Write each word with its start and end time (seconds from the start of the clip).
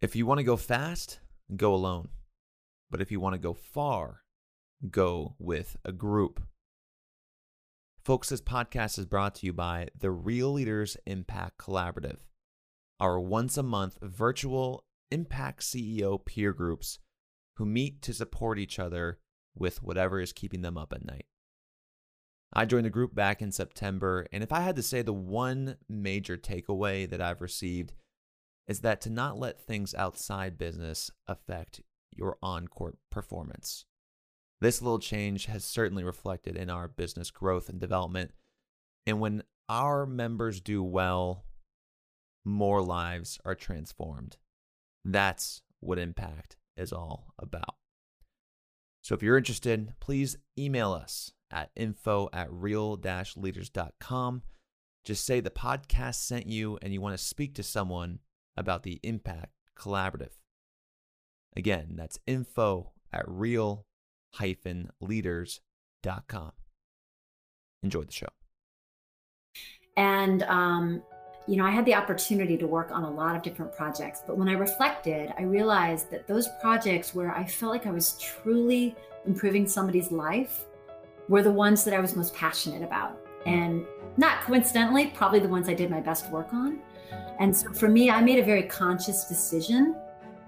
If 0.00 0.14
you 0.14 0.26
want 0.26 0.38
to 0.38 0.44
go 0.44 0.56
fast, 0.56 1.18
go 1.56 1.74
alone. 1.74 2.10
But 2.88 3.00
if 3.00 3.10
you 3.10 3.18
want 3.18 3.34
to 3.34 3.38
go 3.38 3.52
far, 3.52 4.22
go 4.90 5.34
with 5.40 5.76
a 5.84 5.90
group. 5.90 6.40
Folks, 8.04 8.28
this 8.28 8.40
podcast 8.40 8.96
is 9.00 9.06
brought 9.06 9.34
to 9.36 9.46
you 9.46 9.52
by 9.52 9.88
the 9.98 10.12
Real 10.12 10.52
Leaders 10.52 10.96
Impact 11.04 11.58
Collaborative, 11.58 12.18
our 13.00 13.18
once 13.18 13.58
a 13.58 13.62
month 13.64 13.98
virtual 14.00 14.84
Impact 15.10 15.62
CEO 15.62 16.24
peer 16.24 16.52
groups 16.52 17.00
who 17.56 17.66
meet 17.66 18.00
to 18.02 18.14
support 18.14 18.60
each 18.60 18.78
other 18.78 19.18
with 19.56 19.82
whatever 19.82 20.20
is 20.20 20.32
keeping 20.32 20.62
them 20.62 20.78
up 20.78 20.92
at 20.92 21.04
night. 21.04 21.26
I 22.52 22.66
joined 22.66 22.86
the 22.86 22.90
group 22.90 23.16
back 23.16 23.42
in 23.42 23.50
September, 23.50 24.28
and 24.32 24.44
if 24.44 24.52
I 24.52 24.60
had 24.60 24.76
to 24.76 24.82
say 24.82 25.02
the 25.02 25.12
one 25.12 25.76
major 25.88 26.36
takeaway 26.36 27.10
that 27.10 27.20
I've 27.20 27.40
received 27.40 27.94
is 28.68 28.80
that 28.80 29.00
to 29.00 29.10
not 29.10 29.38
let 29.38 29.58
things 29.58 29.94
outside 29.94 30.58
business 30.58 31.10
affect 31.26 31.80
your 32.14 32.36
on 32.42 32.68
court 32.68 32.98
performance. 33.10 33.86
This 34.60 34.82
little 34.82 34.98
change 34.98 35.46
has 35.46 35.64
certainly 35.64 36.04
reflected 36.04 36.56
in 36.56 36.68
our 36.68 36.86
business 36.86 37.30
growth 37.30 37.68
and 37.68 37.80
development. 37.80 38.32
And 39.06 39.20
when 39.20 39.42
our 39.68 40.04
members 40.04 40.60
do 40.60 40.82
well, 40.82 41.44
more 42.44 42.82
lives 42.82 43.38
are 43.44 43.54
transformed. 43.54 44.36
That's 45.04 45.62
what 45.80 45.98
impact 45.98 46.56
is 46.76 46.92
all 46.92 47.32
about. 47.38 47.76
So 49.02 49.14
if 49.14 49.22
you're 49.22 49.38
interested, 49.38 49.94
please 50.00 50.36
email 50.58 50.92
us 50.92 51.32
at 51.50 51.70
info 51.76 52.28
at 52.32 52.52
real 52.52 53.00
leaders.com. 53.36 54.42
Just 55.04 55.24
say 55.24 55.40
the 55.40 55.50
podcast 55.50 56.16
sent 56.16 56.46
you 56.46 56.78
and 56.82 56.92
you 56.92 57.00
want 57.00 57.16
to 57.16 57.24
speak 57.24 57.54
to 57.54 57.62
someone 57.62 58.18
about 58.58 58.82
the 58.82 59.00
Impact 59.02 59.52
Collaborative. 59.78 60.32
Again, 61.56 61.94
that's 61.94 62.18
info 62.26 62.92
at 63.12 63.24
real 63.26 63.86
leaders.com. 65.00 66.52
Enjoy 67.82 68.02
the 68.02 68.12
show. 68.12 68.26
And, 69.96 70.42
um, 70.44 71.02
you 71.46 71.56
know, 71.56 71.64
I 71.64 71.70
had 71.70 71.86
the 71.86 71.94
opportunity 71.94 72.56
to 72.58 72.66
work 72.66 72.90
on 72.90 73.04
a 73.04 73.10
lot 73.10 73.34
of 73.34 73.42
different 73.42 73.72
projects, 73.74 74.22
but 74.26 74.36
when 74.36 74.48
I 74.48 74.52
reflected, 74.52 75.32
I 75.38 75.42
realized 75.42 76.10
that 76.10 76.26
those 76.26 76.48
projects 76.60 77.14
where 77.14 77.34
I 77.34 77.44
felt 77.44 77.72
like 77.72 77.86
I 77.86 77.90
was 77.90 78.18
truly 78.18 78.94
improving 79.26 79.66
somebody's 79.66 80.12
life 80.12 80.66
were 81.28 81.42
the 81.42 81.50
ones 81.52 81.84
that 81.84 81.94
I 81.94 82.00
was 82.00 82.14
most 82.14 82.34
passionate 82.34 82.82
about. 82.82 83.18
And 83.46 83.86
not 84.16 84.42
coincidentally, 84.42 85.06
probably 85.08 85.38
the 85.38 85.48
ones 85.48 85.68
I 85.68 85.74
did 85.74 85.90
my 85.90 86.00
best 86.00 86.30
work 86.30 86.52
on. 86.52 86.80
And 87.38 87.56
so 87.56 87.72
for 87.72 87.88
me, 87.88 88.10
I 88.10 88.20
made 88.20 88.38
a 88.38 88.44
very 88.44 88.64
conscious 88.64 89.24
decision 89.24 89.96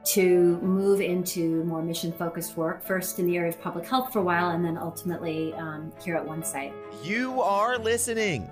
to 0.02 0.58
move 0.60 1.00
into 1.00 1.62
more 1.64 1.82
mission 1.82 2.12
focused 2.12 2.56
work, 2.56 2.82
first 2.82 3.18
in 3.18 3.26
the 3.26 3.36
area 3.36 3.50
of 3.50 3.60
public 3.60 3.86
health 3.86 4.12
for 4.12 4.20
a 4.20 4.22
while, 4.22 4.50
and 4.50 4.64
then 4.64 4.78
ultimately 4.78 5.52
um, 5.54 5.92
here 6.02 6.16
at 6.16 6.24
OneSight. 6.24 6.72
You 7.04 7.42
are 7.42 7.78
listening 7.78 8.50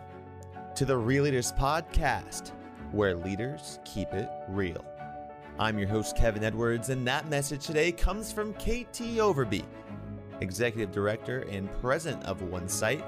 to 0.74 0.84
the 0.84 0.96
Real 0.96 1.24
Leaders 1.24 1.52
Podcast, 1.52 2.52
where 2.92 3.16
leaders 3.16 3.78
keep 3.84 4.12
it 4.12 4.28
real. 4.48 4.84
I'm 5.58 5.78
your 5.78 5.88
host, 5.88 6.16
Kevin 6.16 6.44
Edwards, 6.44 6.90
and 6.90 7.06
that 7.08 7.28
message 7.28 7.66
today 7.66 7.90
comes 7.90 8.30
from 8.30 8.54
KT 8.54 9.16
Overby, 9.18 9.64
Executive 10.40 10.92
Director 10.92 11.40
and 11.50 11.68
President 11.80 12.22
of 12.24 12.40
OneSight, 12.42 13.02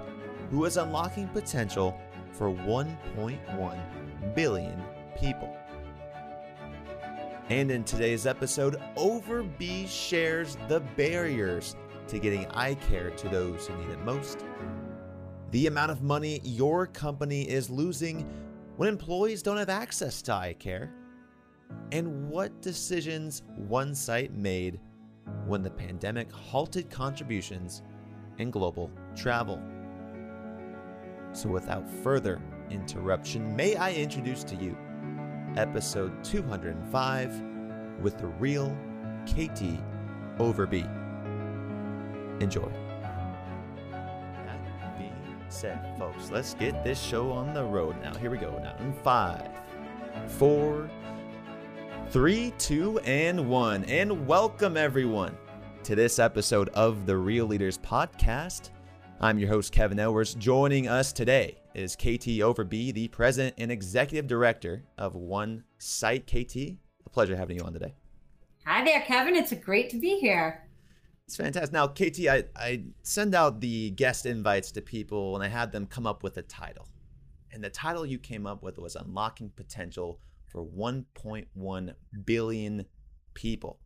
who 0.50 0.64
is 0.64 0.76
unlocking 0.76 1.28
potential 1.28 1.96
for 2.32 2.50
1.1 2.50 4.34
billion 4.34 4.82
people. 5.20 5.54
And 7.48 7.70
in 7.70 7.84
today's 7.84 8.26
episode, 8.26 8.80
Overby 8.96 9.88
shares 9.88 10.56
the 10.68 10.80
barriers 10.96 11.76
to 12.08 12.18
getting 12.18 12.46
eye 12.46 12.74
care 12.74 13.10
to 13.10 13.28
those 13.28 13.66
who 13.66 13.76
need 13.76 13.90
it 13.90 14.00
most, 14.04 14.44
the 15.50 15.66
amount 15.66 15.90
of 15.90 16.02
money 16.02 16.40
your 16.44 16.86
company 16.86 17.42
is 17.42 17.68
losing 17.70 18.28
when 18.76 18.88
employees 18.88 19.42
don't 19.42 19.56
have 19.56 19.68
access 19.68 20.22
to 20.22 20.32
eye 20.32 20.54
care, 20.58 20.92
and 21.92 22.28
what 22.28 22.62
decisions 22.62 23.42
OneSight 23.68 24.32
made 24.32 24.80
when 25.46 25.62
the 25.62 25.70
pandemic 25.70 26.30
halted 26.32 26.88
contributions 26.88 27.82
and 28.38 28.52
global 28.52 28.90
travel. 29.14 29.60
So, 31.32 31.48
without 31.48 31.88
further 32.02 32.40
interruption, 32.70 33.54
may 33.54 33.76
I 33.76 33.92
introduce 33.92 34.42
to 34.44 34.56
you 34.56 34.76
episode 35.56 36.12
205 36.24 37.42
with 38.00 38.18
the 38.18 38.26
real 38.26 38.76
KT 39.26 39.78
Overby. 40.38 40.88
Enjoy. 42.40 42.70
That 43.90 44.98
being 44.98 45.12
said, 45.48 45.94
folks, 45.98 46.30
let's 46.30 46.54
get 46.54 46.82
this 46.84 47.00
show 47.00 47.30
on 47.30 47.52
the 47.52 47.64
road 47.64 48.00
now. 48.00 48.14
Here 48.14 48.30
we 48.30 48.38
go. 48.38 48.58
Now, 48.58 48.76
in 48.80 48.92
five, 48.92 49.48
four, 50.26 50.88
three, 52.10 52.52
two, 52.58 52.98
and 53.00 53.48
one. 53.48 53.84
And 53.84 54.26
welcome, 54.26 54.76
everyone, 54.76 55.36
to 55.84 55.94
this 55.94 56.18
episode 56.18 56.68
of 56.70 57.06
the 57.06 57.16
Real 57.16 57.46
Leaders 57.46 57.78
Podcast. 57.78 58.70
I'm 59.20 59.38
your 59.38 59.48
host, 59.48 59.72
Kevin 59.72 59.98
Edwards. 59.98 60.34
Joining 60.34 60.88
us 60.88 61.12
today 61.12 61.59
is 61.74 61.96
KT 61.96 62.40
Overby, 62.40 62.92
the 62.92 63.08
president 63.08 63.54
and 63.58 63.70
executive 63.70 64.26
director 64.26 64.84
of 64.98 65.14
One 65.14 65.64
Site. 65.78 66.26
KT, 66.26 66.56
a 66.56 67.10
pleasure 67.10 67.36
having 67.36 67.56
you 67.56 67.64
on 67.64 67.72
today. 67.72 67.94
Hi 68.66 68.84
there, 68.84 69.00
Kevin. 69.02 69.36
It's 69.36 69.52
great 69.52 69.90
to 69.90 69.98
be 69.98 70.18
here. 70.18 70.68
It's 71.26 71.36
fantastic. 71.36 71.72
Now, 71.72 71.86
KT, 71.86 72.26
I, 72.28 72.44
I 72.56 72.82
send 73.02 73.34
out 73.34 73.60
the 73.60 73.90
guest 73.90 74.26
invites 74.26 74.72
to 74.72 74.80
people 74.82 75.36
and 75.36 75.44
I 75.44 75.48
had 75.48 75.72
them 75.72 75.86
come 75.86 76.06
up 76.06 76.22
with 76.22 76.36
a 76.38 76.42
title. 76.42 76.88
And 77.52 77.62
the 77.62 77.70
title 77.70 78.04
you 78.04 78.18
came 78.18 78.46
up 78.46 78.62
with 78.62 78.78
was 78.78 78.96
Unlocking 78.96 79.50
Potential 79.56 80.20
for 80.48 80.64
1.1 80.64 81.94
billion 82.24 82.86
people. 83.34 83.78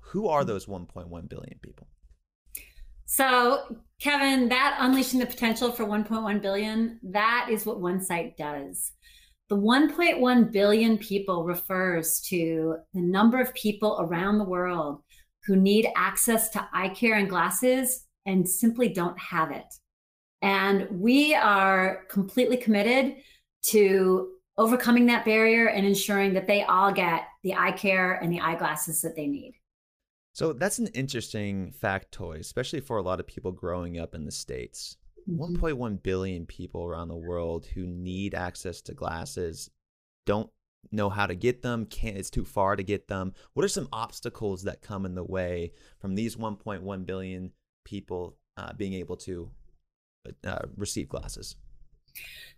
Who 0.00 0.28
are 0.28 0.40
mm-hmm. 0.40 0.48
those 0.48 0.66
1.1 0.66 1.28
billion 1.28 1.58
people? 1.62 1.88
So, 3.06 3.76
Kevin, 4.00 4.48
that 4.48 4.76
unleashing 4.80 5.20
the 5.20 5.26
potential 5.26 5.70
for 5.70 5.84
1.1 5.84 6.42
billion, 6.42 6.98
that 7.02 7.48
is 7.50 7.66
what 7.66 7.78
OneSight 7.80 8.36
does. 8.36 8.92
The 9.48 9.56
1.1 9.56 10.52
billion 10.52 10.98
people 10.98 11.44
refers 11.44 12.20
to 12.28 12.76
the 12.94 13.00
number 13.00 13.40
of 13.40 13.52
people 13.54 13.98
around 14.00 14.38
the 14.38 14.44
world 14.44 15.02
who 15.46 15.56
need 15.56 15.86
access 15.96 16.48
to 16.50 16.68
eye 16.72 16.88
care 16.88 17.16
and 17.16 17.28
glasses 17.28 18.06
and 18.24 18.48
simply 18.48 18.88
don't 18.88 19.18
have 19.18 19.50
it. 19.50 19.66
And 20.40 20.88
we 20.90 21.34
are 21.34 22.04
completely 22.08 22.56
committed 22.56 23.16
to 23.66 24.28
overcoming 24.56 25.06
that 25.06 25.24
barrier 25.24 25.68
and 25.68 25.86
ensuring 25.86 26.32
that 26.34 26.46
they 26.46 26.62
all 26.62 26.92
get 26.92 27.24
the 27.42 27.54
eye 27.54 27.72
care 27.72 28.14
and 28.14 28.32
the 28.32 28.40
eyeglasses 28.40 29.02
that 29.02 29.16
they 29.16 29.26
need. 29.26 29.54
So 30.34 30.52
that's 30.52 30.80
an 30.80 30.88
interesting 30.88 31.72
factoid, 31.80 32.40
especially 32.40 32.80
for 32.80 32.98
a 32.98 33.02
lot 33.02 33.20
of 33.20 33.26
people 33.26 33.52
growing 33.52 33.98
up 33.98 34.16
in 34.16 34.24
the 34.24 34.32
States. 34.32 34.96
Mm-hmm. 35.30 35.64
1.1 35.64 36.02
billion 36.02 36.44
people 36.44 36.84
around 36.84 37.08
the 37.08 37.16
world 37.16 37.64
who 37.64 37.86
need 37.86 38.34
access 38.34 38.82
to 38.82 38.94
glasses 38.94 39.70
don't 40.26 40.50
know 40.92 41.08
how 41.08 41.26
to 41.26 41.34
get 41.34 41.62
them 41.62 41.86
can't 41.86 42.18
it's 42.18 42.28
too 42.28 42.44
far 42.44 42.76
to 42.76 42.82
get 42.82 43.08
them 43.08 43.32
what 43.54 43.64
are 43.64 43.68
some 43.68 43.88
obstacles 43.90 44.64
that 44.64 44.82
come 44.82 45.06
in 45.06 45.14
the 45.14 45.24
way 45.24 45.72
from 45.98 46.14
these 46.14 46.36
1.1 46.36 47.06
billion 47.06 47.50
people 47.84 48.36
uh, 48.58 48.70
being 48.74 48.92
able 48.92 49.16
to 49.16 49.50
uh, 50.46 50.58
receive 50.76 51.08
glasses 51.08 51.56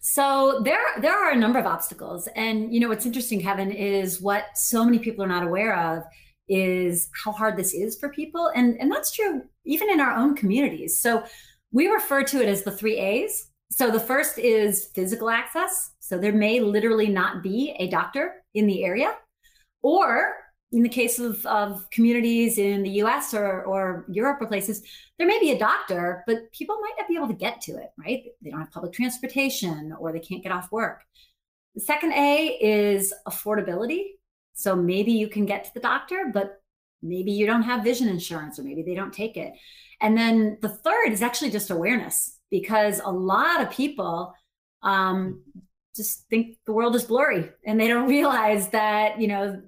so 0.00 0.60
there 0.64 0.80
there 1.00 1.16
are 1.16 1.30
a 1.30 1.36
number 1.36 1.60
of 1.60 1.66
obstacles 1.66 2.28
and 2.34 2.74
you 2.74 2.80
know 2.80 2.88
what's 2.88 3.06
interesting 3.06 3.40
kevin 3.40 3.70
is 3.70 4.20
what 4.20 4.58
so 4.58 4.84
many 4.84 4.98
people 4.98 5.24
are 5.24 5.28
not 5.28 5.44
aware 5.44 5.78
of 5.78 6.02
is 6.48 7.08
how 7.24 7.32
hard 7.32 7.56
this 7.56 7.74
is 7.74 7.98
for 7.98 8.08
people. 8.08 8.50
And, 8.54 8.78
and 8.80 8.90
that's 8.90 9.12
true 9.12 9.42
even 9.66 9.90
in 9.90 10.00
our 10.00 10.14
own 10.14 10.34
communities. 10.34 10.98
So 10.98 11.24
we 11.72 11.88
refer 11.88 12.22
to 12.22 12.42
it 12.42 12.48
as 12.48 12.62
the 12.62 12.70
three 12.70 12.96
A's. 12.96 13.50
So 13.70 13.90
the 13.90 14.00
first 14.00 14.38
is 14.38 14.90
physical 14.94 15.28
access. 15.28 15.92
So 15.98 16.18
there 16.18 16.32
may 16.32 16.60
literally 16.60 17.08
not 17.08 17.42
be 17.42 17.74
a 17.78 17.88
doctor 17.88 18.44
in 18.54 18.66
the 18.66 18.84
area. 18.84 19.14
Or 19.82 20.34
in 20.72 20.82
the 20.82 20.88
case 20.88 21.18
of, 21.18 21.44
of 21.46 21.88
communities 21.90 22.58
in 22.58 22.82
the 22.82 22.90
US 23.02 23.34
or, 23.34 23.62
or 23.64 24.04
Europe 24.08 24.38
or 24.40 24.46
places, 24.46 24.82
there 25.18 25.26
may 25.26 25.38
be 25.40 25.52
a 25.52 25.58
doctor, 25.58 26.22
but 26.26 26.50
people 26.52 26.78
might 26.80 26.94
not 26.98 27.08
be 27.08 27.16
able 27.16 27.28
to 27.28 27.34
get 27.34 27.60
to 27.62 27.72
it, 27.72 27.90
right? 27.98 28.24
They 28.42 28.50
don't 28.50 28.60
have 28.60 28.70
public 28.70 28.92
transportation 28.92 29.94
or 29.98 30.12
they 30.12 30.20
can't 30.20 30.42
get 30.42 30.52
off 30.52 30.70
work. 30.72 31.02
The 31.74 31.80
second 31.80 32.12
A 32.12 32.58
is 32.60 33.12
affordability. 33.28 34.15
So 34.56 34.74
maybe 34.74 35.12
you 35.12 35.28
can 35.28 35.44
get 35.44 35.64
to 35.64 35.74
the 35.74 35.80
doctor, 35.80 36.30
but 36.32 36.62
maybe 37.02 37.30
you 37.30 37.46
don't 37.46 37.62
have 37.62 37.84
vision 37.84 38.08
insurance 38.08 38.58
or 38.58 38.62
maybe 38.62 38.82
they 38.82 38.94
don't 38.94 39.12
take 39.12 39.36
it. 39.36 39.52
And 40.00 40.16
then 40.16 40.56
the 40.62 40.70
third 40.70 41.12
is 41.12 41.22
actually 41.22 41.50
just 41.50 41.70
awareness 41.70 42.38
because 42.50 43.00
a 43.04 43.10
lot 43.10 43.60
of 43.60 43.70
people 43.70 44.34
um, 44.82 45.42
just 45.94 46.26
think 46.30 46.56
the 46.64 46.72
world 46.72 46.96
is 46.96 47.04
blurry 47.04 47.50
and 47.66 47.78
they 47.78 47.86
don't 47.86 48.08
realize 48.18 48.70
that, 48.70 49.20
you 49.20 49.28
know, 49.28 49.62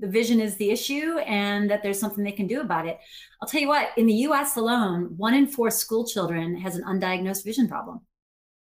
the 0.00 0.08
vision 0.08 0.40
is 0.40 0.56
the 0.56 0.70
issue 0.70 1.18
and 1.26 1.70
that 1.70 1.82
there's 1.82 2.00
something 2.00 2.24
they 2.24 2.32
can 2.32 2.46
do 2.46 2.62
about 2.62 2.86
it. 2.86 2.98
I'll 3.42 3.48
tell 3.48 3.60
you 3.60 3.68
what, 3.68 3.90
in 3.98 4.06
the 4.06 4.14
US 4.26 4.56
alone, 4.56 5.14
one 5.18 5.34
in 5.34 5.46
four 5.46 5.70
school 5.70 6.06
children 6.06 6.56
has 6.56 6.76
an 6.76 6.84
undiagnosed 6.84 7.44
vision 7.44 7.68
problem. 7.68 8.00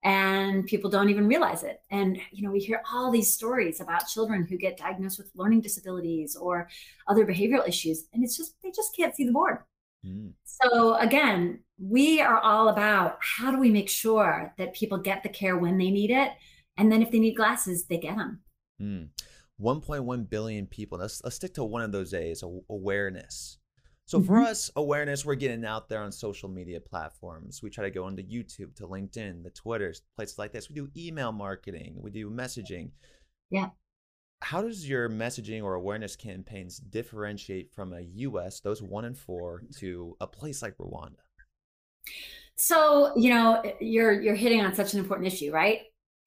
And 0.02 0.66
people 0.66 0.88
don't 0.88 1.10
even 1.10 1.28
realize 1.28 1.62
it. 1.62 1.82
And, 1.90 2.18
you 2.32 2.42
know, 2.42 2.50
we 2.50 2.58
hear 2.58 2.82
all 2.90 3.10
these 3.10 3.34
stories 3.34 3.80
about 3.80 4.08
children 4.08 4.46
who 4.48 4.56
get 4.56 4.78
diagnosed 4.78 5.18
with 5.18 5.30
learning 5.34 5.60
disabilities 5.60 6.36
or 6.36 6.68
other 7.06 7.26
behavioral 7.26 7.68
issues. 7.68 8.04
And 8.14 8.24
it's 8.24 8.36
just, 8.36 8.54
they 8.62 8.70
just 8.70 8.96
can't 8.96 9.14
see 9.14 9.26
the 9.26 9.32
board. 9.32 9.58
Mm. 10.04 10.32
So 10.44 10.94
again, 10.96 11.60
we 11.78 12.20
are 12.20 12.38
all 12.38 12.68
about 12.68 13.18
how 13.20 13.50
do 13.50 13.58
we 13.58 13.70
make 13.70 13.88
sure 13.88 14.52
that 14.58 14.74
people 14.74 14.98
get 14.98 15.22
the 15.22 15.28
care 15.28 15.58
when 15.58 15.78
they 15.78 15.90
need 15.90 16.10
it, 16.10 16.32
and 16.76 16.90
then 16.90 17.02
if 17.02 17.10
they 17.10 17.18
need 17.18 17.34
glasses, 17.34 17.84
they 17.86 17.98
get 17.98 18.16
them. 18.16 18.40
Mm. 18.80 19.08
1.1 19.60 20.30
billion 20.30 20.66
people. 20.66 20.98
Let's 20.98 21.22
let's 21.22 21.36
stick 21.36 21.54
to 21.54 21.64
one 21.64 21.82
of 21.82 21.92
those 21.92 22.14
A's, 22.14 22.42
awareness. 22.70 23.58
So 24.10 24.18
mm-hmm. 24.18 24.26
for 24.26 24.40
us, 24.40 24.72
awareness, 24.74 25.24
we're 25.24 25.36
getting 25.36 25.64
out 25.64 25.88
there 25.88 26.02
on 26.02 26.10
social 26.10 26.48
media 26.48 26.80
platforms. 26.80 27.62
We 27.62 27.70
try 27.70 27.84
to 27.84 27.92
go 27.92 28.08
into 28.08 28.24
YouTube, 28.24 28.74
to 28.74 28.88
LinkedIn, 28.88 29.44
the 29.44 29.50
Twitters, 29.50 30.02
places 30.16 30.36
like 30.36 30.52
this. 30.52 30.68
We 30.68 30.74
do 30.74 30.88
email 30.96 31.30
marketing, 31.30 31.94
we 31.96 32.10
do 32.10 32.28
messaging. 32.28 32.90
Yeah 33.50 33.68
how 34.42 34.62
does 34.62 34.88
your 34.88 35.08
messaging 35.08 35.62
or 35.62 35.74
awareness 35.74 36.16
campaigns 36.16 36.78
differentiate 36.78 37.70
from 37.74 37.92
a 37.92 38.00
US, 38.00 38.60
those 38.60 38.82
one 38.82 39.04
in 39.04 39.14
four, 39.14 39.62
to 39.80 40.16
a 40.18 40.26
place 40.26 40.62
like 40.62 40.78
Rwanda? 40.78 41.20
So, 42.56 43.12
you 43.16 43.30
know, 43.30 43.62
you're 43.80 44.18
you're 44.20 44.34
hitting 44.34 44.62
on 44.62 44.74
such 44.74 44.94
an 44.94 44.98
important 44.98 45.28
issue, 45.28 45.52
right? 45.52 45.80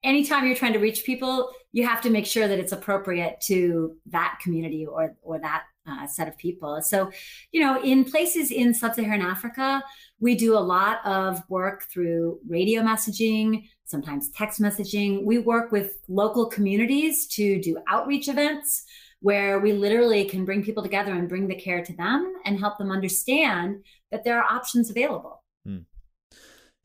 Anytime 0.03 0.45
you're 0.45 0.55
trying 0.55 0.73
to 0.73 0.79
reach 0.79 1.05
people, 1.05 1.49
you 1.71 1.87
have 1.87 2.01
to 2.01 2.11
make 2.11 2.27
sure 2.27 2.47
that 2.47 2.59
it's 2.59 2.71
appropriate 2.71 3.41
to 3.47 3.95
that 4.07 4.39
community 4.43 4.85
or 4.85 5.15
or 5.23 5.39
that 5.39 5.63
uh, 5.87 6.07
set 6.07 6.27
of 6.27 6.37
people. 6.37 6.81
So, 6.81 7.11
you 7.51 7.61
know, 7.61 7.81
in 7.81 8.05
places 8.05 8.51
in 8.51 8.73
sub-Saharan 8.73 9.21
Africa, 9.21 9.83
we 10.19 10.35
do 10.35 10.57
a 10.57 10.59
lot 10.59 11.05
of 11.05 11.41
work 11.49 11.83
through 11.91 12.39
radio 12.47 12.81
messaging, 12.81 13.67
sometimes 13.85 14.29
text 14.31 14.61
messaging. 14.61 15.23
We 15.23 15.39
work 15.39 15.71
with 15.71 15.99
local 16.07 16.45
communities 16.45 17.27
to 17.27 17.61
do 17.61 17.77
outreach 17.89 18.27
events 18.27 18.85
where 19.19 19.59
we 19.59 19.71
literally 19.71 20.25
can 20.25 20.43
bring 20.43 20.63
people 20.63 20.83
together 20.83 21.13
and 21.13 21.29
bring 21.29 21.47
the 21.47 21.55
care 21.55 21.83
to 21.83 21.95
them 21.95 22.33
and 22.45 22.59
help 22.59 22.77
them 22.77 22.91
understand 22.91 23.83
that 24.11 24.23
there 24.23 24.37
are 24.41 24.53
options 24.53 24.89
available. 24.89 25.43
Hmm. 25.65 25.79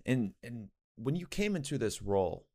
And 0.07 0.33
and 0.43 0.69
when 0.97 1.17
you 1.17 1.27
came 1.27 1.57
into 1.57 1.79
this 1.79 2.01
role 2.01 2.47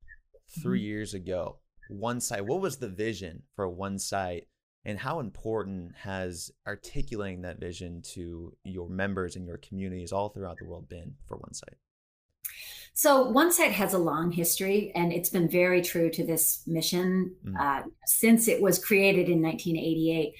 3 0.61 0.79
mm-hmm. 0.79 0.85
years 0.85 1.13
ago, 1.13 1.59
OneSight, 1.91 2.41
what 2.41 2.61
was 2.61 2.77
the 2.77 2.87
vision 2.87 3.43
for 3.55 3.69
OneSight 3.69 4.43
and 4.85 4.99
how 4.99 5.19
important 5.19 5.93
has 5.95 6.51
articulating 6.67 7.41
that 7.41 7.59
vision 7.59 8.01
to 8.13 8.55
your 8.63 8.89
members 8.89 9.35
and 9.35 9.47
your 9.47 9.57
communities 9.57 10.11
all 10.11 10.29
throughout 10.29 10.57
the 10.57 10.65
world 10.65 10.89
been 10.89 11.15
for 11.27 11.37
OneSight? 11.37 11.75
So 12.93 13.31
OneSight 13.31 13.71
has 13.71 13.93
a 13.93 13.97
long 13.97 14.31
history, 14.31 14.91
and 14.93 15.11
it's 15.11 15.29
been 15.29 15.49
very 15.49 15.81
true 15.81 16.11
to 16.11 16.23
this 16.23 16.61
mission 16.67 17.35
mm. 17.43 17.59
uh, 17.59 17.87
since 18.05 18.47
it 18.47 18.61
was 18.61 18.77
created 18.77 19.29
in 19.29 19.41
1988. 19.41 20.33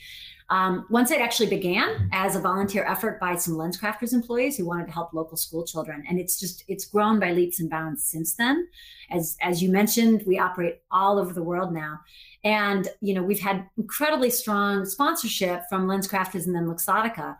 Um, 0.53 0.85
OneSight 0.91 1.19
actually 1.19 1.49
began 1.49 2.07
as 2.11 2.35
a 2.35 2.39
volunteer 2.39 2.85
effort 2.85 3.19
by 3.19 3.35
some 3.35 3.55
LensCrafters 3.55 4.13
employees 4.13 4.55
who 4.55 4.67
wanted 4.67 4.85
to 4.85 4.93
help 4.93 5.11
local 5.11 5.35
school 5.35 5.65
children, 5.65 6.03
and 6.07 6.19
it's 6.19 6.39
just 6.39 6.63
it's 6.67 6.85
grown 6.85 7.19
by 7.19 7.31
leaps 7.31 7.59
and 7.59 7.71
bounds 7.71 8.03
since 8.03 8.35
then. 8.35 8.67
As 9.09 9.35
as 9.41 9.63
you 9.63 9.71
mentioned, 9.71 10.21
we 10.27 10.37
operate 10.37 10.81
all 10.91 11.17
over 11.17 11.33
the 11.33 11.41
world 11.41 11.73
now, 11.73 11.99
and 12.43 12.87
you 13.01 13.15
know 13.15 13.23
we've 13.23 13.39
had 13.39 13.65
incredibly 13.79 14.29
strong 14.29 14.85
sponsorship 14.85 15.63
from 15.69 15.87
LensCrafters 15.87 16.45
and 16.45 16.55
then 16.55 16.67
Luxottica 16.67 17.35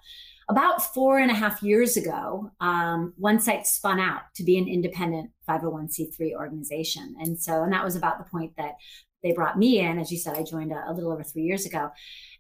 about 0.50 0.94
four 0.94 1.20
and 1.20 1.32
a 1.32 1.34
half 1.34 1.64
years 1.64 1.96
ago, 1.96 2.52
um, 2.60 3.14
OneSight 3.22 3.66
spun 3.66 3.98
out 3.98 4.24
to 4.36 4.44
be 4.44 4.58
an 4.58 4.68
independent 4.68 5.30
501c3 5.48 6.34
organization. 6.34 7.16
And 7.20 7.40
so, 7.40 7.64
and 7.64 7.72
that 7.72 7.84
was 7.84 7.96
about 7.96 8.18
the 8.18 8.30
point 8.30 8.52
that 8.58 8.76
they 9.24 9.32
brought 9.32 9.58
me 9.58 9.80
in. 9.80 9.98
As 9.98 10.12
you 10.12 10.18
said, 10.18 10.38
I 10.38 10.44
joined 10.44 10.72
a, 10.72 10.84
a 10.88 10.94
little 10.94 11.12
over 11.12 11.24
three 11.24 11.44
years 11.44 11.66
ago. 11.66 11.92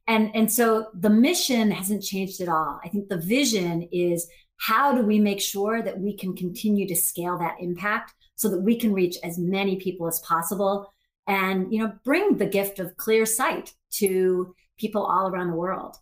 And, 0.08 0.36
and 0.36 0.52
so 0.52 0.88
the 0.94 1.10
mission 1.10 1.72
hasn't 1.72 2.04
changed 2.04 2.42
at 2.42 2.50
all. 2.50 2.80
I 2.84 2.90
think 2.90 3.08
the 3.08 3.18
vision 3.18 3.88
is 3.92 4.28
how 4.58 4.94
do 4.94 5.02
we 5.02 5.20
make 5.20 5.42
sure 5.42 5.82
that 5.82 6.00
we 6.00 6.16
can 6.16 6.36
continue 6.36 6.88
to 6.88 6.96
scale 6.96 7.38
that 7.40 7.56
impact 7.60 8.14
so 8.36 8.50
that 8.50 8.62
we 8.62 8.78
can 8.78 8.94
reach 8.94 9.18
as 9.24 9.38
many 9.38 9.78
people 9.78 10.08
as 10.08 10.20
possible 10.20 10.92
and 11.28 11.72
you 11.72 11.80
know 11.80 11.94
bring 12.04 12.38
the 12.38 12.46
gift 12.46 12.80
of 12.80 12.98
clear 12.98 13.26
sight 13.26 13.74
to 13.90 14.54
people 14.78 15.06
all 15.06 15.30
around 15.30 15.50
the 15.50 15.56
world 15.56 15.98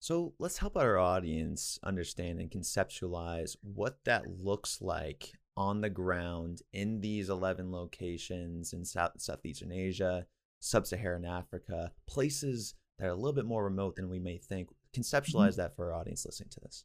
so 0.00 0.34
let's 0.38 0.58
help 0.58 0.76
our 0.76 0.98
audience 0.98 1.78
understand 1.82 2.38
and 2.38 2.50
conceptualize 2.50 3.56
what 3.62 3.98
that 4.04 4.24
looks 4.38 4.82
like 4.82 5.32
on 5.56 5.80
the 5.80 5.90
ground 5.90 6.60
in 6.72 7.00
these 7.00 7.30
11 7.30 7.72
locations 7.72 8.72
in 8.72 8.84
South 8.84 9.12
Southeastern 9.16 9.72
Asia, 9.72 10.26
Sub-Saharan 10.60 11.24
Africa, 11.24 11.92
places 12.06 12.74
that 12.98 13.06
are 13.06 13.10
a 13.10 13.14
little 13.14 13.32
bit 13.32 13.44
more 13.44 13.64
remote 13.64 13.96
than 13.96 14.08
we 14.08 14.18
may 14.18 14.38
think. 14.38 14.68
Mm-hmm. 14.68 15.00
Conceptualize 15.00 15.50
mm-hmm. 15.50 15.62
that 15.62 15.76
for 15.76 15.92
our 15.92 16.00
audience 16.00 16.24
listening 16.24 16.50
to 16.50 16.60
this. 16.60 16.84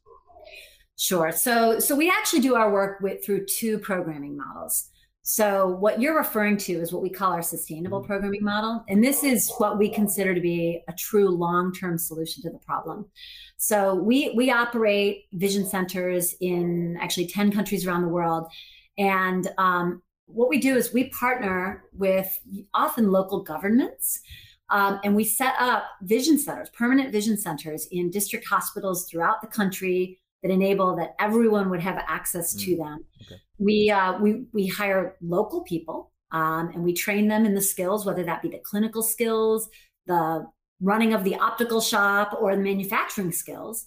Sure. 0.96 1.32
So 1.32 1.78
so 1.78 1.96
we 1.96 2.10
actually 2.10 2.40
do 2.40 2.56
our 2.56 2.72
work 2.72 3.00
with 3.00 3.24
through 3.24 3.46
two 3.46 3.78
programming 3.78 4.36
models. 4.36 4.90
So, 5.22 5.68
what 5.68 6.00
you're 6.00 6.16
referring 6.16 6.56
to 6.58 6.72
is 6.72 6.92
what 6.92 7.02
we 7.02 7.10
call 7.10 7.32
our 7.32 7.42
sustainable 7.42 7.98
mm-hmm. 8.00 8.06
programming 8.06 8.42
model. 8.42 8.84
And 8.88 9.04
this 9.04 9.22
is 9.22 9.52
what 9.58 9.78
we 9.78 9.90
consider 9.90 10.34
to 10.34 10.40
be 10.40 10.82
a 10.88 10.92
true 10.94 11.28
long 11.28 11.72
term 11.72 11.98
solution 11.98 12.42
to 12.44 12.50
the 12.50 12.58
problem. 12.58 13.06
So, 13.58 13.94
we, 13.94 14.32
we 14.34 14.50
operate 14.50 15.26
vision 15.32 15.66
centers 15.66 16.34
in 16.40 16.96
actually 17.00 17.26
10 17.26 17.52
countries 17.52 17.86
around 17.86 18.02
the 18.02 18.08
world. 18.08 18.50
And 18.96 19.48
um, 19.58 20.02
what 20.26 20.48
we 20.48 20.58
do 20.58 20.74
is 20.76 20.92
we 20.92 21.10
partner 21.10 21.84
with 21.92 22.40
often 22.72 23.10
local 23.10 23.42
governments. 23.42 24.20
Um, 24.70 25.00
and 25.04 25.16
we 25.16 25.24
set 25.24 25.54
up 25.58 25.84
vision 26.02 26.38
centers, 26.38 26.70
permanent 26.70 27.12
vision 27.12 27.36
centers 27.36 27.86
in 27.90 28.10
district 28.10 28.46
hospitals 28.46 29.08
throughout 29.08 29.40
the 29.40 29.48
country 29.48 30.20
that 30.42 30.50
enable 30.50 30.96
that 30.96 31.14
everyone 31.18 31.70
would 31.70 31.80
have 31.80 32.02
access 32.06 32.54
to 32.54 32.70
mm. 32.70 32.78
them. 32.78 33.04
Okay. 33.22 33.40
We, 33.58 33.90
uh, 33.90 34.18
we, 34.18 34.44
we 34.52 34.66
hire 34.66 35.16
local 35.20 35.62
people 35.62 36.12
um, 36.32 36.70
and 36.72 36.82
we 36.84 36.94
train 36.94 37.28
them 37.28 37.44
in 37.44 37.54
the 37.54 37.60
skills, 37.60 38.06
whether 38.06 38.22
that 38.24 38.42
be 38.42 38.48
the 38.48 38.58
clinical 38.58 39.02
skills, 39.02 39.68
the 40.06 40.46
running 40.80 41.12
of 41.12 41.24
the 41.24 41.34
optical 41.36 41.80
shop, 41.80 42.36
or 42.40 42.54
the 42.56 42.62
manufacturing 42.62 43.32
skills. 43.32 43.86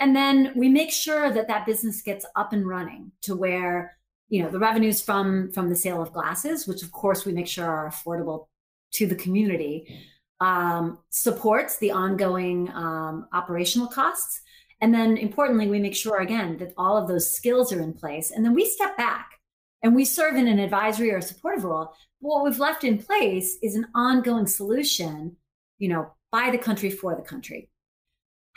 And 0.00 0.16
then 0.16 0.52
we 0.56 0.68
make 0.68 0.90
sure 0.90 1.30
that 1.30 1.46
that 1.48 1.66
business 1.66 2.02
gets 2.02 2.26
up 2.34 2.52
and 2.52 2.66
running 2.66 3.12
to 3.22 3.36
where 3.36 3.96
you 4.28 4.42
know 4.42 4.50
the 4.50 4.58
revenues 4.58 5.02
from 5.02 5.52
from 5.52 5.68
the 5.68 5.76
sale 5.76 6.02
of 6.02 6.12
glasses, 6.12 6.66
which 6.66 6.82
of 6.82 6.90
course 6.90 7.24
we 7.24 7.32
make 7.32 7.46
sure 7.46 7.66
are 7.66 7.88
affordable 7.88 8.46
to 8.94 9.06
the 9.06 9.14
community, 9.14 10.00
um, 10.42 10.98
supports 11.10 11.78
the 11.78 11.90
ongoing 11.90 12.68
um, 12.72 13.28
operational 13.32 13.86
costs 13.86 14.42
and 14.82 14.92
then 14.92 15.16
importantly, 15.16 15.68
we 15.68 15.78
make 15.78 15.94
sure 15.94 16.20
again 16.20 16.58
that 16.58 16.74
all 16.76 16.96
of 16.96 17.06
those 17.06 17.32
skills 17.32 17.72
are 17.72 17.80
in 17.80 17.94
place. 17.94 18.32
And 18.32 18.44
then 18.44 18.52
we 18.52 18.66
step 18.66 18.96
back 18.96 19.38
and 19.80 19.94
we 19.94 20.04
serve 20.04 20.34
in 20.34 20.48
an 20.48 20.58
advisory 20.58 21.12
or 21.12 21.20
supportive 21.20 21.62
role. 21.62 21.94
But 22.20 22.28
what 22.28 22.44
we've 22.44 22.58
left 22.58 22.82
in 22.82 22.98
place 22.98 23.58
is 23.62 23.76
an 23.76 23.86
ongoing 23.94 24.48
solution, 24.48 25.36
you 25.78 25.88
know, 25.88 26.12
by 26.32 26.50
the 26.50 26.58
country 26.58 26.90
for 26.90 27.14
the 27.14 27.22
country. 27.22 27.70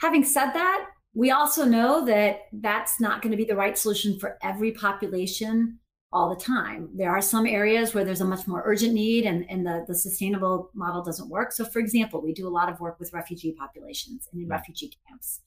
Having 0.00 0.24
said 0.24 0.50
that, 0.50 0.88
we 1.14 1.30
also 1.30 1.64
know 1.64 2.04
that 2.06 2.40
that's 2.52 3.00
not 3.00 3.22
going 3.22 3.30
to 3.30 3.38
be 3.38 3.44
the 3.44 3.54
right 3.54 3.78
solution 3.78 4.18
for 4.18 4.36
every 4.42 4.72
population 4.72 5.78
all 6.16 6.30
the 6.30 6.42
time. 6.42 6.88
There 6.94 7.10
are 7.10 7.20
some 7.20 7.46
areas 7.46 7.92
where 7.92 8.02
there's 8.02 8.22
a 8.22 8.24
much 8.24 8.46
more 8.46 8.62
urgent 8.64 8.94
need 8.94 9.26
and, 9.26 9.44
and 9.50 9.66
the, 9.66 9.84
the 9.86 9.94
sustainable 9.94 10.70
model 10.72 11.02
doesn't 11.02 11.28
work. 11.28 11.52
So, 11.52 11.62
for 11.66 11.78
example, 11.78 12.22
we 12.22 12.32
do 12.32 12.48
a 12.48 12.56
lot 12.58 12.72
of 12.72 12.80
work 12.80 12.98
with 12.98 13.12
refugee 13.12 13.52
populations 13.52 14.26
and 14.32 14.40
in 14.40 14.48
refugee 14.48 14.90
camps. 15.06 15.40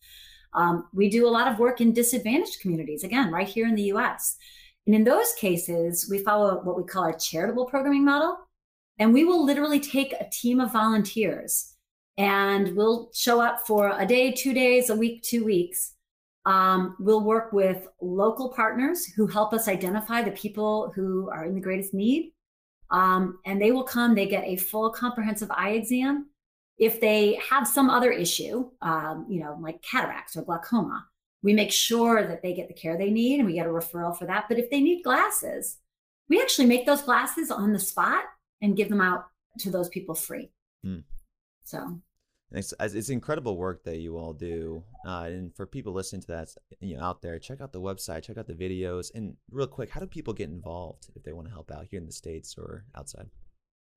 Um, 0.53 0.87
we 0.93 1.09
do 1.09 1.27
a 1.27 1.35
lot 1.37 1.51
of 1.51 1.57
work 1.57 1.81
in 1.81 1.91
disadvantaged 1.91 2.61
communities, 2.61 3.03
again, 3.03 3.31
right 3.31 3.47
here 3.47 3.67
in 3.67 3.73
the 3.73 3.89
US. 3.93 4.37
And 4.85 4.93
in 4.93 5.03
those 5.03 5.33
cases, 5.33 6.07
we 6.07 6.19
follow 6.19 6.61
what 6.61 6.77
we 6.77 6.83
call 6.83 7.03
our 7.03 7.17
charitable 7.17 7.65
programming 7.65 8.05
model. 8.05 8.37
And 8.99 9.11
we 9.11 9.25
will 9.25 9.43
literally 9.43 9.79
take 9.79 10.13
a 10.13 10.29
team 10.31 10.59
of 10.59 10.71
volunteers 10.71 11.73
and 12.15 12.75
we'll 12.75 13.09
show 13.15 13.41
up 13.41 13.65
for 13.65 13.97
a 13.97 14.05
day, 14.05 14.33
two 14.33 14.53
days, 14.53 14.91
a 14.91 14.95
week, 14.95 15.23
two 15.23 15.43
weeks. 15.43 15.95
Um, 16.45 16.95
we'll 16.99 17.23
work 17.23 17.51
with 17.53 17.87
local 18.01 18.49
partners 18.49 19.05
who 19.05 19.27
help 19.27 19.53
us 19.53 19.67
identify 19.67 20.21
the 20.21 20.31
people 20.31 20.91
who 20.95 21.29
are 21.29 21.45
in 21.45 21.53
the 21.53 21.61
greatest 21.61 21.93
need. 21.93 22.31
Um, 22.91 23.39
and 23.45 23.61
they 23.61 23.71
will 23.71 23.83
come, 23.83 24.15
they 24.15 24.25
get 24.25 24.45
a 24.45 24.55
full 24.55 24.89
comprehensive 24.89 25.51
eye 25.51 25.71
exam. 25.71 26.29
If 26.77 27.01
they 27.01 27.39
have 27.49 27.67
some 27.67 27.89
other 27.89 28.11
issue, 28.11 28.69
um, 28.81 29.25
you 29.29 29.41
know, 29.41 29.57
like 29.61 29.81
cataracts 29.83 30.37
or 30.37 30.43
glaucoma, 30.43 31.05
we 31.43 31.53
make 31.53 31.71
sure 31.71 32.27
that 32.27 32.41
they 32.41 32.53
get 32.53 32.67
the 32.67 32.73
care 32.73 32.97
they 32.97 33.11
need 33.11 33.39
and 33.39 33.45
we 33.45 33.53
get 33.53 33.67
a 33.67 33.69
referral 33.69 34.17
for 34.17 34.25
that. 34.25 34.45
But 34.49 34.59
if 34.59 34.69
they 34.69 34.79
need 34.79 35.03
glasses, 35.03 35.77
we 36.29 36.41
actually 36.41 36.67
make 36.67 36.85
those 36.85 37.01
glasses 37.01 37.51
on 37.51 37.73
the 37.73 37.79
spot 37.79 38.23
and 38.61 38.77
give 38.77 38.89
them 38.89 39.01
out 39.01 39.25
to 39.59 39.69
those 39.69 39.89
people 39.89 40.15
free. 40.15 40.51
Mm. 40.85 41.03
So 41.63 41.99
it's, 42.51 42.73
it's 42.79 43.09
incredible 43.09 43.57
work 43.57 43.83
that 43.83 43.97
you 43.97 44.17
all 44.17 44.33
do. 44.33 44.83
Uh, 45.05 45.25
and 45.27 45.55
for 45.55 45.65
people 45.65 45.93
listening 45.93 46.21
to 46.21 46.27
that, 46.27 46.49
you 46.79 46.97
know, 46.97 47.03
out 47.03 47.21
there, 47.21 47.37
check 47.39 47.61
out 47.61 47.71
the 47.71 47.81
website, 47.81 48.23
check 48.23 48.37
out 48.37 48.47
the 48.47 48.53
videos. 48.53 49.11
And 49.13 49.35
real 49.51 49.67
quick, 49.67 49.89
how 49.89 49.99
do 49.99 50.07
people 50.07 50.33
get 50.33 50.49
involved 50.49 51.09
if 51.15 51.23
they 51.23 51.33
want 51.33 51.47
to 51.47 51.53
help 51.53 51.71
out 51.71 51.85
here 51.89 51.99
in 51.99 52.05
the 52.05 52.11
States 52.11 52.55
or 52.57 52.85
outside? 52.95 53.29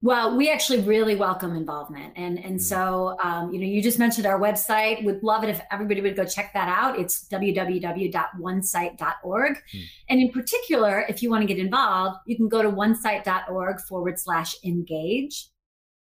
Well, 0.05 0.37
we 0.37 0.51
actually 0.51 0.81
really 0.81 1.15
welcome 1.15 1.55
involvement. 1.55 2.15
And, 2.17 2.37
and 2.37 2.57
mm-hmm. 2.57 2.59
so, 2.59 3.17
um, 3.23 3.55
you 3.55 3.61
know, 3.61 3.67
you 3.67 3.81
just 3.81 4.01
mentioned 4.01 4.27
our 4.27 4.39
website. 4.39 5.05
Would 5.05 5.23
love 5.23 5.45
it 5.45 5.51
if 5.51 5.61
everybody 5.71 6.01
would 6.01 6.17
go 6.17 6.25
check 6.25 6.53
that 6.55 6.69
out. 6.69 6.99
It's 6.99 7.29
www.onesight.org. 7.29 9.53
Mm-hmm. 9.53 9.81
And 10.09 10.21
in 10.21 10.33
particular, 10.33 11.07
if 11.09 11.23
you 11.23 11.31
want 11.31 11.43
to 11.43 11.47
get 11.47 11.59
involved, 11.59 12.19
you 12.27 12.37
can 12.37 12.49
go 12.49 12.63
to 12.63 12.69
onesight.org 12.69 13.81
forward 13.83 14.19
slash 14.19 14.57
engage. 14.65 15.52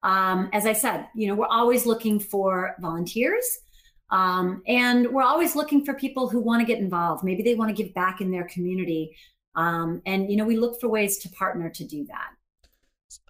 Um, 0.03 0.49
as 0.53 0.67
I 0.67 0.73
said, 0.73 1.09
you 1.15 1.29
know, 1.29 1.35
we're 1.35 1.47
always 1.47 1.87
looking 1.87 2.19
for 2.19 2.75
volunteers. 2.81 3.45
Um, 4.11 4.63
and 4.67 5.09
we're 5.13 5.23
always 5.23 5.55
looking 5.55 5.85
for 5.85 5.95
people 5.95 6.29
who 6.29 6.41
want 6.41 6.61
to 6.61 6.67
get 6.67 6.79
involved. 6.79 7.23
Maybe 7.23 7.43
they 7.43 7.55
want 7.55 7.75
to 7.75 7.83
give 7.83 7.95
back 7.95 8.21
in 8.21 8.31
their 8.31 8.45
community. 8.45 9.17
Um, 9.55 10.03
and, 10.07 10.31
you 10.31 10.37
know, 10.37 10.45
we 10.45 10.57
look 10.57 10.81
for 10.81 10.89
ways 10.89 11.19
to 11.19 11.29
partner 11.29 11.71
to 11.71 11.85
do 11.85 12.05
that. 12.07 12.31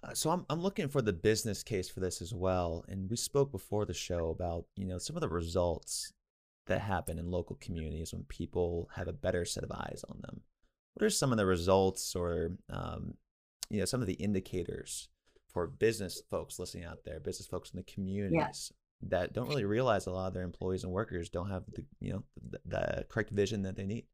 Uh, 0.03 0.13
so 0.13 0.29
I'm 0.29 0.45
I'm 0.49 0.61
looking 0.61 0.87
for 0.89 1.01
the 1.01 1.13
business 1.13 1.63
case 1.63 1.89
for 1.89 1.99
this 1.99 2.21
as 2.21 2.33
well. 2.33 2.85
And 2.87 3.09
we 3.09 3.17
spoke 3.17 3.51
before 3.51 3.85
the 3.85 3.93
show 3.93 4.29
about 4.29 4.65
you 4.75 4.85
know 4.85 4.97
some 4.97 5.15
of 5.15 5.21
the 5.21 5.29
results 5.29 6.13
that 6.67 6.81
happen 6.81 7.17
in 7.17 7.31
local 7.31 7.57
communities 7.59 8.13
when 8.13 8.23
people 8.25 8.89
have 8.95 9.07
a 9.07 9.13
better 9.13 9.45
set 9.45 9.63
of 9.63 9.71
eyes 9.71 10.03
on 10.07 10.19
them. 10.21 10.41
What 10.93 11.05
are 11.05 11.09
some 11.09 11.31
of 11.31 11.37
the 11.37 11.45
results, 11.45 12.15
or 12.15 12.57
um, 12.69 13.15
you 13.69 13.79
know, 13.79 13.85
some 13.85 14.01
of 14.01 14.07
the 14.07 14.13
indicators 14.13 15.09
for 15.53 15.67
business 15.67 16.21
folks 16.29 16.59
listening 16.59 16.85
out 16.85 16.99
there, 17.05 17.19
business 17.19 17.47
folks 17.47 17.71
in 17.71 17.77
the 17.77 17.91
communities 17.91 18.71
that 19.03 19.33
don't 19.33 19.49
really 19.49 19.65
realize 19.65 20.05
a 20.05 20.11
lot 20.11 20.27
of 20.27 20.33
their 20.33 20.43
employees 20.43 20.83
and 20.83 20.91
workers 20.91 21.29
don't 21.29 21.49
have 21.49 21.63
the 21.73 21.83
you 21.99 22.13
know 22.13 22.23
the, 22.49 22.59
the 22.65 23.05
correct 23.09 23.31
vision 23.31 23.63
that 23.63 23.75
they 23.75 23.85
need? 23.85 24.05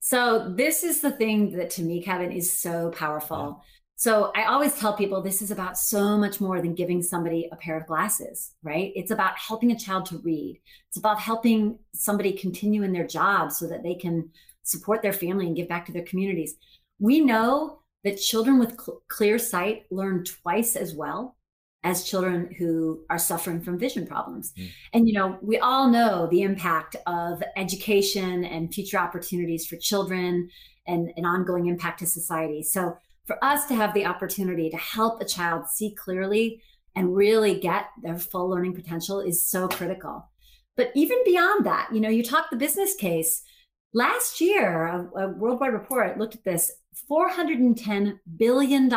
So 0.00 0.48
this 0.48 0.82
is 0.82 1.00
the 1.00 1.10
thing 1.10 1.52
that 1.52 1.70
to 1.70 1.82
me, 1.82 2.02
Kevin, 2.02 2.32
is 2.32 2.52
so 2.52 2.90
powerful. 2.90 3.56
Yeah. 3.58 3.64
So 3.96 4.32
I 4.34 4.44
always 4.44 4.74
tell 4.78 4.96
people 4.96 5.20
this 5.20 5.42
is 5.42 5.50
about 5.50 5.76
so 5.76 6.16
much 6.16 6.40
more 6.40 6.62
than 6.62 6.74
giving 6.74 7.02
somebody 7.02 7.50
a 7.52 7.56
pair 7.56 7.76
of 7.76 7.86
glasses, 7.86 8.52
right? 8.62 8.92
It's 8.96 9.10
about 9.10 9.36
helping 9.36 9.72
a 9.72 9.78
child 9.78 10.06
to 10.06 10.18
read. 10.18 10.58
It's 10.88 10.96
about 10.96 11.20
helping 11.20 11.78
somebody 11.92 12.32
continue 12.32 12.82
in 12.82 12.94
their 12.94 13.06
job 13.06 13.52
so 13.52 13.66
that 13.66 13.82
they 13.82 13.94
can 13.94 14.30
support 14.62 15.02
their 15.02 15.12
family 15.12 15.46
and 15.46 15.54
give 15.54 15.68
back 15.68 15.84
to 15.86 15.92
their 15.92 16.04
communities. 16.04 16.54
We 16.98 17.20
know 17.20 17.79
that 18.04 18.16
children 18.16 18.58
with 18.58 18.80
cl- 18.80 19.02
clear 19.08 19.38
sight 19.38 19.84
learn 19.90 20.24
twice 20.24 20.76
as 20.76 20.94
well 20.94 21.36
as 21.82 22.04
children 22.04 22.54
who 22.58 23.04
are 23.08 23.18
suffering 23.18 23.60
from 23.60 23.78
vision 23.78 24.06
problems. 24.06 24.52
Mm. 24.58 24.68
And, 24.92 25.08
you 25.08 25.14
know, 25.14 25.38
we 25.40 25.58
all 25.58 25.88
know 25.88 26.28
the 26.30 26.42
impact 26.42 26.96
of 27.06 27.42
education 27.56 28.44
and 28.44 28.72
future 28.72 28.98
opportunities 28.98 29.66
for 29.66 29.76
children 29.76 30.50
and 30.86 31.10
an 31.16 31.24
ongoing 31.24 31.66
impact 31.66 32.00
to 32.00 32.06
society. 32.06 32.62
So, 32.62 32.96
for 33.26 33.42
us 33.44 33.66
to 33.66 33.74
have 33.74 33.94
the 33.94 34.06
opportunity 34.06 34.70
to 34.70 34.76
help 34.76 35.20
a 35.20 35.24
child 35.24 35.68
see 35.68 35.94
clearly 35.94 36.60
and 36.96 37.14
really 37.14 37.60
get 37.60 37.86
their 38.02 38.18
full 38.18 38.48
learning 38.48 38.74
potential 38.74 39.20
is 39.20 39.48
so 39.48 39.68
critical. 39.68 40.28
But 40.76 40.90
even 40.96 41.18
beyond 41.24 41.64
that, 41.66 41.90
you 41.92 42.00
know, 42.00 42.08
you 42.08 42.24
talk 42.24 42.50
the 42.50 42.56
business 42.56 42.96
case. 42.96 43.42
Last 43.92 44.40
year, 44.40 44.86
a, 44.86 45.10
a 45.16 45.28
worldwide 45.28 45.72
report 45.72 46.18
looked 46.18 46.34
at 46.34 46.44
this 46.44 46.72
$410 47.08 48.18
billion 48.36 48.88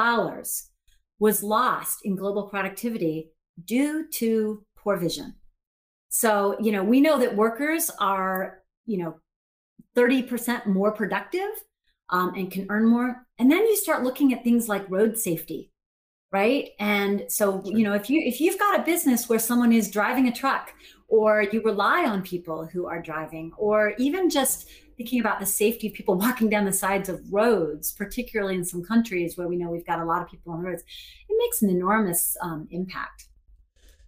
was 1.20 1.44
lost 1.44 2.00
in 2.04 2.16
global 2.16 2.44
productivity 2.44 3.30
due 3.66 4.08
to 4.10 4.66
poor 4.78 4.98
vision. 4.98 5.36
So, 6.10 6.58
you 6.60 6.72
know, 6.72 6.84
we 6.84 7.02
know 7.02 7.20
that 7.20 7.36
workers 7.36 7.90
are, 8.00 8.62
you 8.86 8.98
know, 8.98 9.16
30% 9.96 10.66
more 10.68 10.92
productive 10.92 11.50
um, 12.10 12.34
and 12.36 12.52
can 12.52 12.68
earn 12.70 12.88
more. 12.88 13.26
And 13.40 13.52
then 13.52 13.66
you 13.66 13.76
start 13.76 14.04
looking 14.04 14.34
at 14.34 14.44
things 14.44 14.70
like 14.70 14.90
road 14.90 15.18
safety, 15.18 15.72
right? 16.32 16.70
And 16.80 17.26
so, 17.30 17.64
you 17.66 17.84
know, 17.84 17.94
if 17.94 18.10
you 18.10 18.22
if 18.22 18.40
you've 18.40 18.60
got 18.60 18.80
a 18.80 18.84
business 18.84 19.28
where 19.28 19.40
someone 19.40 19.72
is 19.72 19.90
driving 19.90 20.28
a 20.28 20.32
truck, 20.32 20.74
or 21.08 21.44
you 21.52 21.62
rely 21.64 22.06
on 22.06 22.22
people 22.22 22.66
who 22.66 22.86
are 22.86 23.02
driving, 23.02 23.52
or 23.58 23.94
even 23.98 24.30
just 24.30 24.68
thinking 24.98 25.20
about 25.20 25.40
the 25.40 25.46
safety 25.46 25.88
of 25.88 25.94
people 25.94 26.16
walking 26.18 26.50
down 26.50 26.66
the 26.66 26.74
sides 26.74 27.10
of 27.10 27.22
roads, 27.32 27.92
particularly 27.92 28.56
in 28.56 28.66
some 28.66 28.84
countries 28.84 29.38
where 29.38 29.48
we 29.48 29.58
know 29.58 29.70
we've 29.70 29.86
got 29.86 30.00
a 30.00 30.06
lot 30.06 30.22
of 30.22 30.30
people 30.30 30.54
on 30.54 30.62
the 30.62 30.70
roads, 30.70 30.84
it 31.30 31.36
makes 31.38 31.62
an 31.62 31.70
enormous 31.70 32.38
um, 32.42 32.68
impact. 32.72 33.28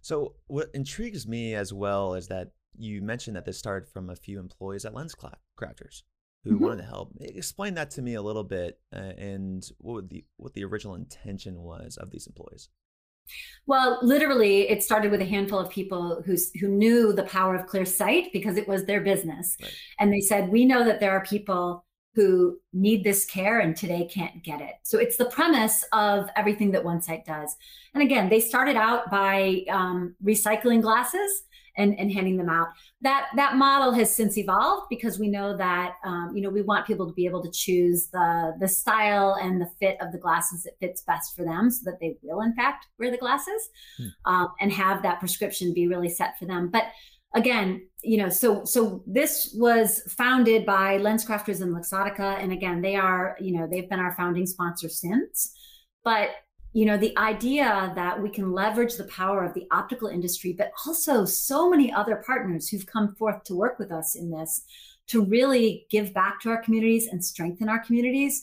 So, 0.00 0.34
what 0.46 0.70
intrigues 0.72 1.26
me 1.26 1.54
as 1.54 1.72
well 1.72 2.14
is 2.14 2.28
that 2.28 2.52
you 2.78 3.02
mentioned 3.02 3.36
that 3.36 3.44
this 3.44 3.58
started 3.58 3.88
from 3.88 4.10
a 4.10 4.16
few 4.16 4.38
employees 4.38 4.84
at 4.84 4.94
Lens 4.94 5.14
Crafters 5.58 6.02
who 6.46 6.54
mm-hmm. 6.54 6.64
wanted 6.64 6.82
to 6.82 6.88
help. 6.88 7.12
Explain 7.20 7.74
that 7.74 7.90
to 7.90 8.02
me 8.02 8.14
a 8.14 8.22
little 8.22 8.44
bit, 8.44 8.78
uh, 8.94 9.12
and 9.18 9.68
what 9.78 10.08
the 10.08 10.24
what 10.36 10.54
the 10.54 10.64
original 10.64 10.94
intention 10.94 11.60
was 11.60 11.96
of 11.96 12.10
these 12.10 12.26
employees. 12.26 12.68
Well, 13.66 13.98
literally, 14.02 14.68
it 14.68 14.82
started 14.82 15.10
with 15.10 15.20
a 15.20 15.26
handful 15.26 15.58
of 15.58 15.70
people 15.70 16.22
who 16.24 16.36
who 16.60 16.68
knew 16.68 17.12
the 17.12 17.24
power 17.24 17.54
of 17.54 17.66
clear 17.66 17.84
sight 17.84 18.28
because 18.32 18.56
it 18.56 18.68
was 18.68 18.84
their 18.84 19.00
business, 19.00 19.56
right. 19.60 19.72
and 19.98 20.12
they 20.12 20.20
said, 20.20 20.50
"We 20.50 20.64
know 20.64 20.84
that 20.84 21.00
there 21.00 21.12
are 21.12 21.24
people." 21.24 21.84
Who 22.14 22.56
need 22.72 23.04
this 23.04 23.26
care 23.26 23.60
and 23.60 23.76
today 23.76 24.08
can't 24.10 24.42
get 24.42 24.62
it. 24.62 24.76
So 24.84 24.98
it's 24.98 25.18
the 25.18 25.26
premise 25.26 25.84
of 25.92 26.30
everything 26.34 26.70
that 26.70 26.82
One 26.82 26.98
OneSight 26.98 27.26
does. 27.26 27.54
And 27.92 28.02
again, 28.02 28.30
they 28.30 28.40
started 28.40 28.74
out 28.74 29.10
by 29.10 29.66
um, 29.68 30.16
recycling 30.24 30.80
glasses 30.80 31.42
and, 31.76 31.98
and 31.98 32.12
handing 32.12 32.36
them 32.36 32.48
out. 32.48 32.68
That 33.02 33.28
that 33.36 33.56
model 33.56 33.92
has 33.92 34.14
since 34.14 34.38
evolved 34.38 34.86
because 34.88 35.18
we 35.18 35.28
know 35.28 35.56
that 35.56 35.94
um, 36.04 36.32
you 36.34 36.42
know 36.42 36.50
we 36.50 36.62
want 36.62 36.86
people 36.86 37.06
to 37.06 37.12
be 37.12 37.26
able 37.26 37.42
to 37.42 37.50
choose 37.50 38.08
the 38.08 38.54
the 38.60 38.68
style 38.68 39.36
and 39.40 39.60
the 39.60 39.68
fit 39.78 39.96
of 40.00 40.12
the 40.12 40.18
glasses 40.18 40.62
that 40.64 40.78
fits 40.80 41.02
best 41.02 41.36
for 41.36 41.44
them, 41.44 41.70
so 41.70 41.90
that 41.90 41.98
they 42.00 42.16
will 42.22 42.40
in 42.40 42.54
fact 42.54 42.86
wear 42.98 43.10
the 43.10 43.18
glasses 43.18 43.68
hmm. 43.98 44.06
um, 44.24 44.48
and 44.60 44.72
have 44.72 45.02
that 45.02 45.20
prescription 45.20 45.74
be 45.74 45.88
really 45.88 46.08
set 46.08 46.38
for 46.38 46.46
them. 46.46 46.68
But 46.70 46.84
again, 47.34 47.86
you 48.02 48.16
know, 48.16 48.28
so 48.28 48.64
so 48.64 49.02
this 49.06 49.54
was 49.56 50.02
founded 50.16 50.64
by 50.64 50.98
LensCrafters 50.98 51.60
and 51.60 51.74
Luxottica, 51.74 52.42
and 52.42 52.52
again, 52.52 52.80
they 52.80 52.96
are 52.96 53.36
you 53.40 53.58
know 53.58 53.66
they've 53.70 53.88
been 53.88 54.00
our 54.00 54.14
founding 54.16 54.46
sponsor 54.46 54.88
since. 54.88 55.52
But 56.04 56.30
you 56.76 56.84
know 56.84 56.98
the 56.98 57.16
idea 57.16 57.90
that 57.96 58.20
we 58.20 58.28
can 58.28 58.52
leverage 58.52 58.96
the 58.96 59.04
power 59.04 59.42
of 59.42 59.54
the 59.54 59.66
optical 59.70 60.08
industry 60.08 60.52
but 60.52 60.70
also 60.86 61.24
so 61.24 61.70
many 61.70 61.90
other 61.90 62.22
partners 62.26 62.68
who've 62.68 62.84
come 62.84 63.14
forth 63.14 63.42
to 63.44 63.54
work 63.54 63.78
with 63.78 63.90
us 63.90 64.14
in 64.14 64.30
this 64.30 64.62
to 65.06 65.24
really 65.24 65.86
give 65.90 66.12
back 66.12 66.38
to 66.40 66.50
our 66.50 66.60
communities 66.62 67.08
and 67.10 67.24
strengthen 67.24 67.70
our 67.70 67.78
communities. 67.78 68.42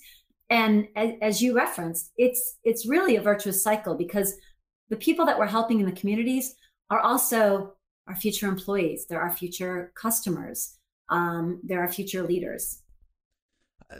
And 0.49 0.87
as, 0.95 1.43
you 1.43 1.55
referenced 1.55 2.11
it's 2.17 2.57
it's 2.63 2.87
really 2.87 3.17
a 3.17 3.21
virtuous 3.21 3.63
cycle 3.63 3.95
because 3.95 4.33
the 4.89 4.97
people 4.97 5.27
that 5.27 5.37
we're 5.37 5.45
helping 5.45 5.79
in 5.79 5.85
the 5.85 5.99
communities 5.99 6.55
are 6.89 7.01
also 7.01 7.73
our 8.07 8.15
future 8.15 8.47
employees. 8.47 9.05
They're 9.07 9.21
our 9.21 9.35
future 9.35 9.91
customers. 9.95 10.77
Um, 11.09 11.61
they're 11.63 11.81
our 11.81 11.91
future 11.91 12.23
leaders 12.23 12.82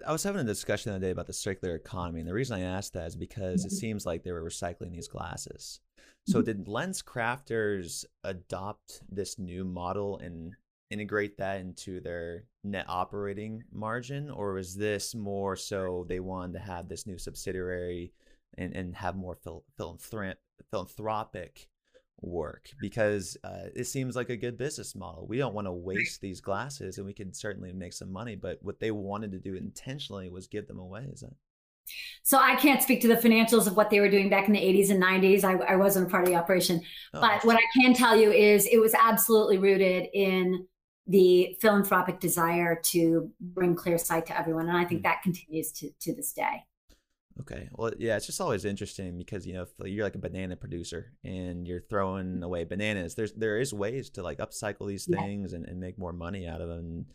I 0.05 0.11
was 0.11 0.23
having 0.23 0.41
a 0.41 0.45
discussion 0.45 0.91
the 0.91 0.97
other 0.97 1.05
day 1.05 1.11
about 1.11 1.27
the 1.27 1.33
circular 1.33 1.75
economy, 1.75 2.19
and 2.19 2.29
the 2.29 2.33
reason 2.33 2.57
I 2.57 2.63
asked 2.63 2.93
that 2.93 3.07
is 3.07 3.15
because 3.15 3.61
mm-hmm. 3.61 3.67
it 3.67 3.77
seems 3.77 4.05
like 4.05 4.23
they 4.23 4.31
were 4.31 4.43
recycling 4.43 4.91
these 4.91 5.07
glasses. 5.07 5.79
So, 6.27 6.39
mm-hmm. 6.39 6.45
did 6.45 6.65
LensCrafters 6.65 8.05
adopt 8.23 9.01
this 9.09 9.37
new 9.37 9.63
model 9.63 10.19
and 10.19 10.55
integrate 10.89 11.37
that 11.37 11.59
into 11.59 11.99
their 11.99 12.45
net 12.63 12.85
operating 12.87 13.63
margin, 13.71 14.29
or 14.29 14.53
was 14.53 14.75
this 14.75 15.15
more 15.15 15.55
so 15.55 16.05
they 16.07 16.19
wanted 16.19 16.53
to 16.53 16.59
have 16.59 16.87
this 16.87 17.07
new 17.07 17.17
subsidiary 17.17 18.13
and, 18.57 18.75
and 18.75 18.95
have 18.95 19.15
more 19.15 19.35
phil- 19.35 19.65
philanthropic 20.69 21.67
work 22.23 22.69
because 22.79 23.37
uh, 23.43 23.67
it 23.75 23.85
seems 23.85 24.15
like 24.15 24.29
a 24.29 24.37
good 24.37 24.57
business 24.57 24.95
model. 24.95 25.25
We 25.27 25.37
don't 25.37 25.53
want 25.53 25.67
to 25.67 25.71
waste 25.71 26.21
these 26.21 26.41
glasses, 26.41 26.97
and 26.97 27.05
we 27.05 27.13
can 27.13 27.33
certainly 27.33 27.73
make 27.73 27.93
some 27.93 28.11
money. 28.11 28.35
But 28.35 28.59
what 28.61 28.79
they 28.79 28.91
wanted 28.91 29.31
to 29.33 29.39
do 29.39 29.55
intentionally 29.55 30.29
was 30.29 30.47
give 30.47 30.67
them 30.67 30.79
away. 30.79 31.07
Is 31.11 31.21
that? 31.21 31.33
So 32.23 32.37
I 32.37 32.55
can't 32.55 32.81
speak 32.81 33.01
to 33.01 33.07
the 33.07 33.15
financials 33.15 33.67
of 33.67 33.75
what 33.75 33.89
they 33.89 33.99
were 33.99 34.09
doing 34.09 34.29
back 34.29 34.47
in 34.47 34.53
the 34.53 34.59
80s 34.59 34.89
and 34.89 35.03
90s. 35.03 35.43
I, 35.43 35.73
I 35.73 35.75
wasn't 35.75 36.07
a 36.07 36.09
part 36.09 36.23
of 36.23 36.29
the 36.29 36.35
operation. 36.35 36.81
Oh, 37.13 37.21
but 37.21 37.43
what 37.43 37.57
I 37.57 37.81
can 37.81 37.93
tell 37.93 38.15
you 38.15 38.31
is 38.31 38.65
it 38.65 38.77
was 38.77 38.93
absolutely 38.93 39.57
rooted 39.57 40.07
in 40.13 40.65
the 41.07 41.57
philanthropic 41.59 42.21
desire 42.21 42.79
to 42.81 43.29
bring 43.41 43.75
clear 43.75 43.97
sight 43.97 44.25
to 44.27 44.39
everyone. 44.39 44.69
And 44.69 44.77
I 44.77 44.85
think 44.85 45.01
mm-hmm. 45.01 45.09
that 45.09 45.21
continues 45.21 45.71
to, 45.73 45.89
to 45.99 46.15
this 46.15 46.31
day. 46.31 46.63
Okay. 47.41 47.69
Well, 47.73 47.91
yeah, 47.97 48.15
it's 48.15 48.27
just 48.27 48.41
always 48.41 48.65
interesting 48.65 49.17
because 49.17 49.45
you 49.47 49.53
know 49.53 49.63
if 49.63 49.69
you're 49.85 50.05
like 50.05 50.15
a 50.15 50.19
banana 50.19 50.55
producer 50.55 51.13
and 51.23 51.67
you're 51.67 51.81
throwing 51.81 52.25
mm-hmm. 52.27 52.43
away 52.43 52.63
bananas, 52.63 53.15
there's 53.15 53.33
there 53.33 53.59
is 53.59 53.73
ways 53.73 54.09
to 54.11 54.23
like 54.23 54.37
upcycle 54.37 54.87
these 54.87 55.05
things 55.05 55.51
yeah. 55.51 55.57
and, 55.57 55.67
and 55.67 55.79
make 55.79 55.97
more 55.97 56.13
money 56.13 56.47
out 56.47 56.61
of 56.61 56.69
them. 56.69 57.05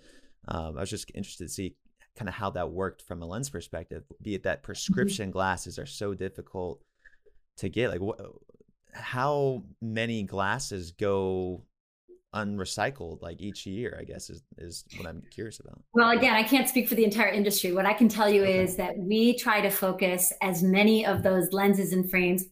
Um, 0.48 0.76
I 0.76 0.80
was 0.80 0.90
just 0.90 1.10
interested 1.14 1.44
to 1.44 1.52
see 1.52 1.76
kind 2.16 2.28
of 2.28 2.34
how 2.34 2.50
that 2.50 2.72
worked 2.72 3.02
from 3.02 3.22
a 3.22 3.26
lens 3.26 3.48
perspective. 3.48 4.02
Be 4.20 4.34
it 4.34 4.42
that 4.42 4.58
mm-hmm. 4.58 4.66
prescription 4.66 5.26
mm-hmm. 5.26 5.32
glasses 5.32 5.78
are 5.78 5.86
so 5.86 6.14
difficult 6.14 6.82
to 7.58 7.68
get. 7.68 7.90
Like, 7.90 8.00
what? 8.00 8.20
How 8.92 9.62
many 9.80 10.24
glasses 10.24 10.92
go 10.92 11.62
unrecycled 12.46 13.20
like 13.22 13.40
each 13.40 13.66
year 13.66 13.96
i 14.00 14.04
guess 14.04 14.30
is, 14.30 14.42
is 14.58 14.84
what 14.96 15.06
i'm 15.06 15.22
curious 15.30 15.60
about 15.60 15.80
well 15.94 16.10
again 16.10 16.34
i 16.34 16.42
can't 16.42 16.68
speak 16.68 16.88
for 16.88 16.94
the 16.94 17.04
entire 17.04 17.28
industry 17.28 17.72
what 17.72 17.86
i 17.86 17.92
can 17.92 18.08
tell 18.08 18.28
you 18.28 18.42
okay. 18.42 18.62
is 18.62 18.76
that 18.76 18.96
we 18.98 19.36
try 19.36 19.60
to 19.60 19.70
focus 19.70 20.32
as 20.42 20.62
many 20.62 21.04
of 21.04 21.22
those 21.22 21.52
lenses 21.52 21.92
and 21.92 22.10
frames 22.10 22.44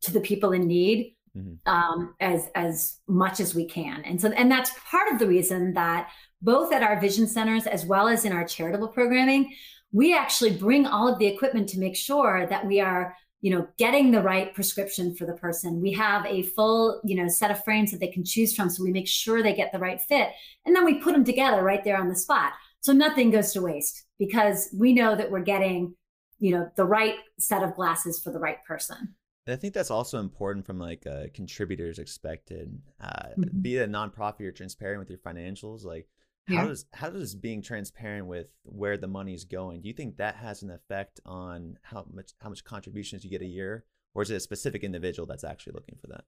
to 0.00 0.12
the 0.12 0.20
people 0.20 0.52
in 0.52 0.66
need 0.66 1.14
mm-hmm. 1.36 1.54
um, 1.72 2.14
as 2.20 2.48
as 2.54 2.98
much 3.08 3.40
as 3.40 3.54
we 3.54 3.66
can 3.66 4.02
and 4.04 4.20
so 4.20 4.30
and 4.30 4.50
that's 4.50 4.70
part 4.90 5.12
of 5.12 5.18
the 5.18 5.26
reason 5.26 5.72
that 5.74 6.08
both 6.42 6.72
at 6.72 6.82
our 6.82 7.00
vision 7.00 7.26
centers 7.26 7.66
as 7.66 7.86
well 7.86 8.08
as 8.08 8.24
in 8.24 8.32
our 8.32 8.44
charitable 8.44 8.88
programming 8.88 9.54
we 9.92 10.12
actually 10.12 10.50
bring 10.50 10.86
all 10.86 11.06
of 11.06 11.18
the 11.20 11.26
equipment 11.26 11.68
to 11.68 11.78
make 11.78 11.94
sure 11.94 12.46
that 12.48 12.66
we 12.66 12.80
are 12.80 13.16
you 13.44 13.50
know 13.50 13.68
getting 13.76 14.10
the 14.10 14.22
right 14.22 14.54
prescription 14.54 15.14
for 15.14 15.26
the 15.26 15.34
person 15.34 15.82
we 15.82 15.92
have 15.92 16.24
a 16.24 16.42
full 16.42 16.98
you 17.04 17.14
know 17.14 17.28
set 17.28 17.50
of 17.50 17.62
frames 17.62 17.90
that 17.90 18.00
they 18.00 18.08
can 18.08 18.24
choose 18.24 18.56
from 18.56 18.70
so 18.70 18.82
we 18.82 18.90
make 18.90 19.06
sure 19.06 19.42
they 19.42 19.52
get 19.52 19.70
the 19.70 19.78
right 19.78 20.00
fit 20.00 20.30
and 20.64 20.74
then 20.74 20.82
we 20.82 20.94
put 20.94 21.12
them 21.12 21.24
together 21.24 21.62
right 21.62 21.84
there 21.84 21.98
on 21.98 22.08
the 22.08 22.16
spot 22.16 22.52
so 22.80 22.90
nothing 22.90 23.30
goes 23.30 23.52
to 23.52 23.60
waste 23.60 24.04
because 24.18 24.74
we 24.74 24.94
know 24.94 25.14
that 25.14 25.30
we're 25.30 25.40
getting 25.40 25.94
you 26.38 26.52
know 26.52 26.70
the 26.76 26.84
right 26.86 27.16
set 27.38 27.62
of 27.62 27.74
glasses 27.74 28.18
for 28.18 28.32
the 28.32 28.38
right 28.38 28.64
person 28.64 29.14
and 29.46 29.52
I 29.52 29.56
think 29.56 29.74
that's 29.74 29.90
also 29.90 30.20
important 30.20 30.64
from 30.64 30.78
like 30.78 31.06
uh, 31.06 31.24
contributors 31.34 31.98
expected. 31.98 32.80
Uh, 32.98 33.28
mm-hmm. 33.38 33.60
Be 33.60 33.76
it 33.76 33.86
a 33.86 33.92
nonprofit, 33.92 34.40
you're 34.40 34.52
transparent 34.52 35.00
with 35.00 35.10
your 35.10 35.18
financials. 35.18 35.84
Like 35.84 36.08
how 36.48 36.66
does 36.66 36.84
how 36.92 37.10
does 37.10 37.34
being 37.34 37.62
transparent 37.62 38.26
with 38.26 38.50
where 38.64 38.96
the 38.96 39.08
money 39.08 39.32
is 39.32 39.44
going 39.44 39.80
do 39.80 39.88
you 39.88 39.94
think 39.94 40.16
that 40.16 40.36
has 40.36 40.62
an 40.62 40.70
effect 40.70 41.20
on 41.24 41.78
how 41.82 42.04
much 42.12 42.32
how 42.40 42.48
much 42.48 42.64
contributions 42.64 43.24
you 43.24 43.30
get 43.30 43.42
a 43.42 43.46
year 43.46 43.84
or 44.14 44.22
is 44.22 44.30
it 44.30 44.36
a 44.36 44.40
specific 44.40 44.84
individual 44.84 45.26
that's 45.26 45.44
actually 45.44 45.72
looking 45.72 45.96
for 46.00 46.08
that 46.08 46.24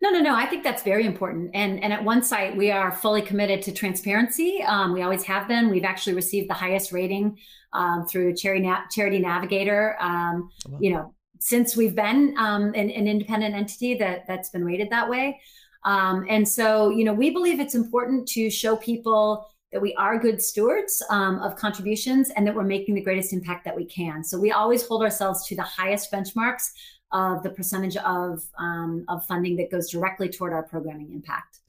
no, 0.00 0.10
no, 0.10 0.20
no. 0.20 0.34
I 0.34 0.46
think 0.46 0.64
that's 0.64 0.82
very 0.82 1.04
important. 1.04 1.50
And 1.54 1.82
and 1.82 1.92
at 1.92 2.00
OneSight, 2.00 2.56
we 2.56 2.70
are 2.70 2.90
fully 2.90 3.22
committed 3.22 3.62
to 3.62 3.72
transparency. 3.72 4.62
Um, 4.62 4.92
we 4.92 5.02
always 5.02 5.24
have 5.24 5.46
been. 5.46 5.70
We've 5.70 5.84
actually 5.84 6.14
received 6.14 6.48
the 6.48 6.54
highest 6.54 6.92
rating 6.92 7.38
um, 7.72 8.06
through 8.06 8.34
Charity, 8.34 8.66
Na- 8.66 8.86
Charity 8.90 9.18
Navigator. 9.18 9.96
Um, 10.00 10.50
oh, 10.66 10.70
wow. 10.70 10.78
You 10.80 10.92
know, 10.92 11.14
since 11.40 11.76
we've 11.76 11.94
been 11.94 12.34
um, 12.38 12.68
an, 12.68 12.90
an, 12.90 13.06
independent 13.06 13.54
entity 13.54 13.94
that 13.94 14.26
that's 14.26 14.50
been 14.50 14.64
rated 14.64 14.90
that 14.90 15.08
way. 15.08 15.40
Um, 15.84 16.26
and 16.28 16.46
so, 16.46 16.90
you 16.90 17.04
know, 17.04 17.14
we 17.14 17.30
believe 17.30 17.60
it's 17.60 17.74
important 17.74 18.28
to 18.28 18.50
show 18.50 18.76
people 18.76 19.46
that 19.72 19.80
we 19.82 19.94
are 19.94 20.18
good 20.18 20.40
stewards 20.40 21.02
um, 21.10 21.38
of 21.40 21.56
contributions 21.56 22.30
and 22.30 22.46
that 22.46 22.54
we're 22.54 22.64
making 22.64 22.94
the 22.94 23.02
greatest 23.02 23.32
impact 23.32 23.64
that 23.64 23.76
we 23.76 23.84
can. 23.84 24.24
So 24.24 24.38
we 24.38 24.50
always 24.50 24.86
hold 24.86 25.02
ourselves 25.02 25.46
to 25.48 25.56
the 25.56 25.62
highest 25.62 26.10
benchmarks 26.10 26.70
of 27.12 27.42
the 27.42 27.50
percentage 27.50 27.96
of 27.98 28.44
um, 28.58 29.04
of 29.08 29.24
funding 29.26 29.56
that 29.56 29.70
goes 29.70 29.90
directly 29.90 30.28
toward 30.28 30.52
our 30.52 30.62
programming 30.62 31.12
impact. 31.12 31.60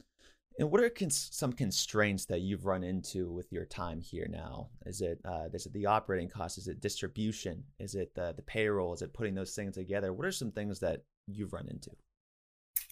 And 0.58 0.70
what 0.70 0.82
are 0.82 0.90
cons- 0.90 1.30
some 1.32 1.54
constraints 1.54 2.26
that 2.26 2.40
you've 2.40 2.66
run 2.66 2.84
into 2.84 3.32
with 3.32 3.50
your 3.50 3.64
time 3.64 4.00
here 4.02 4.28
now? 4.30 4.68
Is 4.84 5.00
it 5.00 5.18
uh, 5.24 5.48
is 5.52 5.66
it 5.66 5.72
the 5.72 5.86
operating 5.86 6.28
costs? 6.28 6.58
Is 6.58 6.68
it 6.68 6.80
distribution? 6.80 7.64
Is 7.78 7.94
it 7.94 8.14
the 8.14 8.34
the 8.36 8.42
payroll? 8.42 8.92
Is 8.92 9.02
it 9.02 9.14
putting 9.14 9.34
those 9.34 9.54
things 9.54 9.74
together? 9.74 10.12
What 10.12 10.26
are 10.26 10.32
some 10.32 10.50
things 10.50 10.80
that 10.80 11.02
you've 11.26 11.52
run 11.52 11.68
into? 11.68 11.90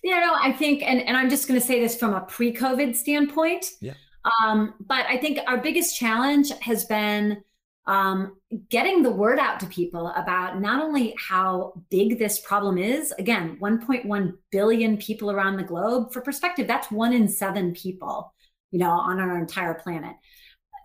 Yeah, 0.02 0.20
no, 0.20 0.34
I 0.40 0.52
think, 0.52 0.82
and, 0.82 1.00
and 1.00 1.16
I'm 1.16 1.28
just 1.28 1.48
going 1.48 1.58
to 1.58 1.66
say 1.66 1.80
this 1.80 1.96
from 1.96 2.14
a 2.14 2.20
pre 2.20 2.52
COVID 2.52 2.94
standpoint. 2.94 3.66
Yeah. 3.80 3.94
Um, 4.42 4.74
but 4.80 5.06
I 5.06 5.16
think 5.16 5.38
our 5.46 5.58
biggest 5.58 5.96
challenge 5.96 6.50
has 6.60 6.84
been 6.84 7.42
um, 7.86 8.36
getting 8.68 9.02
the 9.02 9.10
word 9.10 9.38
out 9.38 9.58
to 9.60 9.66
people 9.66 10.08
about 10.08 10.60
not 10.60 10.82
only 10.82 11.14
how 11.18 11.72
big 11.90 12.18
this 12.18 12.38
problem 12.38 12.76
is. 12.76 13.12
Again, 13.18 13.56
1.1 13.60 14.32
billion 14.50 14.96
people 14.98 15.30
around 15.30 15.56
the 15.56 15.64
globe. 15.64 16.12
For 16.12 16.20
perspective, 16.20 16.66
that's 16.66 16.90
one 16.90 17.14
in 17.14 17.28
seven 17.28 17.72
people, 17.72 18.34
you 18.70 18.78
know, 18.78 18.90
on 18.90 19.18
our 19.18 19.38
entire 19.38 19.74
planet. 19.74 20.14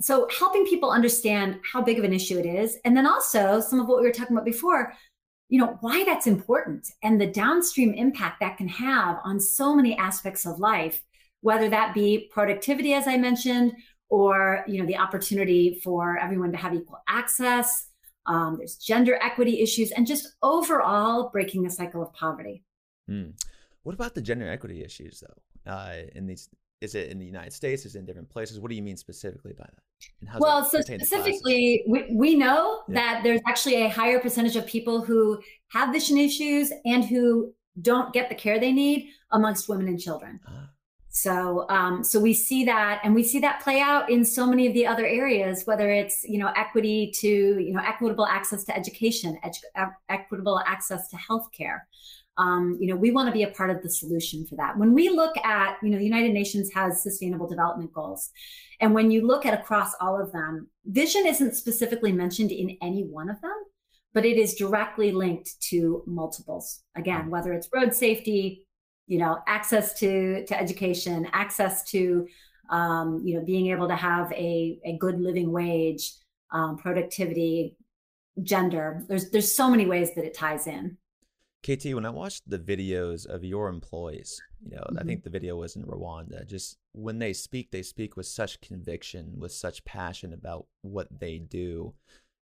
So 0.01 0.27
helping 0.37 0.65
people 0.65 0.91
understand 0.91 1.59
how 1.71 1.81
big 1.81 1.99
of 1.99 2.05
an 2.05 2.13
issue 2.13 2.39
it 2.39 2.45
is, 2.45 2.77
and 2.85 2.95
then 2.95 3.05
also 3.05 3.59
some 3.59 3.79
of 3.79 3.87
what 3.87 4.01
we 4.01 4.07
were 4.07 4.13
talking 4.13 4.35
about 4.35 4.45
before, 4.45 4.93
you 5.53 5.59
know 5.59 5.77
why 5.81 6.03
that's 6.03 6.25
important 6.25 6.87
and 7.03 7.21
the 7.21 7.27
downstream 7.27 7.93
impact 7.93 8.39
that 8.39 8.57
can 8.57 8.67
have 8.67 9.19
on 9.23 9.39
so 9.39 9.75
many 9.75 9.95
aspects 9.95 10.47
of 10.47 10.57
life 10.57 11.03
whether 11.41 11.69
that 11.69 11.93
be 11.93 12.27
productivity 12.33 12.95
as 12.95 13.07
i 13.07 13.15
mentioned 13.15 13.71
or 14.09 14.63
you 14.67 14.79
know 14.79 14.87
the 14.87 14.97
opportunity 14.97 15.79
for 15.83 16.17
everyone 16.17 16.51
to 16.51 16.57
have 16.57 16.73
equal 16.73 16.97
access 17.07 17.89
um, 18.25 18.55
there's 18.57 18.77
gender 18.77 19.19
equity 19.21 19.61
issues 19.61 19.91
and 19.91 20.07
just 20.07 20.33
overall 20.41 21.29
breaking 21.29 21.61
the 21.61 21.69
cycle 21.69 22.01
of 22.01 22.11
poverty 22.13 22.63
mm. 23.07 23.31
what 23.83 23.93
about 23.93 24.15
the 24.15 24.21
gender 24.23 24.49
equity 24.49 24.83
issues 24.83 25.21
though 25.21 25.71
uh, 25.71 25.97
in 26.15 26.25
these 26.25 26.49
is 26.81 26.95
it 26.95 27.09
in 27.09 27.17
the 27.17 27.25
United 27.25 27.53
States? 27.53 27.85
Is 27.85 27.95
it 27.95 27.99
in 27.99 28.05
different 28.05 28.29
places? 28.29 28.59
What 28.59 28.69
do 28.69 28.75
you 28.75 28.81
mean 28.81 28.97
specifically 28.97 29.53
by 29.53 29.63
that? 29.63 29.83
Well, 30.39 30.65
so 30.65 30.81
specifically, 30.81 31.83
we, 31.87 32.07
we 32.11 32.35
know 32.35 32.83
yeah. 32.87 32.95
that 32.95 33.23
there's 33.23 33.41
actually 33.47 33.83
a 33.83 33.89
higher 33.89 34.19
percentage 34.19 34.55
of 34.55 34.65
people 34.65 35.03
who 35.03 35.41
have 35.69 35.91
vision 35.93 36.17
issues 36.17 36.71
and 36.85 37.03
who 37.03 37.53
don't 37.81 38.13
get 38.13 38.29
the 38.29 38.35
care 38.35 38.59
they 38.59 38.71
need 38.71 39.09
amongst 39.31 39.67
women 39.67 39.87
and 39.87 39.99
children. 39.99 40.39
Ah. 40.47 40.69
So, 41.09 41.67
um, 41.69 42.03
so 42.03 42.19
we 42.19 42.33
see 42.33 42.65
that, 42.65 42.99
and 43.03 43.13
we 43.13 43.23
see 43.23 43.39
that 43.39 43.61
play 43.61 43.79
out 43.79 44.09
in 44.09 44.25
so 44.25 44.47
many 44.47 44.65
of 44.65 44.73
the 44.73 44.87
other 44.87 45.05
areas. 45.05 45.61
Whether 45.65 45.91
it's 45.91 46.23
you 46.23 46.39
know 46.39 46.51
equity 46.55 47.11
to 47.19 47.27
you 47.27 47.71
know 47.71 47.81
equitable 47.85 48.25
access 48.25 48.63
to 48.65 48.75
education, 48.75 49.37
edu- 49.45 49.91
equitable 50.09 50.59
access 50.65 51.09
to 51.09 51.17
healthcare, 51.17 51.81
um, 52.37 52.77
you 52.79 52.87
know, 52.87 52.95
we 52.95 53.11
want 53.11 53.27
to 53.27 53.33
be 53.33 53.43
a 53.43 53.51
part 53.51 53.69
of 53.69 53.83
the 53.83 53.89
solution 53.89 54.45
for 54.45 54.55
that. 54.55 54.77
When 54.77 54.93
we 54.93 55.09
look 55.09 55.37
at, 55.37 55.77
you 55.83 55.89
know, 55.89 55.97
the 55.97 56.03
United 56.03 56.33
Nations 56.33 56.71
has 56.73 57.03
sustainable 57.03 57.47
development 57.47 57.93
goals. 57.93 58.31
And 58.79 58.93
when 58.93 59.11
you 59.11 59.25
look 59.25 59.45
at 59.45 59.53
across 59.53 59.93
all 60.01 60.19
of 60.19 60.31
them, 60.31 60.67
vision 60.85 61.27
isn't 61.27 61.55
specifically 61.55 62.11
mentioned 62.11 62.51
in 62.51 62.77
any 62.81 63.03
one 63.03 63.29
of 63.29 63.39
them, 63.41 63.55
but 64.13 64.25
it 64.25 64.37
is 64.37 64.55
directly 64.55 65.11
linked 65.11 65.61
to 65.69 66.03
multiples. 66.07 66.81
Again, 66.95 67.29
whether 67.29 67.53
it's 67.53 67.69
road 67.73 67.93
safety, 67.93 68.65
you 69.05 69.19
know, 69.19 69.37
access 69.47 69.93
to, 69.99 70.45
to 70.45 70.59
education, 70.59 71.27
access 71.33 71.83
to, 71.91 72.27
um, 72.69 73.21
you 73.23 73.37
know, 73.37 73.45
being 73.45 73.67
able 73.67 73.87
to 73.87 73.95
have 73.95 74.31
a, 74.31 74.79
a 74.85 74.97
good 74.97 75.19
living 75.19 75.51
wage, 75.51 76.11
um, 76.51 76.77
productivity, 76.77 77.77
gender. 78.41 79.03
There's, 79.07 79.29
there's 79.29 79.55
so 79.55 79.69
many 79.69 79.85
ways 79.85 80.15
that 80.15 80.25
it 80.25 80.33
ties 80.33 80.65
in. 80.65 80.97
KT, 81.63 81.93
when 81.93 82.05
I 82.05 82.09
watched 82.09 82.43
the 82.45 82.59
videos 82.59 83.25
of 83.25 83.43
your 83.43 83.69
employees, 83.69 84.41
you 84.69 84.75
know, 84.75 84.81
mm-hmm. 84.81 84.99
I 84.99 85.03
think 85.03 85.23
the 85.23 85.29
video 85.29 85.55
was 85.55 85.77
in 85.77 85.83
Rwanda, 85.83 86.45
just 86.45 86.77
when 86.91 87.19
they 87.19 87.31
speak, 87.31 87.71
they 87.71 87.81
speak 87.81 88.17
with 88.17 88.25
such 88.25 88.59
conviction, 88.59 89.33
with 89.37 89.53
such 89.53 89.85
passion 89.85 90.33
about 90.33 90.65
what 90.81 91.07
they 91.19 91.37
do. 91.37 91.93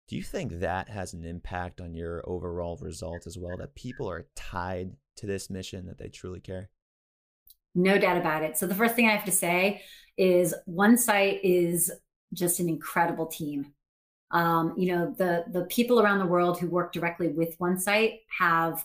Do 0.09 0.17
you 0.17 0.23
think 0.23 0.59
that 0.61 0.89
has 0.89 1.15
an 1.15 1.25
impact 1.25 1.81
on 1.81 1.95
your 1.95 2.29
overall 2.29 2.77
result 2.81 3.27
as 3.27 3.39
well? 3.39 3.57
That 3.57 3.77
people 3.77 4.11
are 4.11 4.27
tied 4.35 4.97
to 5.17 5.27
this 5.27 5.49
mission, 5.49 5.87
that 5.87 5.99
they 5.99 6.09
truly 6.09 6.41
care? 6.41 6.71
No 7.75 7.99
doubt 7.99 8.17
about 8.17 8.43
it. 8.43 8.59
So, 8.59 8.67
the 8.67 8.75
first 8.75 8.97
thing 8.97 9.07
I 9.07 9.13
have 9.13 9.25
to 9.25 9.33
say 9.33 9.83
is 10.17 10.55
OneSight 10.69 11.41
is 11.43 11.91
just 12.33 12.59
an 12.59 12.69
incredible 12.69 13.27
team. 13.27 13.73
Um, 14.33 14.75
you 14.77 14.95
know, 14.95 15.15
the 15.17 15.45
the 15.53 15.65
people 15.67 16.01
around 16.01 16.19
the 16.19 16.27
world 16.27 16.59
who 16.59 16.69
work 16.69 16.93
directly 16.93 17.29
with 17.29 17.59
OneSight 17.59 18.21
have 18.39 18.85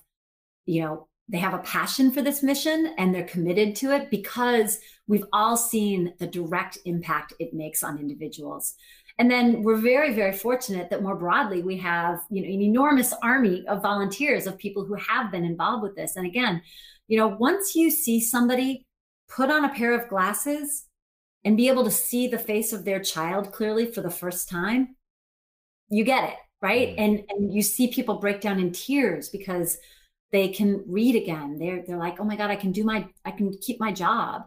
you 0.65 0.82
know, 0.82 1.08
they 1.28 1.38
have 1.38 1.54
a 1.54 1.60
passion 1.60 2.12
for 2.12 2.22
this 2.22 2.41
mission 2.41 2.93
and 2.98 3.13
they're 3.13 3.24
committed 3.24 3.76
to 3.76 3.91
it 3.91 4.10
because 4.10 4.80
we've 5.08 5.26
all 5.32 5.56
seen 5.56 6.13
the 6.17 6.26
direct 6.28 6.80
impact 6.86 7.34
it 7.39 7.54
makes 7.54 7.84
on 7.84 8.00
individuals. 8.00 8.74
And 9.19 9.30
then 9.30 9.62
we're 9.62 9.78
very, 9.78 10.13
very 10.13 10.32
fortunate 10.32 10.89
that 10.89 11.04
more 11.04 11.15
broadly 11.15 11.62
we 11.62 11.78
have, 11.78 12.22
you 12.32 12.41
know, 12.41 12.48
an 12.48 12.62
enormous 12.62 13.13
army 13.22 13.63
of 13.67 13.84
volunteers 13.84 14.48
of 14.48 14.58
people 14.58 14.86
who 14.86 14.95
have 14.95 15.32
been 15.32 15.43
involved 15.43 15.84
with 15.84 15.95
this. 15.95 16.15
And 16.15 16.26
again, 16.26 16.62
you 17.08 17.17
know, 17.17 17.28
once 17.28 17.76
you 17.76 17.91
see 17.91 18.22
somebody 18.22 18.86
put 19.28 19.52
on 19.52 19.65
a 19.65 19.74
pair 19.74 19.93
of 19.93 20.10
glasses 20.10 20.86
and 21.43 21.58
be 21.58 21.67
able 21.67 21.84
to 21.84 21.91
see 21.91 22.28
the 22.28 22.39
face 22.39 22.74
of 22.74 22.86
their 22.86 23.00
child 23.00 23.52
clearly 23.52 23.86
for 23.86 24.02
the 24.02 24.10
first 24.10 24.50
time, 24.50 24.95
you 25.89 26.04
get 26.04 26.30
it 26.30 26.36
right? 26.62 26.89
Mm-hmm. 26.89 27.02
And 27.02 27.24
and 27.30 27.54
you 27.54 27.62
see 27.62 27.88
people 27.88 28.19
break 28.19 28.41
down 28.41 28.60
in 28.60 28.72
tears 28.72 29.30
because 29.30 29.78
they 30.32 30.50
can 30.50 30.84
read 30.88 31.15
again. 31.15 31.58
They're 31.58 31.84
they're 31.86 31.98
like, 31.98 32.20
oh 32.20 32.24
my 32.24 32.36
God, 32.36 32.52
I 32.52 32.56
can 32.56 32.72
do 32.72 32.84
my 32.84 33.08
I 33.26 33.32
can 33.32 33.52
keep 33.62 33.80
my 33.80 33.92
job. 33.92 34.44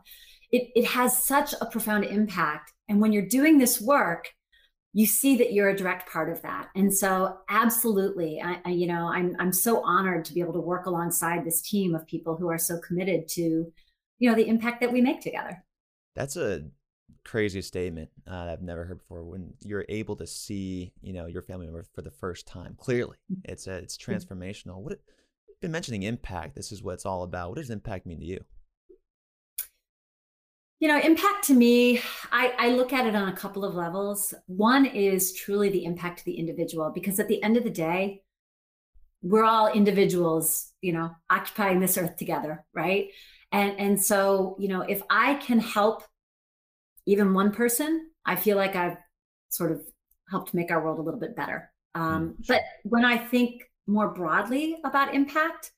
It 0.50 0.70
it 0.74 0.84
has 0.86 1.24
such 1.24 1.54
a 1.60 1.66
profound 1.66 2.04
impact. 2.04 2.72
And 2.88 3.00
when 3.00 3.12
you're 3.12 3.26
doing 3.26 3.58
this 3.58 3.80
work, 3.80 4.28
you 4.92 5.06
see 5.06 5.36
that 5.38 5.52
you're 5.52 5.70
a 5.70 5.76
direct 5.76 6.10
part 6.10 6.30
of 6.30 6.42
that. 6.42 6.68
And 6.74 6.94
so 6.94 7.38
absolutely, 7.48 8.42
I, 8.42 8.60
I, 8.64 8.70
you 8.70 8.86
know, 8.86 9.06
I'm 9.06 9.34
I'm 9.38 9.52
so 9.52 9.82
honored 9.84 10.24
to 10.26 10.34
be 10.34 10.40
able 10.40 10.52
to 10.52 10.60
work 10.60 10.86
alongside 10.86 11.44
this 11.44 11.62
team 11.62 11.94
of 11.94 12.06
people 12.06 12.36
who 12.36 12.48
are 12.48 12.58
so 12.58 12.78
committed 12.78 13.28
to, 13.28 13.72
you 14.18 14.30
know, 14.30 14.34
the 14.34 14.46
impact 14.46 14.80
that 14.82 14.92
we 14.92 15.00
make 15.00 15.20
together. 15.20 15.64
That's 16.14 16.36
a 16.36 16.64
crazy 17.24 17.62
statement 17.62 18.10
uh, 18.30 18.48
I've 18.52 18.62
never 18.62 18.84
heard 18.84 18.98
before. 18.98 19.24
When 19.24 19.54
you're 19.60 19.86
able 19.88 20.16
to 20.16 20.26
see, 20.26 20.92
you 21.00 21.14
know, 21.14 21.26
your 21.26 21.42
family 21.42 21.66
member 21.66 21.86
for 21.94 22.02
the 22.02 22.10
first 22.10 22.46
time, 22.46 22.74
clearly, 22.78 23.16
mm-hmm. 23.32 23.50
it's 23.50 23.66
a, 23.66 23.76
it's 23.76 23.96
mm-hmm. 23.96 24.12
transformational. 24.12 24.82
What 24.82 25.00
been 25.62 25.72
mentioning 25.72 26.02
impact. 26.02 26.54
This 26.54 26.72
is 26.72 26.82
what 26.82 26.94
it's 26.94 27.06
all 27.06 27.22
about. 27.22 27.50
What 27.50 27.58
does 27.58 27.70
impact 27.70 28.04
mean 28.06 28.20
to 28.20 28.26
you? 28.26 28.44
You 30.80 30.88
know, 30.88 30.98
impact 30.98 31.44
to 31.44 31.54
me, 31.54 32.00
I, 32.32 32.52
I 32.58 32.68
look 32.70 32.92
at 32.92 33.06
it 33.06 33.14
on 33.14 33.28
a 33.28 33.36
couple 33.36 33.64
of 33.64 33.74
levels. 33.74 34.34
One 34.46 34.84
is 34.84 35.32
truly 35.32 35.70
the 35.70 35.84
impact 35.84 36.18
to 36.18 36.24
the 36.24 36.34
individual, 36.34 36.90
because 36.90 37.20
at 37.20 37.28
the 37.28 37.40
end 37.42 37.56
of 37.56 37.62
the 37.62 37.70
day, 37.70 38.22
we're 39.22 39.44
all 39.44 39.72
individuals, 39.72 40.72
you 40.80 40.92
know, 40.92 41.12
occupying 41.30 41.78
this 41.78 41.96
earth 41.96 42.16
together, 42.16 42.64
right? 42.74 43.10
And 43.52 43.78
and 43.78 44.02
so, 44.02 44.56
you 44.58 44.66
know, 44.66 44.80
if 44.80 45.00
I 45.08 45.34
can 45.34 45.60
help 45.60 46.02
even 47.06 47.32
one 47.32 47.52
person, 47.52 48.10
I 48.26 48.34
feel 48.34 48.56
like 48.56 48.74
I've 48.74 48.96
sort 49.50 49.70
of 49.70 49.82
helped 50.30 50.52
make 50.52 50.72
our 50.72 50.82
world 50.82 50.98
a 50.98 51.02
little 51.02 51.20
bit 51.20 51.36
better. 51.36 51.70
Um, 51.94 52.30
mm, 52.30 52.46
But 52.48 52.62
when 52.82 53.04
I 53.04 53.18
think 53.18 53.62
more 53.86 54.08
broadly 54.08 54.76
about 54.84 55.14
impact, 55.14 55.72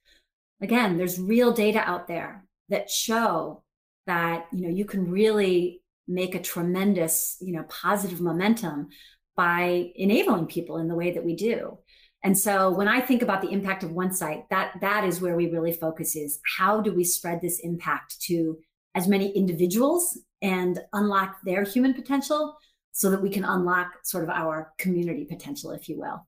again, 0.60 0.96
there's 0.96 1.18
real 1.18 1.52
data 1.52 1.80
out 1.80 2.06
there 2.08 2.44
that 2.68 2.90
show 2.90 3.62
that 4.06 4.46
you 4.52 4.62
know 4.62 4.74
you 4.74 4.84
can 4.84 5.10
really 5.10 5.80
make 6.06 6.34
a 6.34 6.42
tremendous 6.42 7.36
you 7.40 7.52
know 7.54 7.64
positive 7.64 8.20
momentum 8.20 8.88
by 9.36 9.90
enabling 9.96 10.46
people 10.46 10.76
in 10.78 10.88
the 10.88 10.94
way 10.94 11.12
that 11.12 11.24
we 11.24 11.34
do. 11.34 11.78
And 12.22 12.38
so 12.38 12.70
when 12.70 12.88
I 12.88 13.00
think 13.00 13.20
about 13.20 13.42
the 13.42 13.50
impact 13.50 13.82
of 13.82 13.90
OneSight, 13.90 14.48
that 14.48 14.74
that 14.80 15.04
is 15.04 15.20
where 15.20 15.36
we 15.36 15.50
really 15.50 15.72
focus 15.72 16.16
is 16.16 16.40
how 16.56 16.80
do 16.80 16.94
we 16.94 17.04
spread 17.04 17.40
this 17.42 17.60
impact 17.60 18.20
to 18.22 18.58
as 18.94 19.08
many 19.08 19.30
individuals 19.32 20.18
and 20.40 20.80
unlock 20.92 21.36
their 21.44 21.64
human 21.64 21.92
potential 21.92 22.56
so 22.92 23.10
that 23.10 23.20
we 23.20 23.28
can 23.28 23.44
unlock 23.44 23.88
sort 24.04 24.24
of 24.24 24.30
our 24.30 24.72
community 24.78 25.24
potential, 25.24 25.72
if 25.72 25.88
you 25.88 25.98
will. 25.98 26.26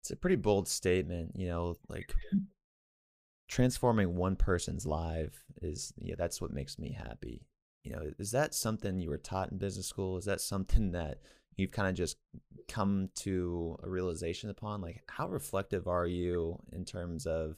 It's 0.00 0.10
a 0.10 0.16
pretty 0.16 0.36
bold 0.36 0.68
statement, 0.68 1.32
you 1.36 1.48
know, 1.48 1.76
like 1.88 2.14
transforming 3.48 4.16
one 4.16 4.36
person's 4.36 4.86
life 4.86 5.44
is, 5.60 5.92
yeah, 5.98 6.14
that's 6.16 6.40
what 6.40 6.52
makes 6.52 6.78
me 6.78 6.92
happy. 6.92 7.42
You 7.84 7.92
know, 7.92 8.10
is 8.18 8.30
that 8.30 8.54
something 8.54 8.98
you 8.98 9.10
were 9.10 9.18
taught 9.18 9.50
in 9.50 9.58
business 9.58 9.86
school? 9.86 10.16
Is 10.16 10.24
that 10.26 10.40
something 10.40 10.92
that 10.92 11.18
you've 11.56 11.70
kind 11.70 11.88
of 11.88 11.94
just 11.94 12.16
come 12.68 13.10
to 13.16 13.78
a 13.82 13.88
realization 13.88 14.50
upon? 14.50 14.80
Like, 14.80 15.02
how 15.08 15.28
reflective 15.28 15.88
are 15.88 16.06
you 16.06 16.58
in 16.72 16.84
terms 16.84 17.26
of 17.26 17.56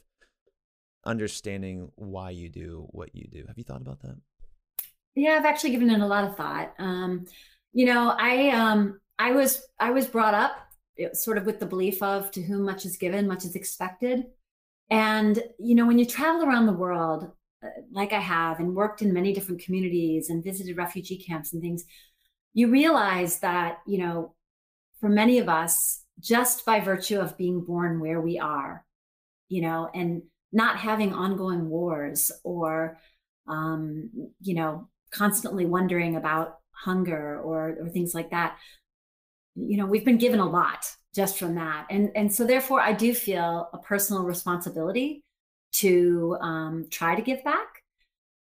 understanding 1.05 1.91
why 1.95 2.31
you 2.31 2.49
do 2.49 2.87
what 2.91 3.15
you 3.15 3.27
do? 3.31 3.45
Have 3.47 3.57
you 3.57 3.63
thought 3.63 3.81
about 3.81 4.01
that? 4.01 4.15
Yeah, 5.15 5.37
I've 5.37 5.45
actually 5.45 5.71
given 5.71 5.91
it 5.91 6.01
a 6.01 6.07
lot 6.07 6.23
of 6.23 6.35
thought. 6.35 6.73
Um, 6.79 7.25
you 7.71 7.85
know, 7.85 8.15
I 8.17 8.49
um, 8.49 8.99
I 9.19 9.31
was 9.31 9.65
I 9.79 9.91
was 9.91 10.07
brought 10.07 10.33
up 10.33 10.53
sort 11.13 11.37
of 11.37 11.45
with 11.45 11.59
the 11.59 11.65
belief 11.65 12.01
of 12.01 12.31
to 12.31 12.41
whom 12.41 12.63
much 12.63 12.85
is 12.85 12.97
given, 12.97 13.27
much 13.27 13.45
is 13.45 13.55
expected. 13.55 14.25
And 14.89 15.41
you 15.59 15.75
know, 15.75 15.85
when 15.85 15.99
you 15.99 16.05
travel 16.05 16.45
around 16.45 16.65
the 16.65 16.73
world, 16.73 17.31
uh, 17.63 17.67
like 17.91 18.13
I 18.13 18.19
have, 18.19 18.59
and 18.59 18.75
worked 18.75 19.01
in 19.01 19.13
many 19.13 19.33
different 19.33 19.61
communities 19.61 20.29
and 20.29 20.43
visited 20.43 20.77
refugee 20.77 21.17
camps 21.17 21.53
and 21.53 21.61
things, 21.61 21.85
you 22.53 22.69
realize 22.69 23.39
that 23.39 23.79
you 23.87 23.97
know, 23.97 24.35
for 24.99 25.09
many 25.09 25.39
of 25.39 25.49
us, 25.49 26.03
just 26.19 26.65
by 26.65 26.79
virtue 26.79 27.19
of 27.19 27.37
being 27.37 27.63
born 27.63 27.99
where 27.99 28.21
we 28.21 28.39
are, 28.39 28.85
you 29.49 29.61
know, 29.61 29.89
and 29.93 30.23
not 30.51 30.77
having 30.77 31.13
ongoing 31.13 31.67
wars 31.67 32.31
or 32.43 32.99
um, 33.47 34.09
you 34.41 34.53
know 34.53 34.87
constantly 35.11 35.65
wondering 35.65 36.15
about 36.15 36.57
hunger 36.71 37.39
or, 37.39 37.77
or 37.79 37.89
things 37.89 38.13
like 38.13 38.31
that 38.31 38.57
you 39.55 39.77
know 39.77 39.85
we've 39.85 40.05
been 40.05 40.17
given 40.17 40.39
a 40.39 40.49
lot 40.49 40.85
just 41.13 41.37
from 41.37 41.55
that. 41.55 41.85
And 41.89 42.11
and 42.15 42.33
so 42.33 42.45
therefore 42.45 42.81
i 42.81 42.93
do 42.93 43.13
feel 43.13 43.69
a 43.73 43.77
personal 43.77 44.23
responsibility 44.23 45.23
to 45.73 46.37
um, 46.41 46.87
try 46.89 47.15
to 47.15 47.21
give 47.21 47.43
back. 47.43 47.67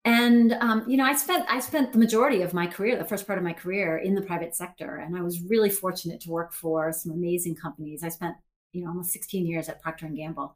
And 0.05 0.53
um, 0.53 0.85
you 0.87 0.97
know 0.97 1.05
i 1.05 1.15
spent 1.15 1.45
i 1.49 1.59
spent 1.59 1.93
the 1.93 1.99
majority 1.99 2.41
of 2.41 2.53
my 2.53 2.67
career 2.67 2.97
the 2.97 3.05
first 3.05 3.27
part 3.27 3.39
of 3.39 3.43
my 3.43 3.53
career 3.53 3.97
in 3.97 4.15
the 4.15 4.21
private 4.21 4.55
sector. 4.55 4.97
And 4.97 5.15
i 5.15 5.21
was 5.21 5.41
really 5.41 5.69
fortunate 5.69 6.21
to 6.21 6.29
work 6.29 6.53
for 6.53 6.91
some 6.91 7.11
amazing 7.11 7.55
companies. 7.55 8.03
I 8.03 8.09
spent 8.09 8.35
you 8.73 8.83
know 8.83 8.89
almost 8.89 9.11
16 9.11 9.45
years 9.45 9.69
at 9.69 9.81
procter 9.81 10.05
and 10.05 10.15
gamble. 10.15 10.55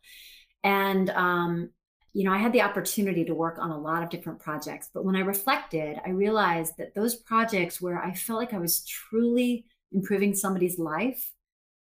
And 0.63 1.09
um, 1.09 1.69
you 2.13 2.25
know, 2.25 2.33
I 2.33 2.37
had 2.37 2.51
the 2.51 2.61
opportunity 2.61 3.23
to 3.25 3.33
work 3.33 3.57
on 3.57 3.71
a 3.71 3.79
lot 3.79 4.03
of 4.03 4.09
different 4.09 4.39
projects, 4.39 4.89
but 4.93 5.05
when 5.05 5.15
I 5.15 5.21
reflected, 5.21 5.97
I 6.05 6.09
realized 6.09 6.73
that 6.77 6.93
those 6.93 7.15
projects 7.15 7.81
where 7.81 8.01
I 8.01 8.13
felt 8.13 8.39
like 8.39 8.53
I 8.53 8.59
was 8.59 8.83
truly 8.85 9.65
improving 9.93 10.33
somebody's 10.33 10.79
life 10.79 11.31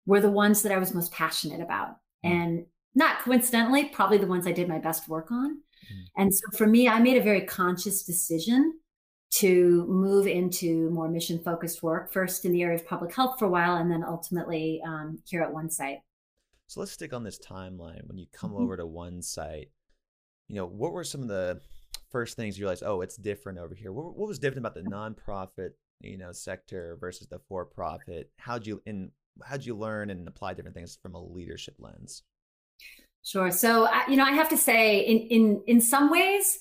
were 0.07 0.21
the 0.21 0.31
ones 0.31 0.63
that 0.63 0.73
I 0.73 0.79
was 0.79 0.95
most 0.95 1.13
passionate 1.13 1.61
about. 1.61 1.97
Mm. 2.25 2.31
And 2.31 2.67
not 2.95 3.21
coincidentally, 3.21 3.87
probably 3.87 4.19
the 4.19 4.27
ones 4.27 4.47
I 4.47 4.53
did 4.53 4.69
my 4.69 4.79
best 4.79 5.09
work 5.09 5.31
on. 5.31 5.51
Mm. 5.57 6.05
And 6.17 6.35
so 6.35 6.57
for 6.57 6.67
me, 6.67 6.89
I 6.89 6.99
made 6.99 7.17
a 7.17 7.23
very 7.23 7.43
conscious 7.43 8.03
decision 8.03 8.75
to 9.33 9.87
move 9.89 10.27
into 10.27 10.91
more 10.91 11.09
mission 11.09 11.39
focused 11.43 11.83
work, 11.83 12.13
first 12.13 12.45
in 12.45 12.53
the 12.53 12.63
area 12.63 12.77
of 12.77 12.87
public 12.87 13.15
health 13.15 13.39
for 13.39 13.47
a 13.47 13.51
while, 13.51 13.77
and 13.77 13.91
then 13.91 14.05
ultimately 14.05 14.83
um, 14.87 15.19
here 15.25 15.43
at 15.43 15.53
OneSight. 15.53 15.99
So 16.67 16.81
let's 16.81 16.93
stick 16.93 17.15
on 17.15 17.25
this 17.25 17.39
timeline. 17.39 18.07
When 18.07 18.19
you 18.19 18.27
come 18.33 18.51
mm-hmm. 18.51 18.63
over 18.63 18.77
to 18.77 18.85
OneSight, 18.85 19.69
you 20.49 20.57
know, 20.57 20.67
what 20.67 20.93
were 20.93 21.05
some 21.05 21.23
of 21.23 21.29
the 21.29 21.61
first 22.11 22.37
things 22.37 22.59
you 22.59 22.65
realized? 22.65 22.83
Oh, 22.85 23.01
it's 23.01 23.17
different 23.17 23.59
over 23.59 23.75
here. 23.75 23.91
What, 23.91 24.17
what 24.17 24.29
was 24.29 24.39
different 24.39 24.67
about 24.67 24.75
the 24.75 24.91
nonprofit, 24.91 25.71
you 26.03 26.19
know, 26.19 26.33
sector 26.33 26.97
versus 27.01 27.29
the 27.29 27.41
for-profit? 27.49 28.31
How'd 28.37 28.67
you 28.67 28.83
in 28.87 29.11
how'd 29.45 29.65
you 29.65 29.75
learn 29.77 30.11
and 30.11 30.29
apply 30.29 30.55
different 30.55 30.77
things 30.77 30.99
from 31.03 31.15
a 31.15 31.23
leadership 31.23 31.75
lens? 31.79 32.23
Sure. 33.25 33.51
So, 33.51 33.89
you 34.09 34.17
know, 34.17 34.25
I 34.25 34.33
have 34.33 34.49
to 34.51 34.57
say, 34.57 35.01
in 35.01 35.19
in 35.19 35.63
in 35.67 35.81
some 35.81 36.11
ways, 36.11 36.59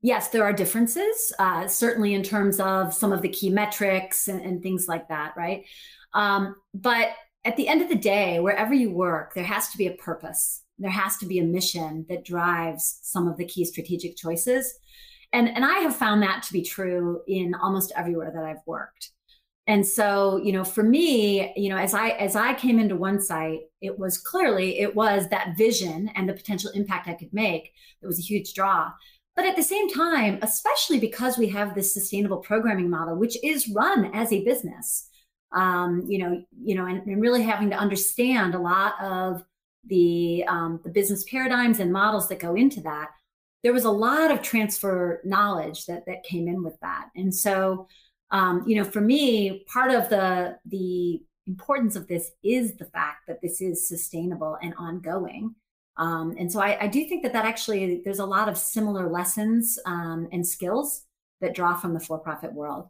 yes, 0.00 0.28
there 0.28 0.44
are 0.44 0.52
differences. 0.52 1.32
Uh, 1.38 1.68
certainly, 1.68 2.14
in 2.14 2.22
terms 2.22 2.60
of 2.60 2.94
some 2.94 3.12
of 3.12 3.22
the 3.22 3.28
key 3.28 3.50
metrics 3.50 4.28
and, 4.28 4.40
and 4.40 4.62
things 4.62 4.86
like 4.88 5.08
that, 5.08 5.34
right? 5.36 5.64
Um, 6.14 6.56
but 6.74 7.10
at 7.44 7.56
the 7.56 7.68
end 7.68 7.82
of 7.82 7.88
the 7.88 7.96
day, 7.96 8.40
wherever 8.40 8.72
you 8.72 8.90
work, 8.90 9.34
there 9.34 9.44
has 9.44 9.68
to 9.70 9.78
be 9.78 9.86
a 9.86 9.94
purpose 9.94 10.62
there 10.82 10.90
has 10.90 11.16
to 11.18 11.26
be 11.26 11.38
a 11.38 11.44
mission 11.44 12.04
that 12.08 12.24
drives 12.24 12.98
some 13.02 13.28
of 13.28 13.36
the 13.36 13.46
key 13.46 13.64
strategic 13.64 14.16
choices. 14.16 14.78
And, 15.32 15.48
and 15.48 15.64
I 15.64 15.78
have 15.78 15.96
found 15.96 16.22
that 16.22 16.42
to 16.44 16.52
be 16.52 16.62
true 16.62 17.22
in 17.26 17.54
almost 17.54 17.92
everywhere 17.96 18.30
that 18.34 18.44
I've 18.44 18.66
worked. 18.66 19.10
And 19.66 19.86
so, 19.86 20.38
you 20.38 20.52
know, 20.52 20.64
for 20.64 20.82
me, 20.82 21.52
you 21.56 21.68
know, 21.68 21.76
as 21.76 21.94
I 21.94 22.10
as 22.10 22.34
I 22.34 22.52
came 22.54 22.80
into 22.80 22.96
OneSight, 22.96 23.60
it 23.80 23.96
was 23.96 24.18
clearly 24.18 24.80
it 24.80 24.94
was 24.94 25.28
that 25.28 25.56
vision 25.56 26.10
and 26.16 26.28
the 26.28 26.32
potential 26.32 26.72
impact 26.74 27.08
I 27.08 27.14
could 27.14 27.32
make 27.32 27.72
that 28.00 28.08
was 28.08 28.18
a 28.18 28.22
huge 28.22 28.54
draw. 28.54 28.90
But 29.36 29.46
at 29.46 29.56
the 29.56 29.62
same 29.62 29.88
time, 29.88 30.40
especially 30.42 30.98
because 30.98 31.38
we 31.38 31.48
have 31.48 31.74
this 31.74 31.94
sustainable 31.94 32.38
programming 32.38 32.90
model, 32.90 33.16
which 33.16 33.42
is 33.42 33.68
run 33.68 34.10
as 34.12 34.32
a 34.32 34.44
business, 34.44 35.08
um, 35.54 36.04
you 36.08 36.18
know, 36.18 36.42
you 36.60 36.74
know, 36.74 36.86
and, 36.86 37.06
and 37.06 37.22
really 37.22 37.42
having 37.42 37.70
to 37.70 37.76
understand 37.76 38.54
a 38.54 38.58
lot 38.58 38.94
of 39.00 39.44
the 39.86 40.44
um, 40.48 40.80
the 40.84 40.90
business 40.90 41.24
paradigms 41.24 41.78
and 41.78 41.92
models 41.92 42.28
that 42.28 42.40
go 42.40 42.56
into 42.56 42.80
that 42.80 43.10
there 43.62 43.72
was 43.72 43.84
a 43.84 43.90
lot 43.90 44.30
of 44.30 44.42
transfer 44.42 45.20
knowledge 45.24 45.86
that 45.86 46.04
that 46.06 46.22
came 46.24 46.48
in 46.48 46.62
with 46.62 46.78
that 46.80 47.08
and 47.16 47.34
so 47.34 47.86
um, 48.30 48.64
you 48.66 48.76
know 48.76 48.84
for 48.84 49.00
me 49.00 49.64
part 49.72 49.90
of 49.90 50.08
the 50.08 50.56
the 50.66 51.22
importance 51.46 51.96
of 51.96 52.06
this 52.06 52.30
is 52.44 52.76
the 52.76 52.84
fact 52.86 53.26
that 53.26 53.40
this 53.42 53.60
is 53.60 53.88
sustainable 53.88 54.56
and 54.62 54.74
ongoing 54.78 55.54
um, 55.96 56.34
and 56.38 56.50
so 56.50 56.60
I, 56.60 56.84
I, 56.84 56.86
do 56.86 57.06
think 57.06 57.22
that 57.22 57.34
that 57.34 57.44
actually 57.44 58.00
there's 58.02 58.20
a 58.20 58.24
lot 58.24 58.48
of 58.48 58.56
similar 58.56 59.10
lessons 59.10 59.78
um, 59.84 60.26
and 60.32 60.46
skills 60.46 61.04
that 61.42 61.54
draw 61.54 61.74
from 61.76 61.92
the 61.92 62.00
for-profit 62.00 62.52
world 62.54 62.86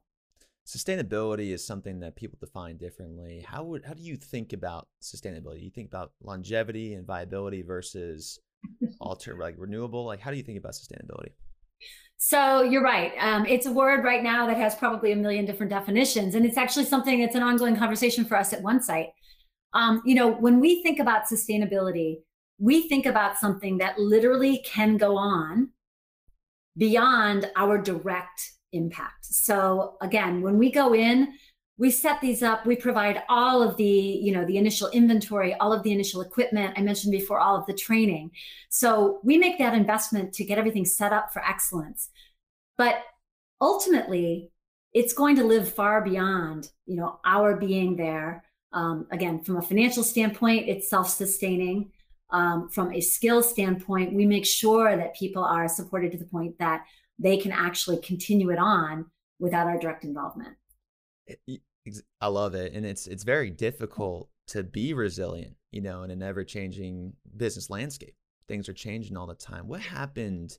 sustainability 0.66 1.52
is 1.52 1.66
something 1.66 2.00
that 2.00 2.16
people 2.16 2.38
define 2.40 2.76
differently. 2.76 3.44
How 3.46 3.64
would 3.64 3.84
how 3.84 3.94
do 3.94 4.02
you 4.02 4.16
think 4.16 4.52
about 4.52 4.86
sustainability? 5.02 5.62
You 5.62 5.70
think 5.70 5.88
about 5.88 6.12
longevity 6.22 6.94
and 6.94 7.06
viability 7.06 7.62
versus 7.62 8.38
alter 9.00 9.36
like 9.38 9.54
renewable. 9.58 10.04
Like 10.04 10.20
how 10.20 10.30
do 10.30 10.36
you 10.36 10.42
think 10.42 10.58
about 10.58 10.72
sustainability? 10.72 11.32
So 12.16 12.62
you're 12.62 12.84
right. 12.84 13.12
Um, 13.18 13.46
it's 13.46 13.66
a 13.66 13.72
word 13.72 14.04
right 14.04 14.22
now 14.22 14.46
that 14.46 14.56
has 14.56 14.76
probably 14.76 15.10
a 15.10 15.16
million 15.16 15.44
different 15.44 15.70
definitions, 15.70 16.36
and 16.36 16.46
it's 16.46 16.56
actually 16.56 16.84
something 16.84 17.20
that's 17.20 17.34
an 17.34 17.42
ongoing 17.42 17.76
conversation 17.76 18.24
for 18.24 18.36
us 18.36 18.52
at 18.52 18.62
OneSight. 18.62 19.08
Um, 19.74 20.02
you 20.04 20.14
know, 20.14 20.30
when 20.30 20.60
we 20.60 20.82
think 20.84 21.00
about 21.00 21.24
sustainability, 21.24 22.18
we 22.58 22.88
think 22.88 23.06
about 23.06 23.38
something 23.38 23.78
that 23.78 23.98
literally 23.98 24.58
can 24.64 24.96
go 24.96 25.16
on 25.16 25.70
beyond 26.76 27.50
our 27.56 27.76
direct 27.76 28.52
impact. 28.72 29.24
So 29.24 29.96
again, 30.00 30.42
when 30.42 30.58
we 30.58 30.70
go 30.70 30.94
in, 30.94 31.34
we 31.78 31.90
set 31.90 32.20
these 32.20 32.42
up, 32.42 32.66
we 32.66 32.76
provide 32.76 33.22
all 33.28 33.62
of 33.62 33.76
the, 33.76 33.84
you 33.84 34.32
know, 34.32 34.44
the 34.44 34.58
initial 34.58 34.88
inventory, 34.90 35.54
all 35.54 35.72
of 35.72 35.82
the 35.82 35.92
initial 35.92 36.20
equipment. 36.20 36.74
I 36.76 36.82
mentioned 36.82 37.12
before 37.12 37.40
all 37.40 37.56
of 37.56 37.66
the 37.66 37.72
training. 37.72 38.30
So 38.68 39.20
we 39.24 39.38
make 39.38 39.58
that 39.58 39.74
investment 39.74 40.34
to 40.34 40.44
get 40.44 40.58
everything 40.58 40.84
set 40.84 41.12
up 41.12 41.32
for 41.32 41.42
excellence. 41.44 42.10
But 42.76 43.02
ultimately, 43.60 44.50
it's 44.92 45.14
going 45.14 45.36
to 45.36 45.44
live 45.44 45.72
far 45.72 46.02
beyond, 46.02 46.70
you 46.86 46.96
know, 46.96 47.20
our 47.24 47.56
being 47.56 47.96
there. 47.96 48.44
Um, 48.72 49.06
again, 49.10 49.42
from 49.42 49.56
a 49.56 49.62
financial 49.62 50.02
standpoint, 50.02 50.68
it's 50.68 50.90
self-sustaining. 50.90 51.90
Um, 52.30 52.68
from 52.70 52.92
a 52.92 53.00
skill 53.00 53.42
standpoint, 53.42 54.14
we 54.14 54.26
make 54.26 54.46
sure 54.46 54.96
that 54.96 55.14
people 55.14 55.44
are 55.44 55.68
supported 55.68 56.12
to 56.12 56.18
the 56.18 56.24
point 56.24 56.58
that 56.58 56.84
they 57.18 57.36
can 57.36 57.52
actually 57.52 57.98
continue 58.00 58.50
it 58.50 58.58
on 58.58 59.06
without 59.38 59.66
our 59.66 59.78
direct 59.78 60.04
involvement. 60.04 60.56
I 62.20 62.26
love 62.26 62.54
it, 62.54 62.72
and 62.74 62.86
it's 62.86 63.06
it's 63.06 63.24
very 63.24 63.50
difficult 63.50 64.28
to 64.48 64.62
be 64.62 64.94
resilient, 64.94 65.56
you 65.70 65.80
know, 65.80 66.02
in 66.02 66.10
an 66.10 66.22
ever 66.22 66.44
changing 66.44 67.14
business 67.36 67.70
landscape. 67.70 68.14
Things 68.48 68.68
are 68.68 68.74
changing 68.74 69.16
all 69.16 69.26
the 69.26 69.34
time. 69.34 69.68
What 69.68 69.80
happened 69.80 70.58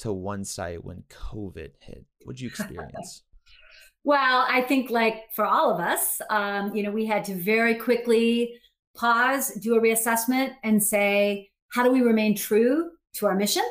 to 0.00 0.08
OneSight 0.08 0.82
when 0.82 1.04
COVID 1.08 1.70
hit? 1.80 2.04
What 2.24 2.36
did 2.36 2.42
you 2.42 2.48
experience? 2.48 3.22
well, 4.04 4.46
I 4.48 4.62
think 4.62 4.90
like 4.90 5.16
for 5.34 5.44
all 5.44 5.72
of 5.72 5.80
us, 5.80 6.20
um, 6.30 6.74
you 6.74 6.82
know, 6.82 6.90
we 6.90 7.06
had 7.06 7.24
to 7.24 7.34
very 7.34 7.74
quickly 7.74 8.54
pause, 8.96 9.52
do 9.60 9.76
a 9.76 9.80
reassessment, 9.80 10.52
and 10.62 10.82
say, 10.82 11.50
how 11.72 11.82
do 11.82 11.90
we 11.90 12.00
remain 12.00 12.36
true 12.36 12.90
to 13.14 13.26
our 13.26 13.34
mission? 13.34 13.64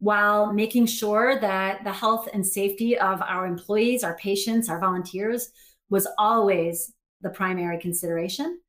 While 0.00 0.52
making 0.52 0.86
sure 0.86 1.40
that 1.40 1.82
the 1.84 1.92
health 1.92 2.28
and 2.32 2.46
safety 2.46 2.96
of 2.98 3.20
our 3.22 3.46
employees, 3.46 4.04
our 4.04 4.16
patients, 4.16 4.68
our 4.68 4.78
volunteers 4.78 5.50
was 5.90 6.06
always 6.18 6.92
the 7.20 7.30
primary 7.30 7.78
consideration. 7.78 8.60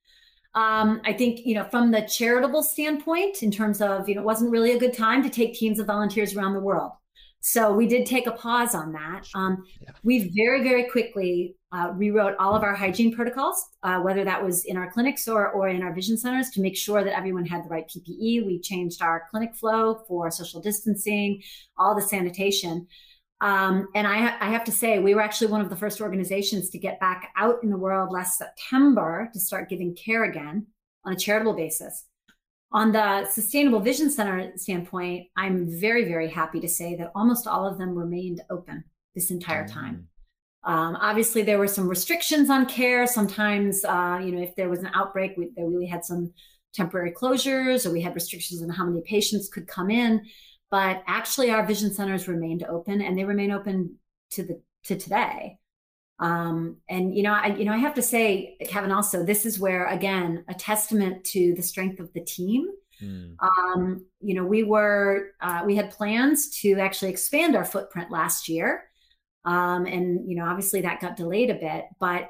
Um, 0.56 1.02
I 1.06 1.14
think, 1.14 1.46
you 1.46 1.54
know, 1.54 1.66
from 1.66 1.92
the 1.92 2.02
charitable 2.02 2.64
standpoint, 2.64 3.44
in 3.44 3.52
terms 3.52 3.82
of, 3.82 4.10
you 4.10 4.16
know, 4.16 4.22
it 4.22 4.26
wasn't 4.26 4.52
really 4.52 4.72
a 4.72 4.80
good 4.80 4.94
time 4.98 5.22
to 5.22 5.30
take 5.30 5.54
teams 5.54 5.78
of 5.78 5.86
volunteers 5.86 6.36
around 6.36 6.54
the 6.54 6.60
world. 6.60 6.92
So 7.42 7.74
we 7.74 7.88
did 7.88 8.06
take 8.06 8.28
a 8.28 8.32
pause 8.32 8.76
on 8.76 8.92
that. 8.94 9.24
Um, 9.34 9.64
yeah. 9.82 9.92
We 10.04 10.32
very, 10.36 10.62
very 10.62 10.90
quickly 10.90 11.56
uh, 11.72 11.92
rewrote 11.96 12.36
all 12.38 12.56
of 12.56 12.64
our 12.64 12.76
hygiene 12.76 13.14
protocols, 13.14 13.64
uh, 13.84 14.00
whether 14.00 14.26
that 14.26 14.44
was 14.44 14.66
in 14.66 14.76
our 14.76 14.92
clinics 14.92 15.28
or, 15.28 15.50
or 15.52 15.70
in 15.70 15.82
our 15.82 15.94
vision 15.94 16.18
centers 16.18 16.50
to 16.52 16.62
make 16.62 16.76
sure 16.76 17.04
that 17.04 17.16
everyone 17.16 17.46
had 17.46 17.64
the 17.64 17.70
right 17.70 17.88
PPE. 17.88 18.46
We 18.46 18.60
changed 18.62 19.02
our 19.02 19.24
clinic 19.32 19.56
flow 19.56 20.04
for 20.08 20.30
social 20.32 20.62
distancing, 20.62 21.42
all 21.78 21.96
the 21.96 22.02
sanitation. 22.02 22.88
Um, 23.42 23.88
and 23.96 24.06
I, 24.06 24.36
I 24.42 24.52
have 24.52 24.66
to 24.66 24.72
say, 24.72 25.00
we 25.00 25.16
were 25.16 25.22
actually 25.22 25.52
one 25.52 25.62
of 25.62 25.70
the 25.70 25.76
first 25.78 26.02
organizations 26.02 26.70
to 26.72 26.80
get 26.80 27.00
back 27.00 27.32
out 27.38 27.64
in 27.64 27.70
the 27.70 27.78
world 27.78 28.12
last 28.12 28.38
September 28.38 29.30
to 29.32 29.40
start 29.40 29.70
giving 29.70 29.96
care 29.96 30.26
again 30.26 30.68
on 31.06 31.14
a 31.14 31.16
charitable 31.16 31.54
basis. 31.54 32.04
On 32.72 32.92
the 32.92 33.26
Sustainable 33.26 33.80
Vision 33.80 34.12
Center 34.12 34.52
standpoint, 34.56 35.28
I'm 35.36 35.68
very, 35.80 36.06
very 36.06 36.30
happy 36.30 36.60
to 36.60 36.68
say 36.68 36.96
that 36.96 37.12
almost 37.16 37.48
all 37.48 37.66
of 37.66 37.78
them 37.80 37.96
remained 37.96 38.42
open 38.50 38.84
this 39.16 39.32
entire 39.32 39.66
mm. 39.66 39.74
time. 39.74 40.08
Um, 40.64 40.96
obviously, 41.00 41.42
there 41.42 41.58
were 41.58 41.68
some 41.68 41.88
restrictions 41.88 42.50
on 42.50 42.66
care. 42.66 43.08
Sometimes, 43.08 43.84
uh, 43.86 44.20
you 44.24 44.32
know, 44.32 44.42
if 44.42 44.56
there 44.56 44.70
was 44.70 44.80
an 44.80 44.92
outbreak, 44.94 45.34
we, 45.38 45.50
we 45.58 45.88
had 45.88 46.06
some 46.06 46.32
temporary 46.74 47.12
closures 47.12 47.86
or 47.86 47.92
we 47.92 48.02
had 48.02 48.14
restrictions 48.14 48.62
on 48.62 48.70
how 48.70 48.86
many 48.86 49.02
patients 49.02 49.50
could 49.50 49.68
come 49.68 49.90
in. 49.90 50.22
But 50.70 51.02
actually, 51.08 51.50
our 51.50 51.66
vision 51.66 51.92
centers 51.94 52.28
remained 52.28 52.64
open 52.64 53.02
and 53.02 53.18
they 53.18 53.24
remain 53.24 53.52
open 53.52 53.98
to 54.32 54.44
the 54.44 54.62
to 54.84 54.96
today. 54.96 55.59
Um, 56.20 56.78
and 56.90 57.16
you 57.16 57.24
know, 57.24 57.34
I 57.34 57.48
you 57.56 57.66
know, 57.66 57.72
I 57.72 57.78
have 57.78 57.94
to 57.94 58.02
say, 58.02 58.58
Kevin, 58.66 58.92
also 58.92 59.24
this 59.24 59.46
is 59.46 59.60
where 59.60 59.88
again 59.88 60.44
a 60.50 60.54
testament 60.54 61.24
to 61.26 61.54
the 61.56 61.64
strength 61.64 62.00
of 62.00 62.12
the 62.14 62.22
team. 62.22 62.68
Mm. 63.02 63.36
Um, 63.40 64.06
you 64.20 64.34
know, 64.34 64.44
we 64.44 64.64
were 64.64 65.32
uh, 65.42 65.64
we 65.66 65.76
had 65.76 65.92
plans 65.92 66.50
to 66.62 66.80
actually 66.80 67.12
expand 67.12 67.56
our 67.56 67.64
footprint 67.64 68.12
last 68.12 68.50
year, 68.50 68.84
um, 69.46 69.86
and 69.86 70.30
you 70.30 70.36
know, 70.36 70.46
obviously 70.46 70.82
that 70.82 71.00
got 71.00 71.16
delayed 71.16 71.50
a 71.50 71.56
bit. 71.56 71.86
But 72.00 72.30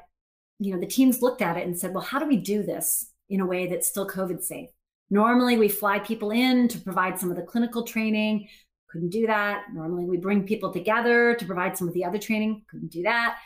you 0.60 0.72
know, 0.72 0.80
the 0.80 0.86
teams 0.86 1.20
looked 1.20 1.42
at 1.42 1.56
it 1.56 1.66
and 1.66 1.76
said, 1.76 1.92
well, 1.92 2.04
how 2.04 2.20
do 2.20 2.26
we 2.26 2.36
do 2.36 2.62
this 2.62 3.10
in 3.28 3.40
a 3.40 3.46
way 3.46 3.66
that's 3.66 3.88
still 3.88 4.06
COVID 4.06 4.42
safe? 4.42 4.68
Normally, 5.10 5.58
we 5.58 5.68
fly 5.68 5.98
people 5.98 6.30
in 6.30 6.68
to 6.68 6.78
provide 6.78 7.18
some 7.18 7.30
of 7.30 7.36
the 7.36 7.42
clinical 7.42 7.82
training. 7.82 8.46
Couldn't 8.88 9.10
do 9.10 9.26
that. 9.26 9.64
Normally, 9.72 10.04
we 10.04 10.16
bring 10.16 10.46
people 10.46 10.72
together 10.72 11.34
to 11.34 11.44
provide 11.44 11.76
some 11.76 11.88
of 11.88 11.94
the 11.94 12.04
other 12.04 12.18
training. 12.18 12.62
Couldn't 12.70 12.92
do 12.92 13.02
that 13.02 13.36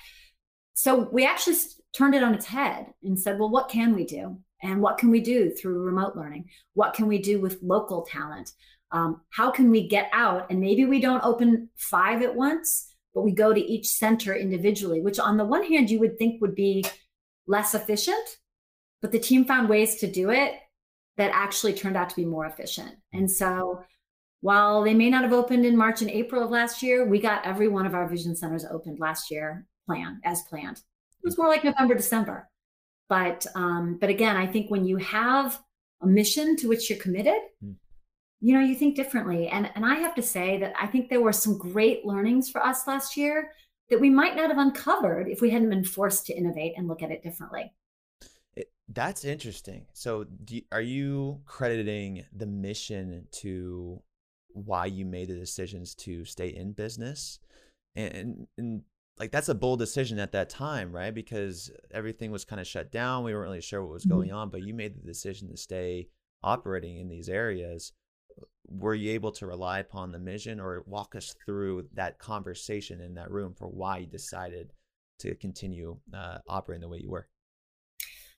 so 0.74 1.08
we 1.12 1.24
actually 1.24 1.56
turned 1.96 2.14
it 2.14 2.22
on 2.22 2.34
its 2.34 2.46
head 2.46 2.92
and 3.02 3.18
said, 3.18 3.38
well, 3.38 3.48
what 3.48 3.68
can 3.68 3.94
we 3.94 4.04
do? 4.04 4.38
And 4.62 4.80
what 4.80 4.98
can 4.98 5.10
we 5.10 5.20
do 5.20 5.50
through 5.50 5.82
remote 5.82 6.16
learning? 6.16 6.48
What 6.74 6.94
can 6.94 7.06
we 7.06 7.18
do 7.18 7.40
with 7.40 7.62
local 7.62 8.02
talent? 8.02 8.52
Um, 8.90 9.20
how 9.30 9.50
can 9.50 9.70
we 9.70 9.88
get 9.88 10.08
out? 10.12 10.50
And 10.50 10.60
maybe 10.60 10.84
we 10.84 11.00
don't 11.00 11.24
open 11.24 11.68
five 11.76 12.22
at 12.22 12.34
once, 12.34 12.92
but 13.14 13.22
we 13.22 13.32
go 13.32 13.52
to 13.52 13.60
each 13.60 13.88
center 13.88 14.34
individually, 14.34 15.00
which 15.00 15.18
on 15.18 15.36
the 15.36 15.44
one 15.44 15.64
hand, 15.64 15.90
you 15.90 16.00
would 16.00 16.18
think 16.18 16.40
would 16.40 16.54
be 16.54 16.84
less 17.46 17.74
efficient, 17.74 18.38
but 19.00 19.12
the 19.12 19.18
team 19.18 19.44
found 19.44 19.68
ways 19.68 19.96
to 19.96 20.10
do 20.10 20.30
it 20.30 20.54
that 21.16 21.30
actually 21.32 21.74
turned 21.74 21.96
out 21.96 22.10
to 22.10 22.16
be 22.16 22.24
more 22.24 22.46
efficient. 22.46 22.96
And 23.12 23.30
so 23.30 23.84
while 24.40 24.82
they 24.82 24.94
may 24.94 25.10
not 25.10 25.22
have 25.22 25.32
opened 25.32 25.64
in 25.64 25.76
March 25.76 26.02
and 26.02 26.10
April 26.10 26.42
of 26.42 26.50
last 26.50 26.82
year, 26.82 27.06
we 27.06 27.20
got 27.20 27.46
every 27.46 27.68
one 27.68 27.86
of 27.86 27.94
our 27.94 28.08
vision 28.08 28.34
centers 28.34 28.64
opened 28.64 28.98
last 28.98 29.30
year 29.30 29.66
plan 29.86 30.20
as 30.24 30.42
planned. 30.42 30.78
It 30.78 31.24
was 31.24 31.38
more 31.38 31.48
like 31.48 31.64
November, 31.64 31.94
December. 31.94 32.48
But 33.08 33.46
um, 33.54 33.98
but 34.00 34.10
again, 34.10 34.36
I 34.36 34.46
think 34.46 34.70
when 34.70 34.84
you 34.86 34.96
have 34.96 35.60
a 36.02 36.06
mission 36.06 36.56
to 36.56 36.68
which 36.68 36.88
you're 36.88 36.98
committed, 36.98 37.40
mm. 37.64 37.74
you 38.40 38.54
know, 38.54 38.60
you 38.60 38.74
think 38.74 38.96
differently. 38.96 39.48
And 39.48 39.70
and 39.74 39.84
I 39.84 39.96
have 39.96 40.14
to 40.14 40.22
say 40.22 40.58
that 40.58 40.72
I 40.80 40.86
think 40.86 41.08
there 41.08 41.20
were 41.20 41.32
some 41.32 41.58
great 41.58 42.04
learnings 42.04 42.50
for 42.50 42.64
us 42.64 42.86
last 42.86 43.16
year 43.16 43.52
that 43.90 44.00
we 44.00 44.10
might 44.10 44.36
not 44.36 44.48
have 44.48 44.58
uncovered 44.58 45.28
if 45.28 45.40
we 45.40 45.50
hadn't 45.50 45.68
been 45.68 45.84
forced 45.84 46.26
to 46.26 46.36
innovate 46.36 46.74
and 46.76 46.88
look 46.88 47.02
at 47.02 47.10
it 47.10 47.22
differently. 47.22 47.72
It, 48.56 48.70
that's 48.88 49.24
interesting. 49.24 49.86
So, 49.92 50.24
you, 50.48 50.62
are 50.72 50.80
you 50.80 51.40
crediting 51.44 52.24
the 52.34 52.46
mission 52.46 53.26
to 53.32 54.02
why 54.48 54.86
you 54.86 55.04
made 55.04 55.28
the 55.28 55.34
decisions 55.34 55.94
to 55.96 56.24
stay 56.24 56.48
in 56.48 56.72
business? 56.72 57.38
And, 57.96 58.46
and 58.56 58.82
like 59.18 59.30
that's 59.30 59.48
a 59.48 59.54
bold 59.54 59.78
decision 59.78 60.18
at 60.18 60.32
that 60.32 60.50
time, 60.50 60.92
right? 60.92 61.14
Because 61.14 61.70
everything 61.92 62.30
was 62.30 62.44
kind 62.44 62.60
of 62.60 62.66
shut 62.66 62.90
down. 62.90 63.24
We 63.24 63.32
weren't 63.32 63.44
really 63.44 63.60
sure 63.60 63.82
what 63.82 63.92
was 63.92 64.04
going 64.04 64.28
mm-hmm. 64.28 64.36
on, 64.36 64.50
but 64.50 64.62
you 64.62 64.74
made 64.74 64.96
the 64.96 65.06
decision 65.06 65.48
to 65.50 65.56
stay 65.56 66.08
operating 66.42 66.98
in 66.98 67.08
these 67.08 67.28
areas. 67.28 67.92
Were 68.66 68.94
you 68.94 69.12
able 69.12 69.30
to 69.32 69.46
rely 69.46 69.78
upon 69.78 70.10
the 70.10 70.18
mission 70.18 70.58
or 70.58 70.82
walk 70.86 71.14
us 71.14 71.34
through 71.44 71.88
that 71.94 72.18
conversation 72.18 73.00
in 73.00 73.14
that 73.14 73.30
room 73.30 73.54
for 73.56 73.68
why 73.68 73.98
you 73.98 74.06
decided 74.06 74.72
to 75.20 75.34
continue 75.36 75.98
uh, 76.12 76.38
operating 76.48 76.80
the 76.80 76.88
way 76.88 76.98
you 76.98 77.10
were? 77.10 77.28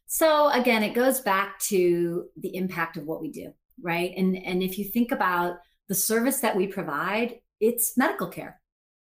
So 0.06 0.50
again, 0.50 0.82
it 0.82 0.94
goes 0.94 1.20
back 1.20 1.58
to 1.60 2.26
the 2.36 2.54
impact 2.54 2.96
of 2.96 3.04
what 3.06 3.22
we 3.22 3.30
do, 3.30 3.52
right? 3.80 4.12
And 4.16 4.36
and 4.36 4.62
if 4.62 4.78
you 4.78 4.84
think 4.84 5.10
about 5.10 5.58
the 5.88 5.94
service 5.94 6.40
that 6.40 6.56
we 6.56 6.66
provide, 6.66 7.36
it's 7.60 7.96
medical 7.96 8.28
care 8.28 8.60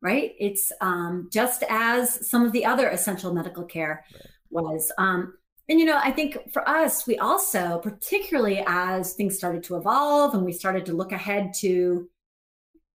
right? 0.05 0.33
It's 0.39 0.71
um, 0.83 1.31
just 1.33 1.65
as 1.71 2.29
some 2.29 2.45
of 2.45 2.53
the 2.53 2.67
other 2.67 2.89
essential 2.89 3.33
medical 3.33 3.65
care 3.65 4.05
right. 4.13 4.63
was. 4.63 4.93
Um, 4.99 5.33
and, 5.71 5.81
you 5.81 5.87
know, 5.87 5.99
I 6.01 6.11
think 6.11 6.53
for 6.53 6.69
us, 6.69 7.07
we 7.07 7.17
also, 7.17 7.81
particularly 7.83 8.63
as 8.67 9.15
things 9.15 9.39
started 9.39 9.63
to 9.65 9.77
evolve 9.77 10.35
and 10.35 10.45
we 10.45 10.53
started 10.53 10.85
to 10.87 10.93
look 10.93 11.11
ahead 11.11 11.55
to 11.61 12.07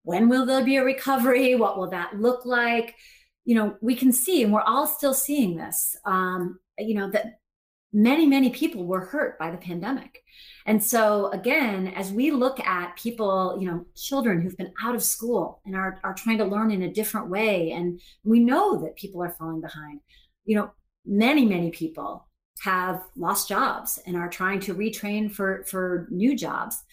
when 0.04 0.30
will 0.30 0.46
there 0.46 0.64
be 0.64 0.78
a 0.78 0.84
recovery? 0.84 1.56
What 1.56 1.80
will 1.80 1.90
that 1.90 2.20
look 2.20 2.46
like? 2.46 2.96
You 3.44 3.56
know, 3.56 3.76
we 3.82 3.96
can 3.96 4.14
see, 4.14 4.44
and 4.44 4.54
we're 4.54 4.62
all 4.62 4.86
still 4.86 5.16
seeing 5.16 5.58
this, 5.58 5.98
um, 6.06 6.60
you 6.78 6.94
know, 6.94 7.10
that 7.10 7.40
many, 7.92 8.26
many 8.26 8.50
people 8.50 8.86
were 8.86 9.06
hurt 9.06 9.40
by 9.40 9.50
the 9.52 9.58
pandemic. 9.58 10.24
And 10.66 10.84
so 10.84 11.32
again, 11.32 11.88
as 11.96 12.12
we 12.12 12.32
look 12.32 12.60
at 12.60 12.98
people, 12.98 13.58
you 13.60 13.68
know, 13.68 13.86
children 13.96 14.42
who've 14.42 14.58
been 14.58 14.74
out 14.84 14.96
of 14.96 15.04
school 15.04 15.62
and 15.66 15.76
are, 15.76 16.00
are 16.04 16.14
trying 16.14 16.38
to 16.38 16.46
learn 16.46 16.72
in 16.72 16.84
a 16.84 16.94
different 16.94 17.30
way, 17.30 17.72
and 17.72 18.00
we 18.24 18.40
know 18.40 18.80
that 18.82 18.96
people 18.96 19.24
are 19.24 19.36
falling 19.40 19.62
behind, 19.62 20.02
you 20.46 20.56
know, 20.56 20.72
many, 21.06 21.46
many 21.46 21.72
people 21.72 22.28
have 22.62 23.04
lost 23.16 23.48
jobs 23.48 24.00
and 24.06 24.16
are 24.16 24.30
trying 24.30 24.60
to 24.60 24.76
retrain 24.76 25.32
for, 25.32 25.64
for 25.66 26.08
new 26.12 26.36
jobs. 26.36 26.84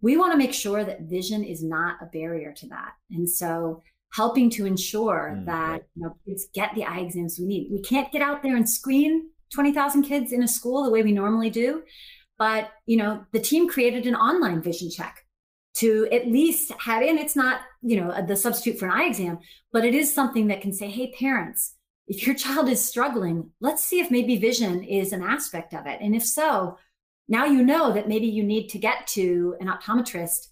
We 0.00 0.16
want 0.16 0.32
to 0.32 0.38
make 0.38 0.54
sure 0.54 0.84
that 0.84 1.02
vision 1.02 1.42
is 1.44 1.62
not 1.62 1.96
a 2.00 2.06
barrier 2.06 2.52
to 2.52 2.68
that. 2.68 2.92
And 3.10 3.28
so 3.28 3.82
helping 4.12 4.48
to 4.48 4.66
ensure 4.66 5.34
mm, 5.36 5.44
that 5.46 5.82
you 5.94 6.02
know 6.02 6.16
kids 6.26 6.46
get 6.54 6.74
the 6.74 6.84
eye 6.84 7.00
exams 7.00 7.38
we 7.38 7.46
need. 7.46 7.68
We 7.70 7.82
can't 7.82 8.10
get 8.12 8.22
out 8.22 8.42
there 8.42 8.56
and 8.56 8.68
screen 8.68 9.30
20,000 9.54 10.02
kids 10.02 10.32
in 10.32 10.42
a 10.42 10.48
school 10.48 10.84
the 10.84 10.90
way 10.90 11.02
we 11.02 11.12
normally 11.12 11.50
do. 11.50 11.82
But, 12.38 12.70
you 12.84 12.96
know, 12.96 13.24
the 13.32 13.40
team 13.40 13.68
created 13.68 14.06
an 14.06 14.14
online 14.14 14.62
vision 14.62 14.90
check 14.90 15.24
to 15.76 16.08
at 16.10 16.26
least 16.26 16.72
have, 16.78 17.02
and 17.02 17.18
it's 17.18 17.36
not, 17.36 17.60
you 17.82 18.00
know, 18.00 18.24
the 18.26 18.36
substitute 18.36 18.78
for 18.78 18.86
an 18.86 18.92
eye 18.92 19.06
exam, 19.06 19.38
but 19.72 19.84
it 19.84 19.94
is 19.94 20.12
something 20.12 20.46
that 20.48 20.60
can 20.60 20.72
say, 20.72 20.88
hey, 20.88 21.12
parents, 21.18 21.74
if 22.06 22.26
your 22.26 22.36
child 22.36 22.68
is 22.68 22.84
struggling, 22.84 23.50
let's 23.60 23.84
see 23.84 24.00
if 24.00 24.10
maybe 24.10 24.36
vision 24.36 24.82
is 24.84 25.12
an 25.12 25.22
aspect 25.22 25.74
of 25.74 25.86
it. 25.86 26.00
And 26.00 26.14
if 26.14 26.24
so, 26.24 26.78
now 27.28 27.44
you 27.44 27.62
know 27.62 27.92
that 27.92 28.08
maybe 28.08 28.26
you 28.26 28.42
need 28.42 28.68
to 28.68 28.78
get 28.78 29.06
to 29.08 29.56
an 29.60 29.66
optometrist, 29.66 30.48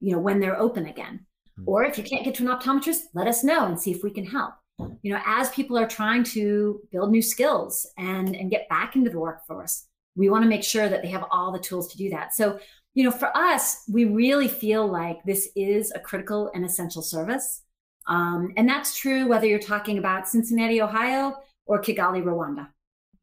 you 0.00 0.12
know, 0.12 0.20
when 0.20 0.40
they're 0.40 0.58
open 0.58 0.86
again. 0.86 1.26
Mm-hmm. 1.58 1.68
Or 1.68 1.84
if 1.84 1.98
you 1.98 2.04
can't 2.04 2.24
get 2.24 2.34
to 2.36 2.48
an 2.48 2.56
optometrist, 2.56 3.00
let 3.14 3.26
us 3.26 3.42
know 3.44 3.66
and 3.66 3.80
see 3.80 3.90
if 3.90 4.02
we 4.02 4.10
can 4.10 4.24
help. 4.24 4.54
You 4.78 5.12
know, 5.12 5.20
as 5.24 5.50
people 5.50 5.78
are 5.78 5.86
trying 5.86 6.24
to 6.24 6.80
build 6.90 7.10
new 7.10 7.22
skills 7.22 7.86
and 7.98 8.34
and 8.34 8.50
get 8.50 8.68
back 8.68 8.96
into 8.96 9.10
the 9.10 9.18
workforce, 9.18 9.86
we 10.16 10.28
want 10.28 10.42
to 10.42 10.48
make 10.48 10.64
sure 10.64 10.88
that 10.88 11.02
they 11.02 11.08
have 11.08 11.24
all 11.30 11.52
the 11.52 11.58
tools 11.58 11.90
to 11.92 11.98
do 11.98 12.10
that. 12.10 12.34
So, 12.34 12.58
you 12.94 13.04
know, 13.04 13.10
for 13.10 13.34
us, 13.36 13.84
we 13.90 14.04
really 14.04 14.48
feel 14.48 14.86
like 14.86 15.22
this 15.24 15.48
is 15.56 15.92
a 15.92 16.00
critical 16.00 16.50
and 16.54 16.64
essential 16.64 17.02
service. 17.02 17.62
Um, 18.06 18.52
and 18.56 18.68
that's 18.68 18.98
true 18.98 19.26
whether 19.28 19.46
you're 19.46 19.58
talking 19.58 19.98
about 19.98 20.28
Cincinnati, 20.28 20.82
Ohio, 20.82 21.36
or 21.66 21.80
Kigali, 21.80 22.22
Rwanda. 22.22 22.68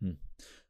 Hmm. 0.01 0.11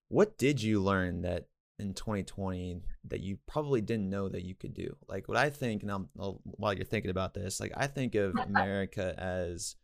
What 0.08 0.38
did 0.38 0.62
you 0.62 0.82
learn 0.82 1.22
that 1.22 1.46
in 1.78 1.94
2020 1.94 2.82
that 3.08 3.22
you 3.22 3.38
probably 3.48 3.82
didn't 3.82 4.10
know 4.10 4.28
that 4.28 4.44
you 4.44 4.56
could 4.56 4.74
do? 4.74 4.96
Like 5.08 5.28
what 5.28 5.38
I 5.38 5.50
think, 5.50 5.84
and 5.84 5.92
I'm, 5.92 6.10
while 6.16 6.74
you're 6.74 6.86
thinking 6.86 7.12
about 7.12 7.34
this, 7.34 7.60
like 7.60 7.72
I 7.78 7.88
think 7.88 8.16
of 8.16 8.36
America 8.48 9.14
as, 9.18 9.76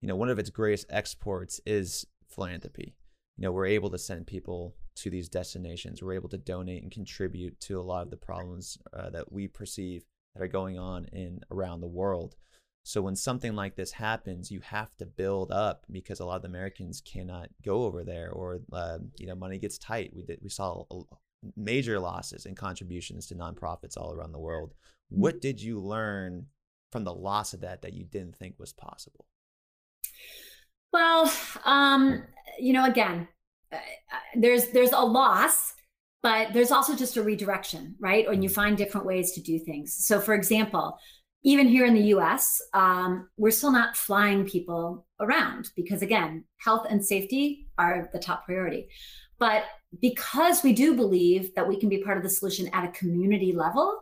you 0.00 0.08
know, 0.08 0.16
one 0.16 0.28
of 0.28 0.38
its 0.38 0.50
greatest 0.50 0.86
exports 0.90 1.60
is 1.66 2.06
philanthropy. 2.28 2.94
You 3.36 3.42
know, 3.42 3.52
we're 3.52 3.66
able 3.66 3.90
to 3.90 3.98
send 3.98 4.26
people 4.26 4.74
to 4.96 5.10
these 5.10 5.28
destinations. 5.28 6.02
We're 6.02 6.14
able 6.14 6.28
to 6.30 6.38
donate 6.38 6.82
and 6.82 6.90
contribute 6.90 7.60
to 7.60 7.78
a 7.78 7.82
lot 7.82 8.02
of 8.02 8.10
the 8.10 8.16
problems 8.16 8.78
uh, 8.92 9.10
that 9.10 9.30
we 9.30 9.46
perceive 9.46 10.04
that 10.34 10.42
are 10.42 10.48
going 10.48 10.78
on 10.78 11.06
in 11.06 11.40
around 11.50 11.80
the 11.80 11.86
world. 11.86 12.36
So 12.82 13.02
when 13.02 13.16
something 13.16 13.54
like 13.54 13.74
this 13.74 13.90
happens, 13.90 14.50
you 14.50 14.60
have 14.60 14.94
to 14.96 15.06
build 15.06 15.50
up 15.50 15.84
because 15.90 16.20
a 16.20 16.24
lot 16.24 16.36
of 16.36 16.42
the 16.42 16.48
Americans 16.48 17.00
cannot 17.00 17.48
go 17.64 17.82
over 17.82 18.04
there, 18.04 18.30
or 18.30 18.60
uh, 18.72 18.98
you 19.18 19.26
know, 19.26 19.34
money 19.34 19.58
gets 19.58 19.76
tight. 19.76 20.12
We 20.14 20.22
did 20.22 20.38
we 20.40 20.48
saw 20.48 20.84
major 21.56 21.98
losses 21.98 22.46
in 22.46 22.54
contributions 22.54 23.26
to 23.26 23.34
nonprofits 23.34 23.96
all 23.96 24.12
around 24.12 24.32
the 24.32 24.38
world. 24.38 24.74
Mm-hmm. 25.12 25.20
What 25.20 25.40
did 25.40 25.60
you 25.60 25.80
learn 25.80 26.46
from 26.92 27.04
the 27.04 27.14
loss 27.14 27.54
of 27.54 27.60
that 27.62 27.82
that 27.82 27.92
you 27.92 28.04
didn't 28.04 28.36
think 28.36 28.54
was 28.58 28.72
possible? 28.72 29.26
Well, 30.92 31.32
um, 31.64 32.22
you 32.58 32.72
know, 32.72 32.84
again, 32.84 33.28
uh, 33.72 33.78
there's 34.34 34.68
there's 34.68 34.92
a 34.92 35.00
loss, 35.00 35.74
but 36.22 36.52
there's 36.52 36.70
also 36.70 36.96
just 36.96 37.16
a 37.16 37.22
redirection, 37.22 37.96
right? 38.00 38.26
And 38.26 38.42
you 38.42 38.48
mm-hmm. 38.48 38.54
find 38.54 38.76
different 38.76 39.06
ways 39.06 39.32
to 39.32 39.42
do 39.42 39.58
things. 39.58 40.06
So, 40.06 40.20
for 40.20 40.34
example, 40.34 40.98
even 41.44 41.68
here 41.68 41.86
in 41.86 41.94
the 41.94 42.08
US, 42.16 42.60
um, 42.74 43.28
we're 43.36 43.50
still 43.52 43.70
not 43.70 43.96
flying 43.96 44.44
people 44.44 45.06
around 45.20 45.70
because, 45.76 46.02
again, 46.02 46.44
health 46.58 46.86
and 46.88 47.04
safety 47.04 47.68
are 47.78 48.08
the 48.12 48.18
top 48.18 48.44
priority. 48.46 48.88
But 49.38 49.64
because 50.00 50.62
we 50.62 50.72
do 50.72 50.96
believe 50.96 51.54
that 51.54 51.68
we 51.68 51.78
can 51.78 51.88
be 51.88 52.02
part 52.02 52.16
of 52.16 52.22
the 52.22 52.30
solution 52.30 52.68
at 52.72 52.84
a 52.84 52.92
community 52.92 53.52
level, 53.52 54.00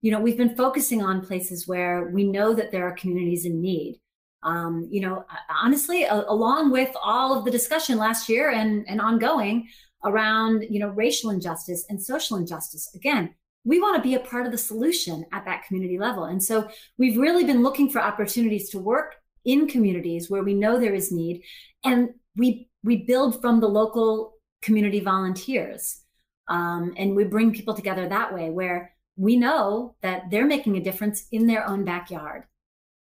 you 0.00 0.10
know, 0.10 0.20
we've 0.20 0.36
been 0.36 0.56
focusing 0.56 1.02
on 1.02 1.24
places 1.24 1.68
where 1.68 2.10
we 2.12 2.24
know 2.24 2.52
that 2.54 2.72
there 2.72 2.86
are 2.88 2.92
communities 2.92 3.44
in 3.44 3.60
need. 3.60 4.00
Um, 4.42 4.88
you 4.90 5.00
know, 5.00 5.24
honestly, 5.48 6.04
a- 6.04 6.24
along 6.28 6.72
with 6.72 6.90
all 7.02 7.36
of 7.36 7.44
the 7.44 7.50
discussion 7.50 7.98
last 7.98 8.28
year 8.28 8.50
and, 8.50 8.84
and 8.88 9.00
ongoing 9.00 9.68
around, 10.04 10.64
you 10.68 10.80
know, 10.80 10.88
racial 10.88 11.30
injustice 11.30 11.84
and 11.88 12.02
social 12.02 12.36
injustice. 12.36 12.90
Again, 12.94 13.34
we 13.64 13.80
want 13.80 13.96
to 13.96 14.02
be 14.02 14.16
a 14.16 14.20
part 14.20 14.46
of 14.46 14.52
the 14.52 14.58
solution 14.58 15.24
at 15.32 15.44
that 15.44 15.64
community 15.66 15.98
level. 15.98 16.24
And 16.24 16.42
so 16.42 16.68
we've 16.98 17.16
really 17.16 17.44
been 17.44 17.62
looking 17.62 17.88
for 17.88 18.00
opportunities 18.00 18.70
to 18.70 18.78
work 18.78 19.14
in 19.44 19.66
communities 19.68 20.30
where 20.30 20.42
we 20.42 20.54
know 20.54 20.78
there 20.78 20.94
is 20.94 21.12
need 21.12 21.42
and 21.84 22.10
we 22.36 22.68
we 22.84 23.04
build 23.04 23.40
from 23.40 23.60
the 23.60 23.68
local 23.68 24.34
community 24.60 25.00
volunteers 25.00 26.02
um, 26.48 26.94
and 26.96 27.16
we 27.16 27.24
bring 27.24 27.52
people 27.52 27.74
together 27.74 28.08
that 28.08 28.32
way 28.32 28.50
where 28.50 28.94
we 29.16 29.36
know 29.36 29.94
that 30.02 30.30
they're 30.30 30.46
making 30.46 30.76
a 30.76 30.82
difference 30.82 31.26
in 31.32 31.46
their 31.46 31.66
own 31.66 31.84
backyard 31.84 32.44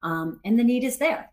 um, 0.03 0.39
and 0.43 0.57
the 0.57 0.63
need 0.63 0.83
is 0.83 0.97
there 0.97 1.31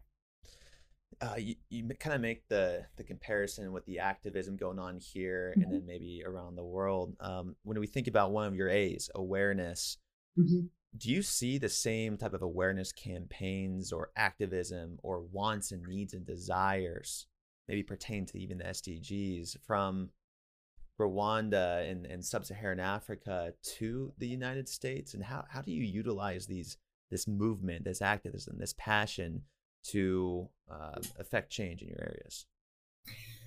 uh, 1.21 1.35
you, 1.37 1.55
you 1.69 1.85
kind 1.99 2.15
of 2.15 2.21
make 2.21 2.47
the 2.49 2.85
the 2.97 3.03
comparison 3.03 3.73
with 3.73 3.85
the 3.87 3.99
activism 3.99 4.57
going 4.57 4.79
on 4.79 4.99
here 4.99 5.53
mm-hmm. 5.53 5.63
and 5.63 5.73
then 5.73 5.87
maybe 5.87 6.23
around 6.25 6.57
the 6.57 6.65
world. 6.65 7.17
Um, 7.21 7.57
when 7.65 7.79
we 7.81 7.87
think 7.87 8.07
about 8.07 8.31
one 8.31 8.47
of 8.47 8.55
your 8.55 8.69
A's, 8.69 9.11
awareness, 9.15 9.99
mm-hmm. 10.39 10.67
do 10.97 11.11
you 11.11 11.23
see 11.23 11.59
the 11.59 11.69
same 11.69 12.17
type 12.17 12.35
of 12.35 12.43
awareness 12.43 12.93
campaigns 12.93 13.93
or 13.93 14.11
activism 14.17 14.99
or 15.03 15.21
wants 15.21 15.73
and 15.73 15.83
needs 15.87 16.15
and 16.15 16.25
desires, 16.25 17.27
maybe 17.67 17.83
pertain 17.83 18.25
to 18.27 18.39
even 18.39 18.59
the 18.59 18.65
SDGs 18.65 19.57
from 19.67 20.11
Rwanda 21.01 21.89
and, 21.89 22.07
and 22.07 22.25
sub-Saharan 22.25 22.81
Africa 22.81 23.55
to 23.79 24.13
the 24.19 24.29
United 24.29 24.69
States? 24.69 25.15
And 25.15 25.25
how, 25.25 25.45
how 25.49 25.63
do 25.63 25.73
you 25.73 25.83
utilize 25.83 26.47
these 26.47 26.77
this 27.11 27.27
movement, 27.27 27.85
this 27.85 28.03
activism, 28.03 28.57
this 28.59 28.75
passion 28.79 29.43
to 29.85 30.49
uh, 30.71 30.97
affect 31.19 31.51
change 31.51 31.83
in 31.83 31.89
your 31.89 32.03
areas? 32.03 32.47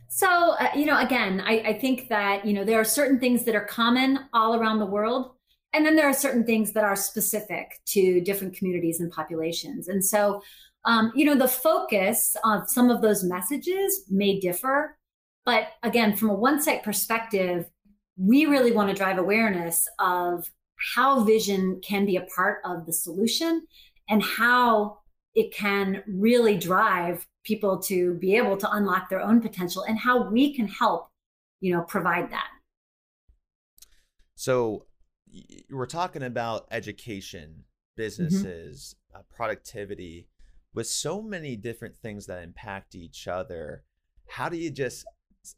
So, 0.08 0.28
uh, 0.28 0.69
you 0.76 0.86
know, 0.86 1.00
again, 1.00 1.41
I, 1.45 1.60
I 1.60 1.80
think 1.80 2.10
that, 2.10 2.45
you 2.45 2.54
know, 2.54 2.65
there 2.65 2.80
are 2.80 2.86
certain 2.86 3.19
things 3.19 3.45
that 3.45 3.56
are 3.56 3.65
common 3.65 4.19
all 4.34 4.56
around 4.56 4.80
the 4.80 4.86
world. 4.86 5.36
And 5.74 5.86
then 5.86 5.95
there 5.95 6.08
are 6.08 6.13
certain 6.13 6.45
things 6.45 6.74
that 6.74 6.84
are 6.84 6.97
specific 6.97 7.80
to 7.88 8.19
different 8.19 8.58
communities 8.58 9.00
and 9.00 9.10
populations. 9.10 9.88
And 9.88 10.04
so, 10.04 10.41
um, 10.84 11.13
you 11.15 11.24
know, 11.24 11.36
the 11.36 11.47
focus 11.47 12.36
of 12.43 12.69
some 12.69 12.89
of 12.89 13.02
those 13.02 13.24
messages 13.24 14.04
may 14.10 14.39
differ. 14.39 14.97
But 15.45 15.69
again, 15.82 16.15
from 16.15 16.30
a 16.30 16.38
OneSight 16.38 16.84
perspective, 16.84 17.69
we 18.17 18.45
really 18.45 18.74
want 18.74 18.89
to 18.89 18.95
drive 18.95 19.17
awareness 19.17 19.88
of 19.97 20.50
how 20.96 21.24
vision 21.24 21.80
can 21.84 22.06
be 22.06 22.15
a 22.15 22.26
part 22.36 22.60
of 22.65 22.86
the 22.86 22.94
solution 22.94 23.65
and 24.10 24.24
how 24.24 24.98
it 25.36 25.54
can 25.54 26.04
really 26.08 26.58
drive 26.58 27.26
people 27.44 27.80
to 27.80 28.15
be 28.15 28.36
able 28.36 28.58
to 28.58 28.72
unlock 28.72 29.10
their 29.10 29.22
own 29.22 29.41
potential 29.41 29.84
and 29.84 29.98
how 29.98 30.30
we 30.30 30.54
can 30.54 30.67
help 30.67 31.10
you 31.60 31.74
know 31.74 31.82
provide 31.84 32.32
that 32.32 32.50
so 34.36 34.86
we're 35.70 35.86
talking 35.86 36.24
about 36.24 36.67
education 36.72 37.50
mm-hmm. 37.50 37.62
businesses 37.96 38.96
mm-hmm. 39.12 39.20
uh, 39.20 39.24
productivity 39.36 40.28
with 40.74 40.88
so 40.88 41.22
many 41.22 41.56
different 41.56 41.96
things 41.96 42.26
that 42.26 42.44
impact 42.44 42.96
each 42.96 43.28
other 43.28 43.84
how 44.28 44.50
do 44.50 44.58
you 44.58 44.70
just 44.70 45.06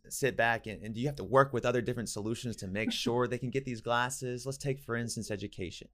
sit 0.10 0.38
back 0.38 0.67
and, 0.67 0.82
and 0.82 0.96
do 0.96 1.02
you 1.02 1.08
have 1.08 1.15
to 1.15 1.24
work 1.24 1.54
with 1.54 1.65
other 1.65 1.82
different 1.82 2.10
solutions 2.10 2.56
to 2.56 2.67
make 2.67 2.91
sure 3.04 3.28
they 3.28 3.38
can 3.38 3.50
get 3.50 3.65
these 3.65 3.82
glasses 3.82 4.46
let's 4.46 4.58
take 4.58 4.80
for 4.80 4.96
instance 4.96 5.30
education 5.30 5.88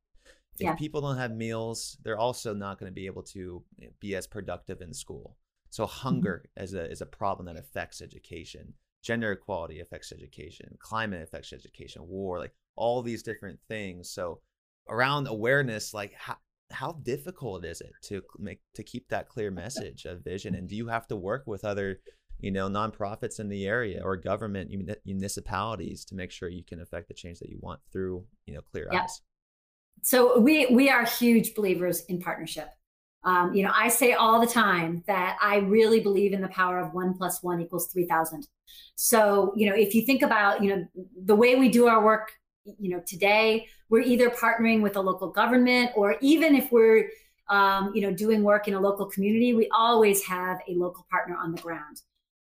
if 0.60 0.66
yeah. 0.66 0.76
people 0.76 1.02
don't 1.02 1.18
have 1.18 1.32
meals, 1.32 1.98
they're 2.04 2.20
also 2.20 2.54
not 2.54 2.80
going 2.80 2.92
to 2.92 2.96
be 2.96 3.06
able 3.06 3.24
to 3.24 3.64
be 4.00 4.16
as 4.16 4.28
productive 4.28 4.82
in 4.82 4.94
school. 4.94 5.38
So 5.70 5.86
mm-hmm. 5.86 6.08
hunger 6.08 6.46
mm-hmm. 6.46 6.64
is 6.64 6.74
a 6.74 6.92
is 6.92 7.02
a 7.02 7.06
problem 7.06 7.46
that 7.46 7.58
affects 7.58 8.02
education. 8.02 8.74
Gender 9.02 9.32
equality 9.32 9.80
affects 9.80 10.12
education. 10.12 10.78
Climate 10.80 11.22
affects 11.22 11.54
education. 11.54 12.06
War, 12.08 12.40
like 12.40 12.54
all 12.76 13.02
these 13.02 13.24
different 13.24 13.60
things. 13.68 14.10
So 14.10 14.42
around 14.90 15.28
awareness, 15.28 15.94
like 15.94 16.14
how 16.14 16.38
how 16.72 16.92
difficult 17.04 17.66
is 17.66 17.82
it 17.82 17.94
to 18.04 18.22
make 18.38 18.60
to 18.76 18.84
keep 18.84 19.08
that 19.10 19.30
clear 19.30 19.52
message 19.64 20.06
of 20.06 20.24
vision? 20.24 20.56
And 20.56 20.68
do 20.68 20.76
you 20.76 20.88
have 20.88 21.08
to 21.08 21.16
work 21.16 21.44
with 21.48 21.64
other 21.64 22.02
you 22.40 22.52
know 22.52 22.70
nonprofits 22.70 23.40
in 23.40 23.50
the 23.50 23.66
area 23.66 24.02
or 24.04 24.16
government 24.16 24.72
municipalities 25.06 26.06
to 26.06 26.16
make 26.16 26.32
sure 26.32 26.50
you 26.50 26.64
can 26.64 26.80
affect 26.82 27.08
the 27.08 27.14
change 27.14 27.40
that 27.40 27.50
you 27.50 27.60
want 27.62 27.80
through 27.92 28.24
you 28.46 28.54
know 28.54 28.62
clear 28.72 28.90
eyes 28.94 29.22
so 30.02 30.40
we 30.40 30.68
we 30.68 30.90
are 30.90 31.06
huge 31.06 31.56
believers 31.56 32.06
in 32.06 32.20
partnership. 32.22 32.70
Um, 33.24 33.54
you 33.54 33.64
know, 33.64 33.72
I 33.76 33.90
say 33.90 34.14
all 34.14 34.40
the 34.40 34.48
time 34.48 35.04
that 35.08 35.38
I 35.42 35.58
really 35.58 36.00
believe 36.00 36.32
in 36.32 36.42
the 36.42 36.48
power 36.48 36.80
of 36.80 36.94
one 36.94 37.14
plus 37.14 37.44
one 37.44 37.60
equals 37.60 37.92
three 37.92 38.06
thousand. 38.06 38.48
So 38.96 39.54
you 39.56 39.70
know, 39.70 39.76
if 39.76 39.94
you 39.94 40.06
think 40.06 40.22
about 40.22 40.64
you 40.64 40.76
know 40.76 40.86
the 41.26 41.36
way 41.36 41.56
we 41.56 41.70
do 41.70 41.88
our 41.88 42.04
work, 42.04 42.32
you 42.66 42.90
know, 42.90 43.02
today 43.06 43.68
we're 43.90 44.02
either 44.02 44.30
partnering 44.30 44.82
with 44.82 44.96
a 44.96 45.02
local 45.02 45.30
government 45.30 45.92
or 45.96 46.16
even 46.22 46.56
if 46.56 46.72
we're 46.72 47.10
um, 47.50 47.92
you 47.94 48.02
know 48.02 48.14
doing 48.14 48.44
work 48.44 48.68
in 48.68 48.74
a 48.74 48.80
local 48.80 49.06
community, 49.08 49.54
we 49.54 49.68
always 49.74 50.24
have 50.24 50.60
a 50.68 50.74
local 50.76 51.06
partner 51.12 51.36
on 51.42 51.52
the 51.52 51.62
ground 51.62 52.02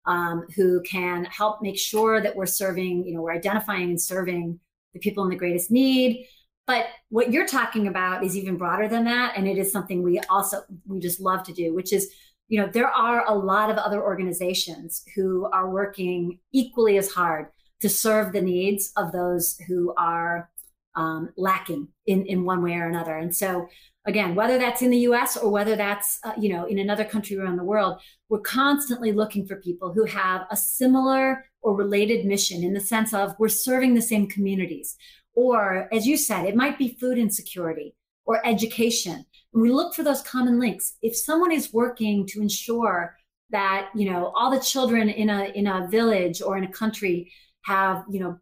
um, 0.06 0.46
who 0.56 0.82
can 0.82 1.24
help 1.26 1.62
make 1.62 1.78
sure 1.78 2.20
that 2.20 2.34
we're 2.34 2.46
serving. 2.46 3.06
You 3.06 3.14
know, 3.14 3.22
we're 3.22 3.34
identifying 3.34 3.90
and 3.90 4.00
serving 4.00 4.58
the 4.94 5.00
people 5.00 5.24
in 5.24 5.30
the 5.30 5.36
greatest 5.36 5.70
need 5.70 6.26
but 6.64 6.86
what 7.08 7.32
you're 7.32 7.46
talking 7.46 7.88
about 7.88 8.24
is 8.24 8.36
even 8.36 8.56
broader 8.56 8.86
than 8.86 9.04
that. 9.04 9.36
And 9.36 9.48
it 9.48 9.58
is 9.58 9.72
something 9.72 10.00
we 10.00 10.20
also, 10.30 10.62
we 10.86 11.00
just 11.00 11.20
love 11.20 11.42
to 11.46 11.52
do, 11.52 11.74
which 11.74 11.92
is 11.92 12.08
you 12.52 12.60
know, 12.60 12.68
there 12.70 12.90
are 12.90 13.24
a 13.26 13.34
lot 13.34 13.70
of 13.70 13.78
other 13.78 14.02
organizations 14.02 15.02
who 15.16 15.48
are 15.54 15.70
working 15.70 16.38
equally 16.52 16.98
as 16.98 17.10
hard 17.10 17.46
to 17.80 17.88
serve 17.88 18.34
the 18.34 18.42
needs 18.42 18.92
of 18.98 19.10
those 19.10 19.58
who 19.66 19.94
are 19.96 20.50
um, 20.94 21.30
lacking 21.38 21.88
in, 22.04 22.26
in 22.26 22.44
one 22.44 22.62
way 22.62 22.74
or 22.74 22.86
another. 22.86 23.16
And 23.16 23.34
so, 23.34 23.68
again, 24.04 24.34
whether 24.34 24.58
that's 24.58 24.82
in 24.82 24.90
the 24.90 24.98
US 24.98 25.36
or 25.36 25.50
whether 25.50 25.76
that's, 25.76 26.18
uh, 26.24 26.32
you 26.38 26.52
know, 26.52 26.64
in 26.66 26.78
another 26.78 27.04
country 27.04 27.36
around 27.36 27.56
the 27.56 27.64
world, 27.64 28.00
we're 28.28 28.40
constantly 28.40 29.12
looking 29.12 29.46
for 29.46 29.56
people 29.56 29.92
who 29.92 30.04
have 30.04 30.42
a 30.50 30.56
similar 30.56 31.44
or 31.60 31.76
related 31.76 32.26
mission 32.26 32.64
in 32.64 32.72
the 32.72 32.80
sense 32.80 33.14
of 33.14 33.34
we're 33.38 33.48
serving 33.48 33.94
the 33.94 34.02
same 34.02 34.26
communities. 34.28 34.96
Or, 35.34 35.88
as 35.92 36.06
you 36.06 36.16
said, 36.16 36.44
it 36.44 36.56
might 36.56 36.78
be 36.78 36.96
food 37.00 37.16
insecurity 37.16 37.94
or 38.26 38.46
education. 38.46 39.24
And 39.52 39.62
we 39.62 39.70
look 39.70 39.94
for 39.94 40.02
those 40.02 40.22
common 40.22 40.58
links. 40.58 40.96
If 41.02 41.16
someone 41.16 41.52
is 41.52 41.72
working 41.72 42.26
to 42.28 42.40
ensure 42.40 43.16
that, 43.50 43.90
you 43.94 44.10
know, 44.10 44.32
all 44.34 44.50
the 44.50 44.60
children 44.60 45.08
in 45.08 45.30
a, 45.30 45.44
in 45.54 45.66
a 45.66 45.86
village 45.88 46.42
or 46.42 46.56
in 46.56 46.64
a 46.64 46.72
country 46.72 47.32
have, 47.64 48.04
you 48.10 48.20
know, 48.20 48.38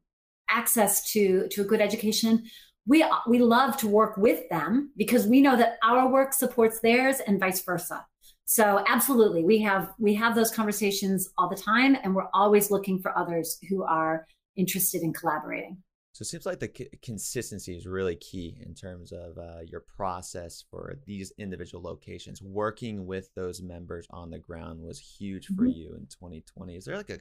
access 0.48 1.12
to, 1.12 1.46
to 1.48 1.62
a 1.62 1.64
good 1.64 1.80
education, 1.80 2.44
we 2.90 3.06
we 3.28 3.38
love 3.38 3.76
to 3.76 3.86
work 3.86 4.16
with 4.16 4.48
them 4.50 4.90
because 4.96 5.26
we 5.26 5.40
know 5.40 5.56
that 5.56 5.78
our 5.82 6.10
work 6.10 6.34
supports 6.34 6.80
theirs 6.80 7.20
and 7.26 7.38
vice 7.38 7.62
versa 7.62 8.04
so 8.44 8.84
absolutely 8.88 9.44
we 9.44 9.60
have 9.60 9.92
we 9.98 10.12
have 10.12 10.34
those 10.34 10.50
conversations 10.50 11.30
all 11.38 11.48
the 11.48 11.56
time 11.56 11.96
and 12.02 12.14
we're 12.14 12.28
always 12.34 12.70
looking 12.70 12.98
for 12.98 13.16
others 13.16 13.58
who 13.68 13.84
are 13.84 14.26
interested 14.56 15.02
in 15.02 15.12
collaborating 15.12 15.78
so 16.12 16.24
it 16.24 16.26
seems 16.26 16.44
like 16.44 16.58
the 16.58 16.70
c- 16.76 16.88
consistency 17.02 17.76
is 17.76 17.86
really 17.86 18.16
key 18.16 18.58
in 18.66 18.74
terms 18.74 19.12
of 19.12 19.38
uh, 19.38 19.60
your 19.64 19.84
process 19.96 20.64
for 20.68 20.98
these 21.06 21.32
individual 21.38 21.82
locations. 21.84 22.42
Working 22.42 23.06
with 23.06 23.32
those 23.36 23.62
members 23.62 24.08
on 24.10 24.28
the 24.28 24.40
ground 24.40 24.80
was 24.80 24.98
huge 24.98 25.46
for 25.46 25.62
mm-hmm. 25.62 25.78
you 25.78 25.94
in 25.94 26.06
2020. 26.06 26.76
Is 26.76 26.84
there 26.84 26.96
like 26.96 27.10
a 27.10 27.20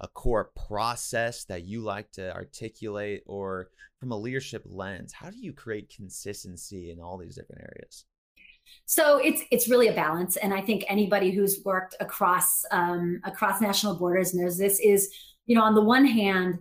a 0.00 0.08
core 0.08 0.50
process 0.68 1.44
that 1.44 1.64
you 1.64 1.80
like 1.80 2.10
to 2.12 2.34
articulate 2.34 3.22
or 3.26 3.70
from 3.98 4.12
a 4.12 4.18
leadership 4.18 4.62
lens 4.66 5.12
how 5.12 5.30
do 5.30 5.38
you 5.38 5.52
create 5.52 5.92
consistency 5.94 6.90
in 6.90 7.00
all 7.00 7.16
these 7.16 7.36
different 7.36 7.62
areas? 7.62 8.04
So 8.84 9.18
it's 9.18 9.42
it's 9.50 9.68
really 9.68 9.88
a 9.88 9.94
balance 9.94 10.36
and 10.36 10.52
i 10.52 10.60
think 10.60 10.84
anybody 10.88 11.30
who's 11.30 11.60
worked 11.64 11.94
across 12.00 12.64
um, 12.72 13.20
across 13.24 13.60
national 13.60 13.96
borders 13.96 14.34
knows 14.34 14.58
this 14.58 14.80
is 14.80 15.08
you 15.46 15.54
know 15.54 15.62
on 15.62 15.74
the 15.74 15.84
one 15.84 16.04
hand 16.04 16.58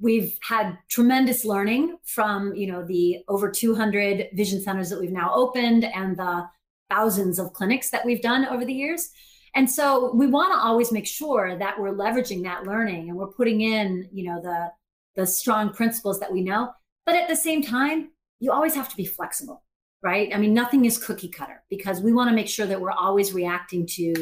we've 0.00 0.38
had 0.42 0.78
tremendous 0.88 1.44
learning 1.44 1.96
from 2.04 2.54
you 2.54 2.70
know 2.70 2.84
the 2.84 3.18
over 3.28 3.50
200 3.50 4.28
vision 4.34 4.60
centers 4.60 4.90
that 4.90 5.00
we've 5.00 5.10
now 5.10 5.32
opened 5.34 5.84
and 5.84 6.16
the 6.16 6.44
thousands 6.90 7.38
of 7.38 7.52
clinics 7.52 7.90
that 7.90 8.04
we've 8.04 8.22
done 8.22 8.46
over 8.46 8.64
the 8.64 8.72
years 8.72 9.10
and 9.54 9.70
so 9.70 10.12
we 10.14 10.26
want 10.26 10.52
to 10.52 10.58
always 10.58 10.92
make 10.92 11.06
sure 11.06 11.56
that 11.58 11.78
we're 11.78 11.94
leveraging 11.94 12.42
that 12.44 12.64
learning 12.64 13.08
and 13.08 13.16
we're 13.18 13.32
putting 13.32 13.60
in, 13.60 14.08
you 14.12 14.24
know, 14.24 14.40
the 14.40 14.70
the 15.16 15.26
strong 15.26 15.72
principles 15.72 16.20
that 16.20 16.32
we 16.32 16.42
know. 16.42 16.70
But 17.04 17.16
at 17.16 17.28
the 17.28 17.36
same 17.36 17.62
time, 17.62 18.10
you 18.38 18.52
always 18.52 18.74
have 18.74 18.88
to 18.88 18.96
be 18.96 19.04
flexible, 19.04 19.64
right? 20.02 20.30
I 20.32 20.38
mean, 20.38 20.54
nothing 20.54 20.84
is 20.84 20.96
cookie 20.96 21.28
cutter 21.28 21.64
because 21.68 22.00
we 22.00 22.12
want 22.12 22.30
to 22.30 22.36
make 22.36 22.48
sure 22.48 22.66
that 22.66 22.80
we're 22.80 22.92
always 22.92 23.32
reacting 23.32 23.86
to 23.94 24.14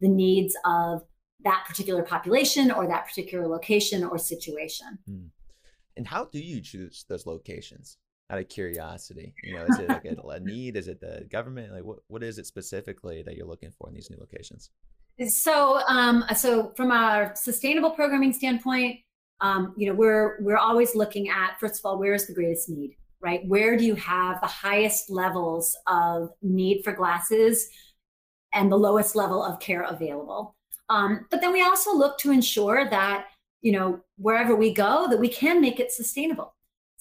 the 0.00 0.08
needs 0.08 0.54
of 0.64 1.02
that 1.42 1.64
particular 1.66 2.02
population 2.02 2.70
or 2.70 2.86
that 2.86 3.06
particular 3.06 3.48
location 3.48 4.04
or 4.04 4.18
situation. 4.18 4.98
Hmm. 5.06 5.26
And 5.96 6.06
how 6.06 6.26
do 6.26 6.38
you 6.38 6.60
choose 6.60 7.04
those 7.08 7.26
locations? 7.26 7.98
Out 8.30 8.38
of 8.38 8.48
curiosity, 8.48 9.34
you 9.42 9.54
know, 9.54 9.64
is 9.64 9.78
it 9.78 9.88
like 9.88 10.04
a, 10.06 10.16
a 10.28 10.40
need? 10.40 10.76
Is 10.76 10.88
it 10.88 10.98
the 10.98 11.26
government? 11.30 11.72
Like, 11.72 11.84
what 11.84 11.98
what 12.08 12.22
is 12.22 12.38
it 12.38 12.46
specifically 12.46 13.22
that 13.22 13.36
you're 13.36 13.46
looking 13.46 13.70
for 13.78 13.88
in 13.88 13.94
these 13.94 14.08
new 14.10 14.16
locations? 14.18 14.70
So, 15.28 15.80
um, 15.86 16.24
so 16.36 16.72
from 16.76 16.90
a 16.90 17.32
sustainable 17.36 17.90
programming 17.90 18.32
standpoint, 18.32 19.00
um, 19.40 19.74
you 19.76 19.86
know, 19.86 19.94
we're 19.94 20.40
we're 20.40 20.56
always 20.56 20.94
looking 20.94 21.28
at 21.28 21.58
first 21.60 21.78
of 21.78 21.84
all, 21.84 21.98
where 21.98 22.14
is 22.14 22.26
the 22.26 22.34
greatest 22.34 22.68
need, 22.68 22.96
right? 23.20 23.46
Where 23.46 23.76
do 23.76 23.84
you 23.84 23.94
have 23.96 24.40
the 24.40 24.46
highest 24.46 25.10
levels 25.10 25.76
of 25.86 26.30
need 26.42 26.82
for 26.82 26.92
glasses 26.92 27.68
and 28.52 28.70
the 28.70 28.76
lowest 28.76 29.14
level 29.14 29.44
of 29.44 29.60
care 29.60 29.82
available? 29.82 30.56
Um, 30.88 31.26
but 31.30 31.40
then 31.40 31.52
we 31.52 31.62
also 31.62 31.94
look 31.94 32.18
to 32.18 32.30
ensure 32.30 32.88
that 32.88 33.26
you 33.62 33.72
know 33.72 34.00
wherever 34.16 34.56
we 34.56 34.72
go, 34.72 35.08
that 35.10 35.20
we 35.20 35.28
can 35.28 35.60
make 35.60 35.78
it 35.78 35.92
sustainable. 35.92 36.54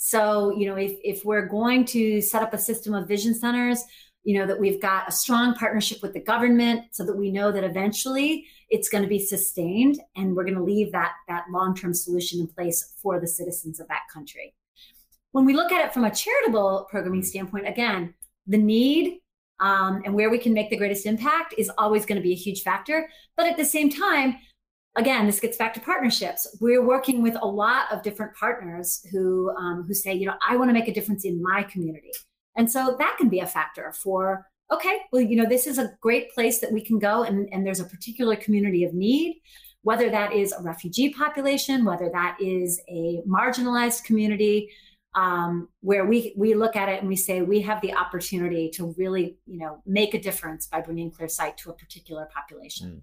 So, 0.06 0.54
you 0.58 0.66
know, 0.66 0.76
if 0.76 0.98
if 1.02 1.24
we're 1.24 1.48
going 1.48 1.86
to 1.86 2.20
set 2.20 2.44
up 2.44 2.54
a 2.54 2.58
system 2.58 2.94
of 2.94 3.08
vision 3.08 3.34
centers, 3.34 3.82
you 4.26 4.38
know 4.38 4.46
that 4.46 4.60
we've 4.60 4.82
got 4.82 5.08
a 5.08 5.14
strong 5.14 5.56
partnership 5.56 6.02
with 6.02 6.12
the 6.12 6.20
government 6.20 6.88
so 6.92 7.06
that 7.06 7.16
we 7.16 7.32
know 7.32 7.54
that 7.54 7.64
eventually 7.64 8.46
it's 8.70 8.90
going 8.90 9.04
to 9.04 9.08
be 9.08 9.18
sustained 9.18 10.02
and 10.18 10.36
we're 10.36 10.44
going 10.44 10.58
to 10.58 10.64
leave 10.64 10.92
that 10.92 11.14
that 11.30 11.46
long-term 11.50 11.94
solution 11.94 12.42
in 12.42 12.48
place 12.48 12.96
for 13.02 13.22
the 13.22 13.28
citizens 13.28 13.80
of 13.80 13.88
that 13.88 14.02
country. 14.14 14.54
When 15.32 15.46
we 15.46 15.54
look 15.54 15.72
at 15.72 15.86
it 15.86 15.94
from 15.94 16.04
a 16.04 16.14
charitable 16.14 16.88
programming 16.92 17.24
standpoint 17.24 17.70
again 17.70 18.14
the 18.46 18.58
need 18.58 19.22
um, 19.62 20.02
and 20.04 20.14
where 20.14 20.30
we 20.30 20.38
can 20.38 20.54
make 20.54 20.70
the 20.70 20.76
greatest 20.76 21.06
impact 21.06 21.56
is 21.58 21.72
always 21.78 22.06
going 22.06 22.18
to 22.18 22.22
be 22.22 22.34
a 22.34 22.44
huge 22.46 22.62
factor. 22.62 23.08
But 23.38 23.48
at 23.48 23.56
the 23.56 23.64
same 23.64 23.90
time 23.90 24.36
again 24.96 25.26
this 25.26 25.40
gets 25.40 25.58
back 25.58 25.74
to 25.74 25.80
partnerships 25.80 26.58
we're 26.62 26.86
working 26.86 27.22
with 27.22 27.36
a 27.42 27.48
lot 27.48 27.92
of 27.92 28.04
different 28.04 28.34
partners 28.36 29.06
who 29.12 29.50
um, 29.58 29.84
who 29.88 29.94
say 29.94 30.14
you 30.14 30.26
know 30.26 30.36
i 30.48 30.56
want 30.56 30.70
to 30.70 30.74
make 30.74 30.88
a 30.88 30.94
difference 30.94 31.26
in 31.26 31.42
my 31.42 31.64
community 31.64 32.12
and 32.56 32.72
so 32.72 32.96
that 33.00 33.18
can 33.18 33.30
be 33.30 33.40
a 33.40 33.48
factor 33.48 33.92
for, 33.92 34.48
okay, 34.72 35.00
well, 35.12 35.22
you 35.22 35.36
know, 35.36 35.48
this 35.48 35.68
is 35.68 35.78
a 35.78 35.92
great 36.02 36.32
place 36.34 36.60
that 36.60 36.72
we 36.72 36.82
can 36.84 37.00
go 37.00 37.24
and, 37.24 37.50
and 37.52 37.66
there's 37.66 37.80
a 37.80 37.86
particular 37.86 38.36
community 38.36 38.84
of 38.84 38.94
need, 38.94 39.42
whether 39.82 40.10
that 40.10 40.34
is 40.34 40.52
a 40.52 40.62
refugee 40.62 41.14
population, 41.14 41.86
whether 41.86 42.10
that 42.10 42.38
is 42.40 42.82
a 42.90 43.22
marginalized 43.28 44.04
community, 44.04 44.70
um, 45.16 45.70
where 45.82 46.06
we 46.06 46.34
we 46.36 46.56
look 46.56 46.76
at 46.76 46.90
it 46.90 47.00
and 47.00 47.08
we 47.08 47.16
say 47.16 47.44
we 47.44 47.62
have 47.62 47.82
the 47.82 47.94
opportunity 47.94 48.72
to 48.72 48.96
really 48.98 49.38
you 49.46 49.60
know 49.60 49.80
make 49.86 50.16
a 50.16 50.20
difference 50.20 50.66
by 50.66 50.82
bringing 50.82 51.12
clear 51.12 51.30
sight 51.30 51.56
to 51.58 51.70
a 51.70 51.74
particular 51.74 52.28
population. 52.34 52.88
Mm. 52.88 53.02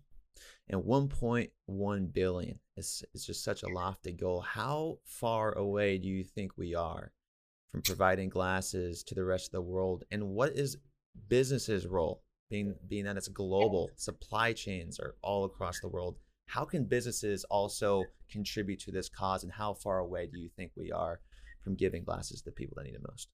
And 0.70 0.84
1.1 0.84 2.12
billion 2.12 2.60
is 2.76 3.04
is 3.12 3.26
just 3.26 3.42
such 3.42 3.64
a 3.64 3.68
lofty 3.68 4.12
goal. 4.12 4.40
How 4.40 4.98
far 5.04 5.52
away 5.58 5.98
do 5.98 6.08
you 6.08 6.22
think 6.22 6.52
we 6.56 6.76
are 6.76 7.12
from 7.72 7.82
providing 7.82 8.28
glasses 8.28 9.02
to 9.04 9.16
the 9.16 9.24
rest 9.24 9.48
of 9.48 9.52
the 9.52 9.62
world? 9.62 10.04
And 10.12 10.28
what 10.28 10.52
is 10.52 10.78
business's 11.28 11.86
role, 11.86 12.22
being 12.50 12.76
being 12.86 13.04
that 13.04 13.16
it's 13.16 13.26
global, 13.26 13.90
supply 13.96 14.52
chains 14.52 15.00
are 15.00 15.16
all 15.22 15.44
across 15.44 15.80
the 15.80 15.88
world? 15.88 16.18
How 16.46 16.64
can 16.64 16.84
businesses 16.84 17.42
also 17.44 18.04
contribute 18.30 18.78
to 18.80 18.92
this 18.92 19.08
cause, 19.08 19.42
and 19.42 19.52
how 19.52 19.74
far 19.74 19.98
away 19.98 20.28
do 20.28 20.38
you 20.38 20.50
think 20.56 20.70
we 20.76 20.92
are 20.92 21.20
from 21.64 21.74
giving 21.74 22.04
glasses 22.04 22.42
to 22.42 22.44
the 22.44 22.52
people 22.52 22.76
that 22.76 22.84
need 22.84 22.94
it 22.94 23.02
most? 23.08 23.28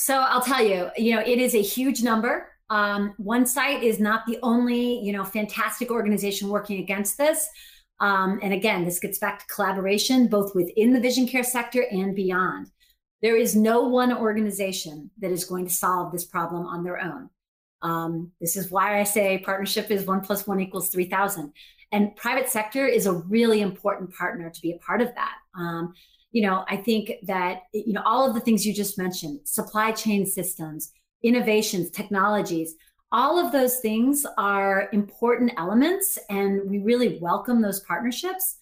So 0.00 0.14
I'll 0.14 0.40
tell 0.40 0.64
you, 0.64 0.88
you 0.96 1.14
know, 1.14 1.20
it 1.20 1.38
is 1.38 1.54
a 1.54 1.60
huge 1.60 2.02
number. 2.02 2.48
Um, 2.70 3.12
OneSight 3.20 3.82
is 3.82 4.00
not 4.00 4.24
the 4.26 4.38
only, 4.42 4.98
you 5.00 5.12
know, 5.12 5.24
fantastic 5.24 5.90
organization 5.90 6.48
working 6.48 6.80
against 6.80 7.18
this. 7.18 7.46
Um, 8.00 8.40
and 8.42 8.54
again, 8.54 8.86
this 8.86 8.98
gets 8.98 9.18
back 9.18 9.40
to 9.40 9.54
collaboration, 9.54 10.28
both 10.28 10.54
within 10.54 10.94
the 10.94 11.00
vision 11.00 11.26
care 11.26 11.44
sector 11.44 11.84
and 11.90 12.16
beyond. 12.16 12.70
There 13.20 13.36
is 13.36 13.54
no 13.54 13.82
one 13.82 14.10
organization 14.10 15.10
that 15.20 15.32
is 15.32 15.44
going 15.44 15.66
to 15.66 15.70
solve 15.70 16.12
this 16.12 16.24
problem 16.24 16.64
on 16.64 16.82
their 16.82 16.98
own. 16.98 17.28
Um, 17.82 18.32
this 18.40 18.56
is 18.56 18.70
why 18.70 19.00
I 19.00 19.04
say 19.04 19.36
partnership 19.44 19.90
is 19.90 20.06
one 20.06 20.22
plus 20.22 20.46
one 20.46 20.60
equals 20.60 20.88
3,000. 20.88 21.52
And 21.92 22.16
private 22.16 22.48
sector 22.48 22.86
is 22.86 23.04
a 23.04 23.12
really 23.12 23.60
important 23.60 24.14
partner 24.14 24.48
to 24.48 24.62
be 24.62 24.72
a 24.72 24.78
part 24.78 25.02
of 25.02 25.14
that. 25.14 25.34
Um, 25.54 25.92
you 26.32 26.42
know, 26.42 26.64
I 26.68 26.76
think 26.76 27.12
that, 27.24 27.62
you 27.72 27.92
know, 27.92 28.02
all 28.04 28.26
of 28.26 28.34
the 28.34 28.40
things 28.40 28.64
you 28.64 28.72
just 28.72 28.98
mentioned, 28.98 29.40
supply 29.44 29.92
chain 29.92 30.24
systems, 30.26 30.92
innovations, 31.22 31.90
technologies, 31.90 32.74
all 33.12 33.44
of 33.44 33.52
those 33.52 33.80
things 33.80 34.24
are 34.38 34.88
important 34.92 35.52
elements 35.56 36.18
and 36.28 36.70
we 36.70 36.78
really 36.78 37.18
welcome 37.20 37.60
those 37.60 37.80
partnerships. 37.80 38.56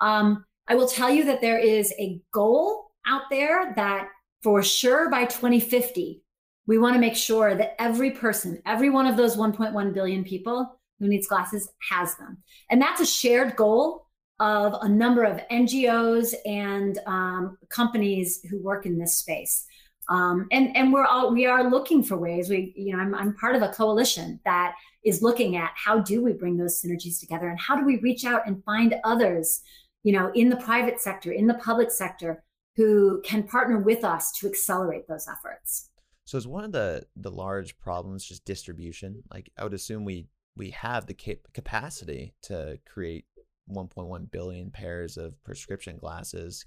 Um, 0.00 0.44
I 0.66 0.74
will 0.74 0.88
tell 0.88 1.10
you 1.10 1.24
that 1.26 1.40
there 1.40 1.58
is 1.58 1.94
a 1.98 2.20
goal 2.32 2.90
out 3.06 3.22
there 3.30 3.72
that 3.76 4.08
for 4.42 4.62
sure 4.62 5.08
by 5.08 5.24
2050, 5.24 6.22
we 6.66 6.78
want 6.78 6.94
to 6.94 7.00
make 7.00 7.16
sure 7.16 7.54
that 7.54 7.80
every 7.80 8.10
person, 8.10 8.60
every 8.66 8.90
one 8.90 9.06
of 9.06 9.16
those 9.16 9.36
1.1 9.36 9.94
billion 9.94 10.24
people 10.24 10.80
who 10.98 11.08
needs 11.08 11.26
glasses 11.26 11.68
has 11.90 12.16
them. 12.16 12.38
And 12.70 12.80
that's 12.80 13.00
a 13.00 13.06
shared 13.06 13.56
goal 13.56 14.06
of 14.40 14.74
a 14.82 14.88
number 14.88 15.24
of 15.24 15.40
NGOs 15.50 16.34
and 16.46 16.98
um, 17.06 17.58
companies 17.68 18.40
who 18.50 18.62
work 18.62 18.86
in 18.86 18.98
this 18.98 19.14
space. 19.14 19.64
Um, 20.08 20.48
and 20.50 20.76
and 20.76 20.92
we're 20.92 21.06
all 21.06 21.32
we 21.32 21.46
are 21.46 21.70
looking 21.70 22.02
for 22.02 22.16
ways. 22.16 22.50
We 22.50 22.72
you 22.76 22.92
know 22.92 23.00
I'm 23.00 23.14
I'm 23.14 23.34
part 23.36 23.54
of 23.54 23.62
a 23.62 23.68
coalition 23.68 24.40
that 24.44 24.74
is 25.04 25.22
looking 25.22 25.56
at 25.56 25.70
how 25.74 26.00
do 26.00 26.22
we 26.22 26.32
bring 26.32 26.56
those 26.56 26.82
synergies 26.82 27.20
together 27.20 27.48
and 27.48 27.58
how 27.58 27.76
do 27.76 27.84
we 27.84 27.98
reach 27.98 28.24
out 28.24 28.42
and 28.46 28.62
find 28.64 28.94
others, 29.04 29.60
you 30.02 30.12
know, 30.12 30.30
in 30.34 30.48
the 30.48 30.56
private 30.56 31.00
sector, 31.00 31.32
in 31.32 31.46
the 31.46 31.54
public 31.54 31.90
sector 31.90 32.42
who 32.76 33.20
can 33.24 33.42
partner 33.42 33.78
with 33.78 34.04
us 34.04 34.32
to 34.32 34.46
accelerate 34.46 35.06
those 35.08 35.28
efforts. 35.28 35.90
So 36.24 36.38
is 36.38 36.46
one 36.46 36.64
of 36.64 36.72
the 36.72 37.06
the 37.16 37.30
large 37.30 37.78
problems 37.78 38.24
just 38.24 38.44
distribution? 38.44 39.22
Like 39.32 39.50
I 39.56 39.64
would 39.64 39.74
assume 39.74 40.04
we 40.04 40.26
we 40.56 40.70
have 40.70 41.06
the 41.06 41.14
cap- 41.14 41.52
capacity 41.54 42.34
to 42.42 42.78
create 42.86 43.24
1.1 43.70 44.30
billion 44.30 44.70
pairs 44.70 45.16
of 45.16 45.42
prescription 45.44 45.96
glasses. 45.96 46.66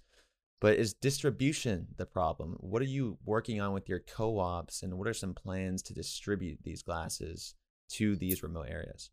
But 0.62 0.78
is 0.78 0.94
distribution 0.94 1.88
the 1.98 2.06
problem? 2.06 2.56
What 2.60 2.82
are 2.82 2.86
you 2.86 3.18
working 3.26 3.62
on 3.62 3.74
with 3.74 3.90
your 3.90 4.00
co 4.00 4.40
ops, 4.40 4.84
and 4.84 4.98
what 4.98 5.08
are 5.08 5.14
some 5.14 5.34
plans 5.34 5.84
to 5.84 5.94
distribute 5.94 6.60
these 6.64 6.82
glasses 6.82 7.56
to 7.90 8.16
these 8.16 8.42
remote 8.42 8.68
areas? 8.70 9.12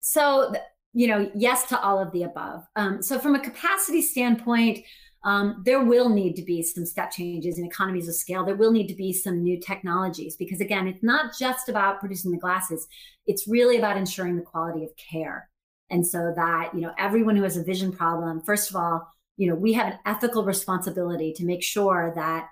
So, 0.00 0.52
you 0.92 1.06
know, 1.06 1.30
yes 1.34 1.68
to 1.68 1.80
all 1.80 2.00
of 2.00 2.12
the 2.12 2.24
above. 2.24 2.64
Um, 2.76 3.00
so, 3.00 3.18
from 3.18 3.36
a 3.36 3.40
capacity 3.40 4.02
standpoint, 4.02 4.84
um, 5.24 5.62
there 5.64 5.84
will 5.84 6.08
need 6.08 6.34
to 6.34 6.42
be 6.42 6.62
some 6.62 6.84
step 6.84 7.12
changes 7.12 7.58
in 7.58 7.64
economies 7.64 8.08
of 8.08 8.16
scale. 8.16 8.44
There 8.44 8.56
will 8.56 8.72
need 8.72 8.88
to 8.88 8.94
be 8.94 9.12
some 9.12 9.42
new 9.42 9.60
technologies 9.60 10.36
because, 10.36 10.60
again, 10.60 10.88
it's 10.88 11.02
not 11.02 11.32
just 11.38 11.68
about 11.68 12.00
producing 12.00 12.32
the 12.32 12.38
glasses, 12.38 12.88
it's 13.26 13.46
really 13.46 13.78
about 13.78 13.96
ensuring 13.96 14.36
the 14.36 14.42
quality 14.42 14.84
of 14.84 14.90
care. 14.96 15.48
And 15.92 16.06
so 16.06 16.32
that, 16.34 16.74
you 16.74 16.80
know, 16.80 16.92
everyone 16.98 17.36
who 17.36 17.42
has 17.44 17.56
a 17.56 17.62
vision 17.62 17.92
problem, 17.92 18.40
first 18.40 18.70
of 18.70 18.76
all, 18.76 19.06
you 19.36 19.48
know, 19.48 19.54
we 19.54 19.74
have 19.74 19.92
an 19.92 19.98
ethical 20.06 20.44
responsibility 20.44 21.32
to 21.34 21.44
make 21.44 21.62
sure 21.62 22.12
that, 22.16 22.48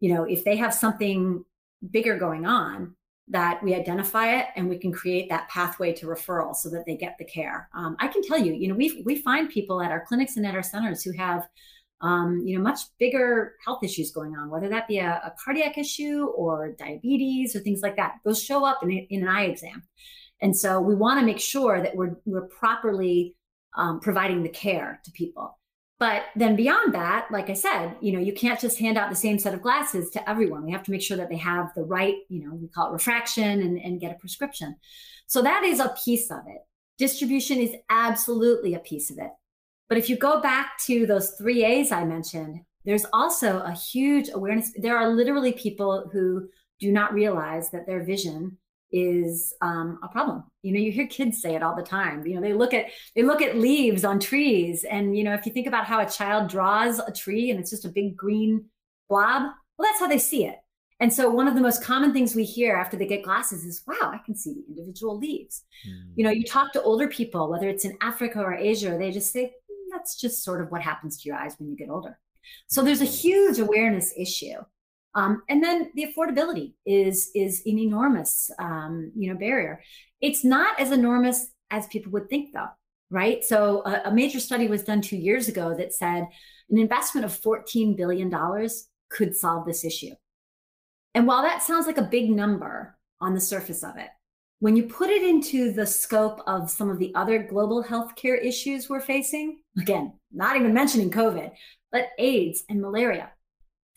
you 0.00 0.12
know, 0.12 0.24
if 0.24 0.44
they 0.44 0.56
have 0.56 0.74
something 0.74 1.44
bigger 1.90 2.18
going 2.18 2.44
on, 2.44 2.94
that 3.28 3.62
we 3.62 3.74
identify 3.74 4.38
it 4.40 4.46
and 4.56 4.68
we 4.68 4.76
can 4.76 4.90
create 4.90 5.28
that 5.28 5.48
pathway 5.48 5.92
to 5.92 6.06
referral 6.06 6.54
so 6.54 6.68
that 6.68 6.84
they 6.84 6.96
get 6.96 7.14
the 7.16 7.24
care. 7.24 7.68
Um, 7.72 7.96
I 8.00 8.08
can 8.08 8.22
tell 8.22 8.38
you, 8.38 8.52
you 8.52 8.66
know, 8.66 8.74
we 8.74 9.02
we 9.06 9.22
find 9.22 9.48
people 9.48 9.80
at 9.80 9.92
our 9.92 10.04
clinics 10.04 10.36
and 10.36 10.44
at 10.44 10.56
our 10.56 10.64
centers 10.64 11.04
who 11.04 11.12
have 11.12 11.46
um, 12.00 12.42
you 12.46 12.56
know, 12.56 12.62
much 12.62 12.80
bigger 12.98 13.54
health 13.64 13.84
issues 13.84 14.10
going 14.10 14.34
on, 14.34 14.48
whether 14.48 14.68
that 14.70 14.88
be 14.88 14.98
a, 14.98 15.20
a, 15.22 15.34
cardiac 15.44 15.76
issue 15.76 16.24
or 16.34 16.72
diabetes 16.78 17.54
or 17.54 17.60
things 17.60 17.82
like 17.82 17.96
that. 17.96 18.14
Those 18.24 18.42
show 18.42 18.64
up 18.64 18.82
in, 18.82 18.90
in 18.90 19.22
an 19.22 19.28
eye 19.28 19.44
exam. 19.44 19.82
And 20.42 20.56
so 20.56 20.80
we 20.80 20.94
want 20.94 21.20
to 21.20 21.26
make 21.26 21.40
sure 21.40 21.80
that 21.80 21.94
we're, 21.94 22.16
we're 22.24 22.46
properly 22.46 23.36
um, 23.76 24.00
providing 24.00 24.42
the 24.42 24.48
care 24.48 25.00
to 25.04 25.10
people. 25.12 25.58
But 25.98 26.22
then 26.34 26.56
beyond 26.56 26.94
that, 26.94 27.28
like 27.30 27.50
I 27.50 27.52
said, 27.52 27.94
you 28.00 28.12
know, 28.12 28.20
you 28.20 28.32
can't 28.32 28.58
just 28.58 28.78
hand 28.78 28.96
out 28.96 29.10
the 29.10 29.16
same 29.16 29.38
set 29.38 29.52
of 29.52 29.60
glasses 29.60 30.08
to 30.10 30.30
everyone. 30.30 30.64
We 30.64 30.72
have 30.72 30.82
to 30.84 30.90
make 30.90 31.02
sure 31.02 31.18
that 31.18 31.28
they 31.28 31.36
have 31.36 31.72
the 31.76 31.82
right, 31.82 32.14
you 32.30 32.42
know, 32.42 32.54
we 32.54 32.68
call 32.68 32.88
it 32.88 32.92
refraction 32.92 33.60
and, 33.60 33.78
and 33.78 34.00
get 34.00 34.12
a 34.12 34.18
prescription. 34.18 34.76
So 35.26 35.42
that 35.42 35.62
is 35.62 35.78
a 35.78 35.94
piece 36.02 36.30
of 36.30 36.40
it. 36.46 36.62
Distribution 36.96 37.58
is 37.58 37.74
absolutely 37.90 38.72
a 38.72 38.78
piece 38.78 39.10
of 39.10 39.18
it. 39.18 39.30
But 39.90 39.98
if 39.98 40.08
you 40.08 40.16
go 40.16 40.40
back 40.40 40.78
to 40.86 41.04
those 41.04 41.32
three 41.32 41.64
A's 41.64 41.92
I 41.92 42.04
mentioned, 42.04 42.60
there's 42.86 43.04
also 43.12 43.58
a 43.58 43.72
huge 43.72 44.30
awareness. 44.32 44.72
There 44.76 44.96
are 44.96 45.08
literally 45.08 45.52
people 45.52 46.08
who 46.12 46.48
do 46.78 46.90
not 46.90 47.12
realize 47.12 47.70
that 47.70 47.86
their 47.86 48.02
vision 48.02 48.56
is 48.92 49.54
um, 49.60 49.98
a 50.02 50.08
problem. 50.08 50.44
You 50.62 50.72
know, 50.72 50.80
you 50.80 50.92
hear 50.92 51.06
kids 51.06 51.40
say 51.40 51.54
it 51.54 51.62
all 51.62 51.76
the 51.76 51.82
time. 51.82 52.26
You 52.26 52.34
know, 52.34 52.40
they 52.40 52.52
look 52.52 52.74
at 52.74 52.86
they 53.14 53.22
look 53.22 53.42
at 53.42 53.56
leaves 53.56 54.04
on 54.04 54.20
trees, 54.20 54.84
and 54.84 55.16
you 55.16 55.24
know, 55.24 55.34
if 55.34 55.46
you 55.46 55.52
think 55.52 55.66
about 55.66 55.84
how 55.84 56.00
a 56.00 56.08
child 56.08 56.48
draws 56.48 56.98
a 56.98 57.12
tree 57.12 57.50
and 57.50 57.60
it's 57.60 57.70
just 57.70 57.84
a 57.84 57.88
big 57.88 58.16
green 58.16 58.66
blob, 59.08 59.42
well, 59.78 59.88
that's 59.88 60.00
how 60.00 60.08
they 60.08 60.18
see 60.18 60.44
it. 60.44 60.56
And 60.98 61.12
so, 61.12 61.30
one 61.30 61.48
of 61.48 61.54
the 61.54 61.62
most 61.62 61.82
common 61.82 62.12
things 62.12 62.34
we 62.34 62.44
hear 62.44 62.74
after 62.76 62.96
they 62.96 63.06
get 63.06 63.22
glasses 63.22 63.64
is, 63.64 63.82
"Wow, 63.86 64.10
I 64.12 64.18
can 64.24 64.34
see 64.34 64.52
the 64.52 64.64
individual 64.68 65.18
leaves." 65.18 65.64
Mm. 65.88 66.12
You 66.16 66.24
know, 66.24 66.30
you 66.30 66.44
talk 66.44 66.72
to 66.72 66.82
older 66.82 67.08
people, 67.08 67.48
whether 67.50 67.68
it's 67.68 67.84
in 67.84 67.96
Africa 68.00 68.40
or 68.40 68.54
Asia, 68.54 68.96
they 68.98 69.10
just 69.10 69.32
say, 69.32 69.52
that's 69.90 70.16
just 70.16 70.44
sort 70.44 70.60
of 70.60 70.70
what 70.70 70.82
happens 70.82 71.18
to 71.18 71.28
your 71.28 71.36
eyes 71.36 71.56
when 71.58 71.68
you 71.68 71.76
get 71.76 71.90
older. 71.90 72.18
So 72.68 72.82
there's 72.82 73.02
a 73.02 73.06
huge 73.06 73.58
awareness 73.58 74.12
issue. 74.16 74.56
Um, 75.14 75.42
and 75.48 75.62
then 75.62 75.90
the 75.94 76.06
affordability 76.06 76.74
is 76.86 77.30
is 77.34 77.62
an 77.66 77.78
enormous 77.78 78.50
um, 78.58 79.12
you 79.16 79.32
know 79.32 79.38
barrier. 79.38 79.82
It's 80.20 80.44
not 80.44 80.78
as 80.78 80.92
enormous 80.92 81.48
as 81.70 81.86
people 81.86 82.12
would 82.12 82.28
think 82.28 82.52
though, 82.52 82.68
right? 83.10 83.42
So 83.44 83.82
a, 83.84 84.02
a 84.06 84.14
major 84.14 84.40
study 84.40 84.68
was 84.68 84.84
done 84.84 85.00
two 85.00 85.16
years 85.16 85.48
ago 85.48 85.74
that 85.76 85.92
said 85.92 86.28
an 86.70 86.78
investment 86.78 87.24
of 87.24 87.40
$14 87.40 87.96
billion 87.96 88.30
could 89.08 89.36
solve 89.36 89.66
this 89.66 89.84
issue. 89.84 90.14
And 91.14 91.26
while 91.26 91.42
that 91.42 91.62
sounds 91.62 91.86
like 91.86 91.98
a 91.98 92.02
big 92.02 92.30
number 92.30 92.96
on 93.20 93.34
the 93.34 93.40
surface 93.40 93.82
of 93.82 93.96
it, 93.96 94.08
when 94.60 94.76
you 94.76 94.84
put 94.84 95.10
it 95.10 95.22
into 95.22 95.72
the 95.72 95.86
scope 95.86 96.40
of 96.46 96.70
some 96.70 96.90
of 96.90 96.98
the 96.98 97.12
other 97.14 97.42
global 97.42 97.82
healthcare 97.82 98.42
issues 98.42 98.88
we're 98.88 99.00
facing, 99.00 99.60
again, 99.78 100.12
not 100.30 100.56
even 100.56 100.74
mentioning 100.74 101.10
COVID, 101.10 101.50
but 101.90 102.10
AIDS 102.18 102.62
and 102.68 102.80
malaria, 102.80 103.30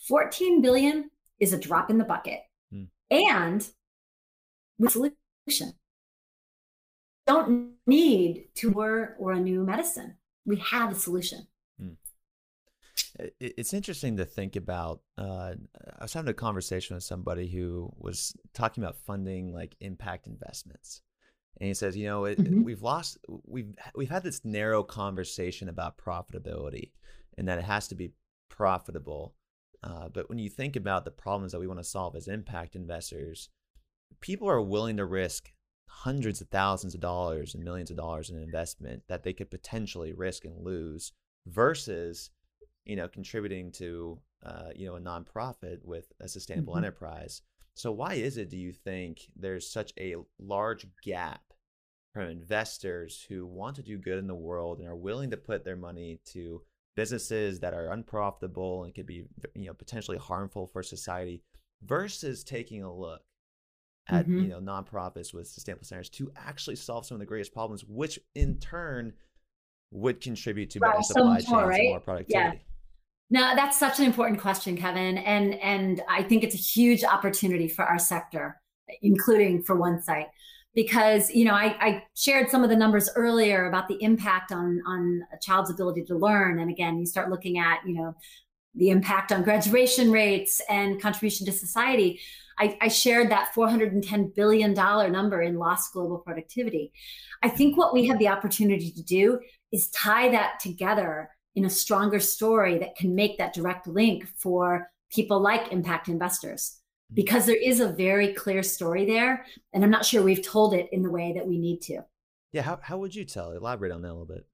14 0.08 0.62
billion 0.62 1.10
is 1.40 1.54
a 1.54 1.60
drop 1.60 1.90
in 1.90 1.98
the 1.98 2.04
bucket. 2.04 2.42
Hmm. 2.72 2.84
And 3.10 3.68
with 4.80 4.92
solution. 4.92 5.74
Don't 7.26 7.74
need 7.88 8.50
to 8.56 8.74
or, 8.74 9.16
or 9.18 9.32
a 9.32 9.40
new 9.40 9.64
medicine. 9.64 10.18
We 10.46 10.58
have 10.58 10.92
a 10.92 10.96
solution 10.96 11.48
it's 13.40 13.74
interesting 13.74 14.18
to 14.18 14.26
think 14.26 14.56
about. 14.56 15.02
Uh, 15.18 15.54
I 16.00 16.04
was 16.04 16.14
having 16.14 16.30
a 16.30 16.34
conversation 16.34 16.96
with 16.96 17.04
somebody 17.04 17.48
who 17.48 17.92
was 17.98 18.36
talking 18.54 18.84
about 18.84 18.98
funding 19.06 19.54
like 19.54 19.76
impact 19.80 20.28
investments, 20.28 21.02
and 21.60 21.68
he 21.68 21.74
says, 21.74 21.96
you 21.96 22.06
know, 22.06 22.26
it, 22.26 22.40
mm-hmm. 22.40 22.64
we've 22.64 22.82
lost, 22.82 23.18
we've 23.46 23.74
we've 23.96 24.10
had 24.10 24.24
this 24.24 24.44
narrow 24.44 24.84
conversation 24.84 25.70
about 25.70 25.98
profitability, 25.98 26.92
and 27.38 27.48
that 27.48 27.60
it 27.60 27.66
has 27.66 27.88
to 27.90 27.96
be 27.96 28.14
profitable. 28.50 29.36
Uh, 29.84 30.08
but 30.10 30.30
when 30.30 30.40
you 30.40 30.50
think 30.50 30.76
about 30.76 31.06
the 31.06 31.12
problems 31.12 31.52
that 31.52 31.60
we 31.60 31.68
want 31.68 31.80
to 31.80 31.84
solve 31.84 32.16
as 32.16 32.28
impact 32.28 32.76
investors, 32.76 33.50
people 34.22 34.50
are 34.50 34.62
willing 34.62 34.98
to 34.98 35.06
risk 35.06 35.52
hundreds 35.88 36.42
of 36.42 36.48
thousands 36.48 36.96
of 36.96 37.02
dollars 37.02 37.54
and 37.54 37.64
millions 37.64 37.92
of 37.92 37.98
dollars 37.98 38.30
in 38.30 38.42
investment 38.42 39.04
that 39.08 39.24
they 39.24 39.34
could 39.34 39.52
potentially 39.52 40.14
risk 40.14 40.46
and 40.46 40.64
lose 40.64 41.12
versus 41.46 42.32
you 42.86 42.96
know, 42.96 43.08
contributing 43.08 43.72
to, 43.72 44.20
uh, 44.46 44.70
you 44.76 44.86
know, 44.86 44.96
a 44.96 45.00
nonprofit 45.00 45.80
with 45.84 46.12
a 46.20 46.28
sustainable 46.28 46.74
mm-hmm. 46.74 46.84
enterprise. 46.84 47.42
So 47.76 47.92
why 47.92 48.14
is 48.14 48.38
it, 48.38 48.50
do 48.50 48.58
you 48.58 48.74
think, 48.74 49.22
there's 49.36 49.72
such 49.72 49.94
a 50.00 50.16
large 50.40 50.86
gap 51.04 51.42
from 52.14 52.28
investors 52.28 53.26
who 53.28 53.46
want 53.48 53.76
to 53.78 53.84
do 53.84 53.98
good 53.98 54.20
in 54.20 54.28
the 54.28 54.36
world 54.36 54.80
and 54.80 54.88
are 54.88 54.96
willing 54.96 55.32
to 55.32 55.38
put 55.38 55.64
their 55.64 55.76
money 55.76 56.20
to 56.34 56.62
businesses 56.96 57.60
that 57.60 57.74
are 57.74 57.92
unprofitable 57.92 58.84
and 58.84 58.94
could 58.94 59.06
be, 59.06 59.26
you 59.56 59.66
know, 59.66 59.74
potentially 59.74 60.18
harmful 60.18 60.68
for 60.68 60.84
society 60.84 61.42
versus 61.84 62.44
taking 62.44 62.84
a 62.84 62.94
look 62.94 63.22
at, 64.08 64.26
mm-hmm. 64.26 64.44
you 64.44 64.48
know, 64.50 64.60
nonprofits 64.60 65.34
with 65.34 65.48
sustainable 65.48 65.86
centers 65.86 66.10
to 66.10 66.32
actually 66.36 66.76
solve 66.76 67.06
some 67.06 67.16
of 67.16 67.20
the 67.20 67.26
greatest 67.26 67.54
problems, 67.54 67.84
which 67.86 68.20
in 68.36 68.58
turn 68.60 69.14
would 69.92 70.22
contribute 70.22 70.70
to 70.72 70.80
better 70.80 71.02
supply 71.02 71.38
chains 71.38 71.52
right? 71.52 71.80
and 71.80 71.90
more 71.90 72.00
productivity. 72.00 72.58
Yeah. 72.58 72.60
No, 73.30 73.56
that's 73.56 73.80
such 73.80 74.00
an 74.00 74.06
important 74.06 74.40
question, 74.40 74.78
Kevin. 74.78 75.18
And 75.18 75.56
and 75.56 76.02
I 76.10 76.24
think 76.24 76.44
it's 76.44 76.56
a 76.56 76.58
huge 76.58 77.04
opportunity 77.04 77.68
for 77.68 77.84
our 77.84 77.98
sector, 77.98 78.62
including 79.02 79.64
for 79.64 79.76
OneSight. 79.76 80.28
Because, 80.76 81.30
you 81.30 81.46
know, 81.46 81.54
I, 81.54 81.76
I 81.80 82.04
shared 82.16 82.50
some 82.50 82.64
of 82.64 82.70
the 82.70 82.76
numbers 82.76 83.10
earlier 83.16 83.68
about 83.68 83.88
the 83.88 84.02
impact 84.02 84.52
on 84.52 84.82
on 84.88 85.22
a 85.32 85.38
child's 85.40 85.70
ability 85.70 86.04
to 86.06 86.18
learn. 86.18 86.60
And 86.60 86.72
again, 86.72 86.98
you 86.98 87.06
start 87.06 87.30
looking 87.30 87.60
at, 87.60 87.80
you 87.86 87.94
know, 87.94 88.16
the 88.76 88.90
impact 88.90 89.32
on 89.32 89.44
graduation 89.44 90.12
rates 90.12 90.62
and 90.70 91.02
contribution 91.02 91.46
to 91.46 91.52
society. 91.52 92.20
I, 92.58 92.78
I, 92.82 92.88
shared 92.88 93.32
that 93.32 93.52
$410 93.56 94.36
billion 94.36 94.74
number 94.74 95.42
in 95.42 95.58
lost 95.58 95.94
global 95.94 96.20
productivity. 96.20 96.92
I 97.42 97.50
think 97.50 97.78
what 97.78 97.94
we 97.94 98.08
have 98.08 98.20
the 98.20 98.28
opportunity 98.28 98.92
to 98.92 99.04
do 99.04 99.40
is 99.72 99.90
tie 99.90 100.30
that 100.30 100.60
together 100.60 101.30
in 101.56 101.66
a 101.66 101.70
stronger 101.70 102.20
story 102.20 102.78
that 102.80 102.96
can 102.96 103.16
make 103.16 103.38
that 103.38 103.54
direct 103.54 103.88
link 103.88 104.28
for 104.38 104.90
people 105.12 105.40
like 105.40 105.72
impact 105.72 106.08
investors. 106.08 106.80
Because 107.14 107.46
there 107.46 107.56
is 107.56 107.80
a 107.80 107.90
very 107.90 108.34
clear 108.34 108.64
story 108.64 109.06
there 109.06 109.46
and 109.74 109.84
i'm 109.84 109.90
not 109.90 110.06
sure 110.06 110.22
we've 110.22 110.46
told 110.46 110.74
it 110.74 110.88
in 110.92 111.02
the 111.02 111.12
way 111.12 111.34
that 111.34 111.48
we 111.48 111.58
need 111.58 111.82
to. 111.82 112.02
Yeah 112.52 112.62
how, 112.62 112.80
how 112.82 112.98
would 112.98 113.16
you 113.16 113.26
tell 113.26 113.52
elaborate 113.52 113.92
on 113.92 114.02
that 114.02 114.10
a 114.10 114.16
little 114.16 114.26
bit. 114.26 114.46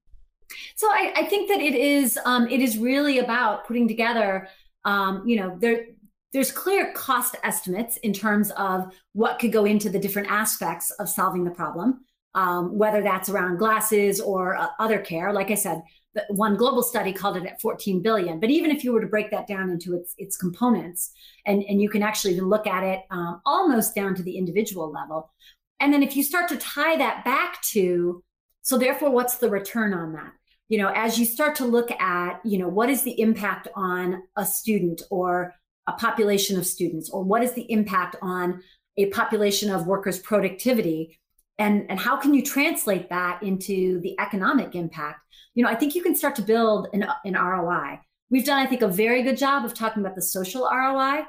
So 0.76 0.88
i, 0.88 1.12
I 1.16 1.24
think 1.24 1.48
that 1.48 1.60
it 1.60 1.74
is 1.74 2.18
um, 2.24 2.48
it 2.48 2.60
is 2.60 2.78
really 2.78 3.18
about 3.18 3.66
putting 3.66 3.88
together 3.88 4.48
um, 4.84 5.26
you 5.26 5.36
know 5.36 5.56
there 5.60 5.86
there's 6.32 6.52
clear 6.52 6.92
cost 6.92 7.36
estimates 7.42 7.96
in 7.98 8.12
terms 8.12 8.50
of 8.52 8.92
what 9.14 9.38
could 9.38 9.52
go 9.52 9.64
into 9.64 9.90
the 9.90 9.98
different 9.98 10.30
aspects 10.30 10.90
of 10.92 11.08
solving 11.08 11.44
the 11.44 11.50
problem 11.50 12.04
um, 12.34 12.78
whether 12.78 13.02
that's 13.02 13.28
around 13.28 13.58
glasses 13.58 14.20
or 14.20 14.56
uh, 14.56 14.68
other 14.78 14.98
care 14.98 15.32
like 15.32 15.50
i 15.50 15.54
said 15.54 15.82
one 16.28 16.56
global 16.56 16.82
study 16.82 17.12
called 17.12 17.36
it 17.36 17.46
at 17.46 17.60
14 17.60 18.02
billion. 18.02 18.40
But 18.40 18.50
even 18.50 18.70
if 18.70 18.82
you 18.82 18.92
were 18.92 19.00
to 19.00 19.06
break 19.06 19.30
that 19.30 19.46
down 19.46 19.70
into 19.70 19.94
its 19.94 20.14
its 20.18 20.36
components, 20.36 21.12
and 21.46 21.62
and 21.64 21.80
you 21.80 21.88
can 21.88 22.02
actually 22.02 22.34
even 22.34 22.48
look 22.48 22.66
at 22.66 22.82
it 22.82 23.02
um, 23.10 23.40
almost 23.46 23.94
down 23.94 24.14
to 24.16 24.22
the 24.22 24.36
individual 24.36 24.90
level, 24.90 25.30
and 25.78 25.92
then 25.92 26.02
if 26.02 26.16
you 26.16 26.22
start 26.22 26.48
to 26.48 26.56
tie 26.56 26.96
that 26.96 27.24
back 27.24 27.62
to, 27.62 28.22
so 28.62 28.76
therefore, 28.76 29.10
what's 29.10 29.38
the 29.38 29.48
return 29.48 29.94
on 29.94 30.12
that? 30.14 30.32
You 30.68 30.78
know, 30.78 30.92
as 30.94 31.18
you 31.18 31.24
start 31.24 31.56
to 31.56 31.64
look 31.64 31.90
at, 31.92 32.40
you 32.44 32.58
know, 32.58 32.68
what 32.68 32.90
is 32.90 33.02
the 33.02 33.18
impact 33.20 33.68
on 33.74 34.22
a 34.36 34.46
student 34.46 35.02
or 35.10 35.54
a 35.86 35.92
population 35.92 36.58
of 36.58 36.66
students, 36.66 37.08
or 37.10 37.22
what 37.22 37.42
is 37.42 37.52
the 37.52 37.70
impact 37.70 38.16
on 38.20 38.62
a 38.96 39.06
population 39.06 39.70
of 39.70 39.86
workers' 39.86 40.18
productivity? 40.18 41.19
And 41.60 41.86
and 41.88 42.00
how 42.00 42.16
can 42.16 42.34
you 42.34 42.42
translate 42.42 43.08
that 43.10 43.42
into 43.42 44.00
the 44.00 44.18
economic 44.18 44.74
impact? 44.74 45.20
You 45.54 45.64
know 45.64 45.70
i 45.70 45.74
think 45.74 45.94
you 45.94 46.02
can 46.02 46.14
start 46.14 46.36
to 46.36 46.42
build 46.42 46.88
an, 46.92 47.06
an 47.24 47.34
roi 47.34 47.98
we've 48.30 48.44
done 48.44 48.58
i 48.58 48.66
think 48.66 48.82
a 48.82 48.88
very 48.88 49.22
good 49.22 49.36
job 49.36 49.64
of 49.64 49.74
talking 49.74 50.02
about 50.02 50.14
the 50.14 50.22
social 50.22 50.62
roi 50.62 51.22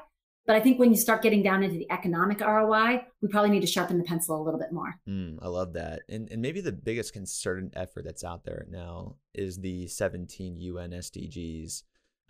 but 0.46 0.56
i 0.56 0.60
think 0.60 0.78
when 0.78 0.90
you 0.90 0.96
start 0.96 1.22
getting 1.22 1.42
down 1.42 1.62
into 1.62 1.76
the 1.76 1.90
economic 1.90 2.40
roi 2.40 3.04
we 3.20 3.28
probably 3.28 3.50
need 3.50 3.60
to 3.60 3.66
sharpen 3.66 3.98
the 3.98 4.04
pencil 4.04 4.40
a 4.40 4.42
little 4.42 4.60
bit 4.60 4.72
more. 4.72 4.94
Mm, 5.08 5.38
i 5.42 5.48
love 5.48 5.72
that. 5.74 6.02
And, 6.08 6.30
and 6.30 6.40
maybe 6.40 6.60
the 6.60 6.72
biggest 6.72 7.12
concerted 7.12 7.72
effort 7.74 8.04
that's 8.04 8.24
out 8.24 8.44
there 8.44 8.66
now 8.70 9.16
is 9.34 9.58
the 9.58 9.86
17 9.86 10.56
un 10.56 10.90
sdgs 10.90 11.82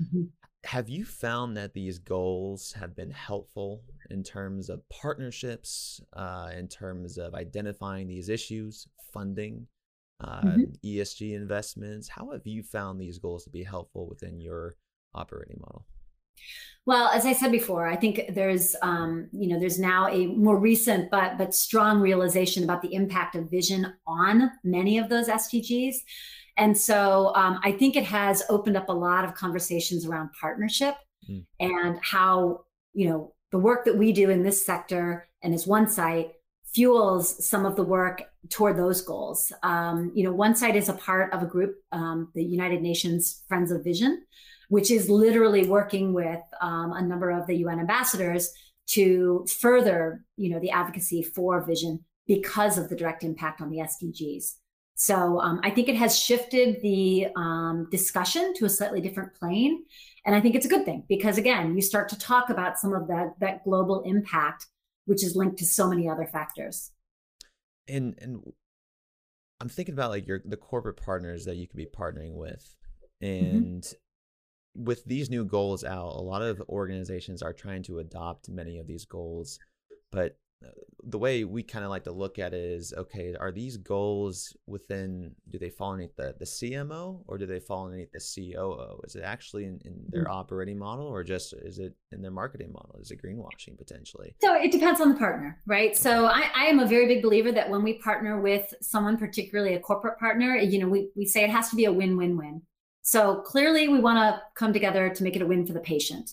mm-hmm. 0.02 0.22
Have 0.64 0.88
you 0.88 1.04
found 1.04 1.56
that 1.56 1.74
these 1.74 1.98
goals 1.98 2.72
have 2.74 2.94
been 2.94 3.10
helpful 3.10 3.82
in 4.10 4.22
terms 4.22 4.68
of 4.68 4.80
partnerships, 4.88 6.00
uh, 6.14 6.50
in 6.56 6.68
terms 6.68 7.18
of 7.18 7.34
identifying 7.34 8.08
these 8.08 8.28
issues, 8.28 8.86
funding, 9.12 9.66
uh, 10.20 10.40
mm-hmm. 10.42 10.62
ESG 10.84 11.34
investments? 11.34 12.08
How 12.08 12.30
have 12.32 12.46
you 12.46 12.62
found 12.62 13.00
these 13.00 13.18
goals 13.18 13.44
to 13.44 13.50
be 13.50 13.64
helpful 13.64 14.08
within 14.08 14.40
your 14.40 14.76
operating 15.14 15.58
model? 15.60 15.86
Well, 16.84 17.08
as 17.08 17.24
I 17.24 17.32
said 17.32 17.52
before, 17.52 17.86
I 17.86 17.96
think 17.96 18.22
there's 18.30 18.74
um, 18.82 19.28
you 19.32 19.48
know 19.48 19.60
there's 19.60 19.78
now 19.78 20.08
a 20.08 20.26
more 20.26 20.58
recent 20.58 21.10
but 21.10 21.38
but 21.38 21.54
strong 21.54 22.00
realization 22.00 22.64
about 22.64 22.82
the 22.82 22.94
impact 22.94 23.36
of 23.36 23.50
vision 23.50 23.92
on 24.06 24.50
many 24.64 24.98
of 24.98 25.08
those 25.08 25.28
SDGs. 25.28 25.96
And 26.56 26.76
so 26.76 27.32
um, 27.34 27.60
I 27.62 27.72
think 27.72 27.96
it 27.96 28.04
has 28.04 28.42
opened 28.48 28.76
up 28.76 28.88
a 28.88 28.92
lot 28.92 29.24
of 29.24 29.34
conversations 29.34 30.04
around 30.06 30.30
partnership 30.38 30.94
mm. 31.28 31.44
and 31.60 31.98
how, 32.02 32.64
you 32.92 33.08
know, 33.08 33.34
the 33.52 33.58
work 33.58 33.84
that 33.84 33.96
we 33.96 34.12
do 34.12 34.30
in 34.30 34.42
this 34.42 34.64
sector 34.64 35.28
and 35.42 35.54
as 35.54 35.66
OneSight, 35.66 36.30
fuels 36.74 37.44
some 37.46 37.66
of 37.66 37.76
the 37.76 37.82
work 37.82 38.22
toward 38.48 38.78
those 38.78 39.02
goals. 39.02 39.52
Um, 39.62 40.10
you 40.14 40.24
know, 40.24 40.34
OneSight 40.34 40.74
is 40.74 40.88
a 40.88 40.94
part 40.94 41.32
of 41.34 41.42
a 41.42 41.46
group, 41.46 41.76
um, 41.92 42.30
the 42.34 42.42
United 42.42 42.80
Nations 42.80 43.42
Friends 43.46 43.70
of 43.70 43.84
Vision, 43.84 44.24
which 44.68 44.90
is 44.90 45.10
literally 45.10 45.66
working 45.66 46.14
with 46.14 46.40
um, 46.62 46.92
a 46.92 47.02
number 47.02 47.30
of 47.30 47.46
the 47.46 47.56
UN 47.56 47.78
ambassadors 47.78 48.50
to 48.88 49.46
further, 49.60 50.24
you 50.36 50.50
know, 50.50 50.60
the 50.60 50.70
advocacy 50.70 51.22
for 51.22 51.62
vision 51.64 52.04
because 52.26 52.78
of 52.78 52.88
the 52.88 52.96
direct 52.96 53.22
impact 53.22 53.60
on 53.60 53.70
the 53.70 53.78
SDGs. 53.78 54.54
So 55.02 55.40
um, 55.40 55.58
I 55.64 55.70
think 55.70 55.88
it 55.88 55.96
has 55.96 56.16
shifted 56.16 56.80
the 56.80 57.26
um, 57.34 57.88
discussion 57.90 58.54
to 58.54 58.66
a 58.66 58.68
slightly 58.68 59.00
different 59.00 59.34
plane. 59.34 59.82
And 60.24 60.32
I 60.32 60.40
think 60.40 60.54
it's 60.54 60.64
a 60.64 60.68
good 60.68 60.84
thing 60.84 61.02
because 61.08 61.38
again, 61.38 61.74
you 61.74 61.82
start 61.82 62.08
to 62.10 62.18
talk 62.20 62.50
about 62.50 62.78
some 62.78 62.92
of 62.92 63.08
that, 63.08 63.32
that 63.40 63.64
global 63.64 64.02
impact, 64.02 64.66
which 65.06 65.24
is 65.24 65.34
linked 65.34 65.58
to 65.58 65.64
so 65.64 65.88
many 65.88 66.08
other 66.08 66.28
factors. 66.32 66.92
And, 67.88 68.14
and 68.22 68.52
I'm 69.60 69.68
thinking 69.68 69.92
about 69.92 70.10
like 70.10 70.28
your, 70.28 70.40
the 70.44 70.56
corporate 70.56 71.02
partners 71.04 71.46
that 71.46 71.56
you 71.56 71.66
could 71.66 71.78
be 71.78 71.86
partnering 71.86 72.34
with 72.36 72.76
mm-hmm. 73.20 73.56
and 73.56 73.82
mm-hmm. 73.82 74.84
with 74.84 75.04
these 75.04 75.28
new 75.30 75.44
goals 75.44 75.82
out, 75.82 76.14
a 76.14 76.22
lot 76.22 76.42
of 76.42 76.62
organizations 76.68 77.42
are 77.42 77.52
trying 77.52 77.82
to 77.82 77.98
adopt 77.98 78.48
many 78.48 78.78
of 78.78 78.86
these 78.86 79.04
goals, 79.04 79.58
but 80.12 80.36
the 81.04 81.18
way 81.18 81.44
we 81.44 81.62
kind 81.62 81.84
of 81.84 81.90
like 81.90 82.04
to 82.04 82.12
look 82.12 82.38
at 82.38 82.54
it 82.54 82.60
is 82.60 82.94
okay 82.96 83.34
are 83.38 83.50
these 83.50 83.76
goals 83.76 84.56
within 84.66 85.34
do 85.50 85.58
they 85.58 85.68
fall 85.68 85.92
underneath 85.92 86.14
the, 86.16 86.34
the 86.38 86.44
cmo 86.44 87.22
or 87.26 87.38
do 87.38 87.46
they 87.46 87.58
fall 87.58 87.86
underneath 87.86 88.12
the 88.12 88.20
coo 88.20 89.00
is 89.04 89.16
it 89.16 89.22
actually 89.24 89.64
in, 89.64 89.80
in 89.84 90.04
their 90.08 90.24
mm-hmm. 90.24 90.32
operating 90.32 90.78
model 90.78 91.06
or 91.06 91.24
just 91.24 91.52
is 91.54 91.78
it 91.78 91.94
in 92.12 92.20
their 92.20 92.30
marketing 92.30 92.70
model? 92.72 92.98
Is 93.00 93.10
it 93.10 93.20
greenwashing 93.22 93.78
potentially? 93.78 94.34
So 94.42 94.54
it 94.54 94.70
depends 94.70 95.00
on 95.00 95.08
the 95.08 95.16
partner 95.16 95.60
right? 95.66 95.96
So 95.96 96.26
I, 96.26 96.50
I 96.54 96.64
am 96.66 96.78
a 96.78 96.86
very 96.86 97.06
big 97.06 97.22
believer 97.22 97.52
that 97.52 97.68
when 97.68 97.82
we 97.82 97.94
partner 97.94 98.40
with 98.40 98.72
someone 98.80 99.16
particularly 99.16 99.74
a 99.74 99.80
corporate 99.80 100.18
partner 100.18 100.56
you 100.56 100.78
know 100.78 100.88
we, 100.88 101.10
we 101.16 101.26
say 101.26 101.42
it 101.42 101.50
has 101.50 101.70
to 101.70 101.76
be 101.76 101.86
a 101.86 101.92
win-win-win. 101.92 102.62
So 103.02 103.40
clearly 103.40 103.88
we 103.88 103.98
want 103.98 104.18
to 104.18 104.40
come 104.54 104.72
together 104.72 105.10
to 105.10 105.24
make 105.24 105.34
it 105.34 105.42
a 105.42 105.46
win 105.46 105.66
for 105.66 105.72
the 105.72 105.80
patient. 105.80 106.30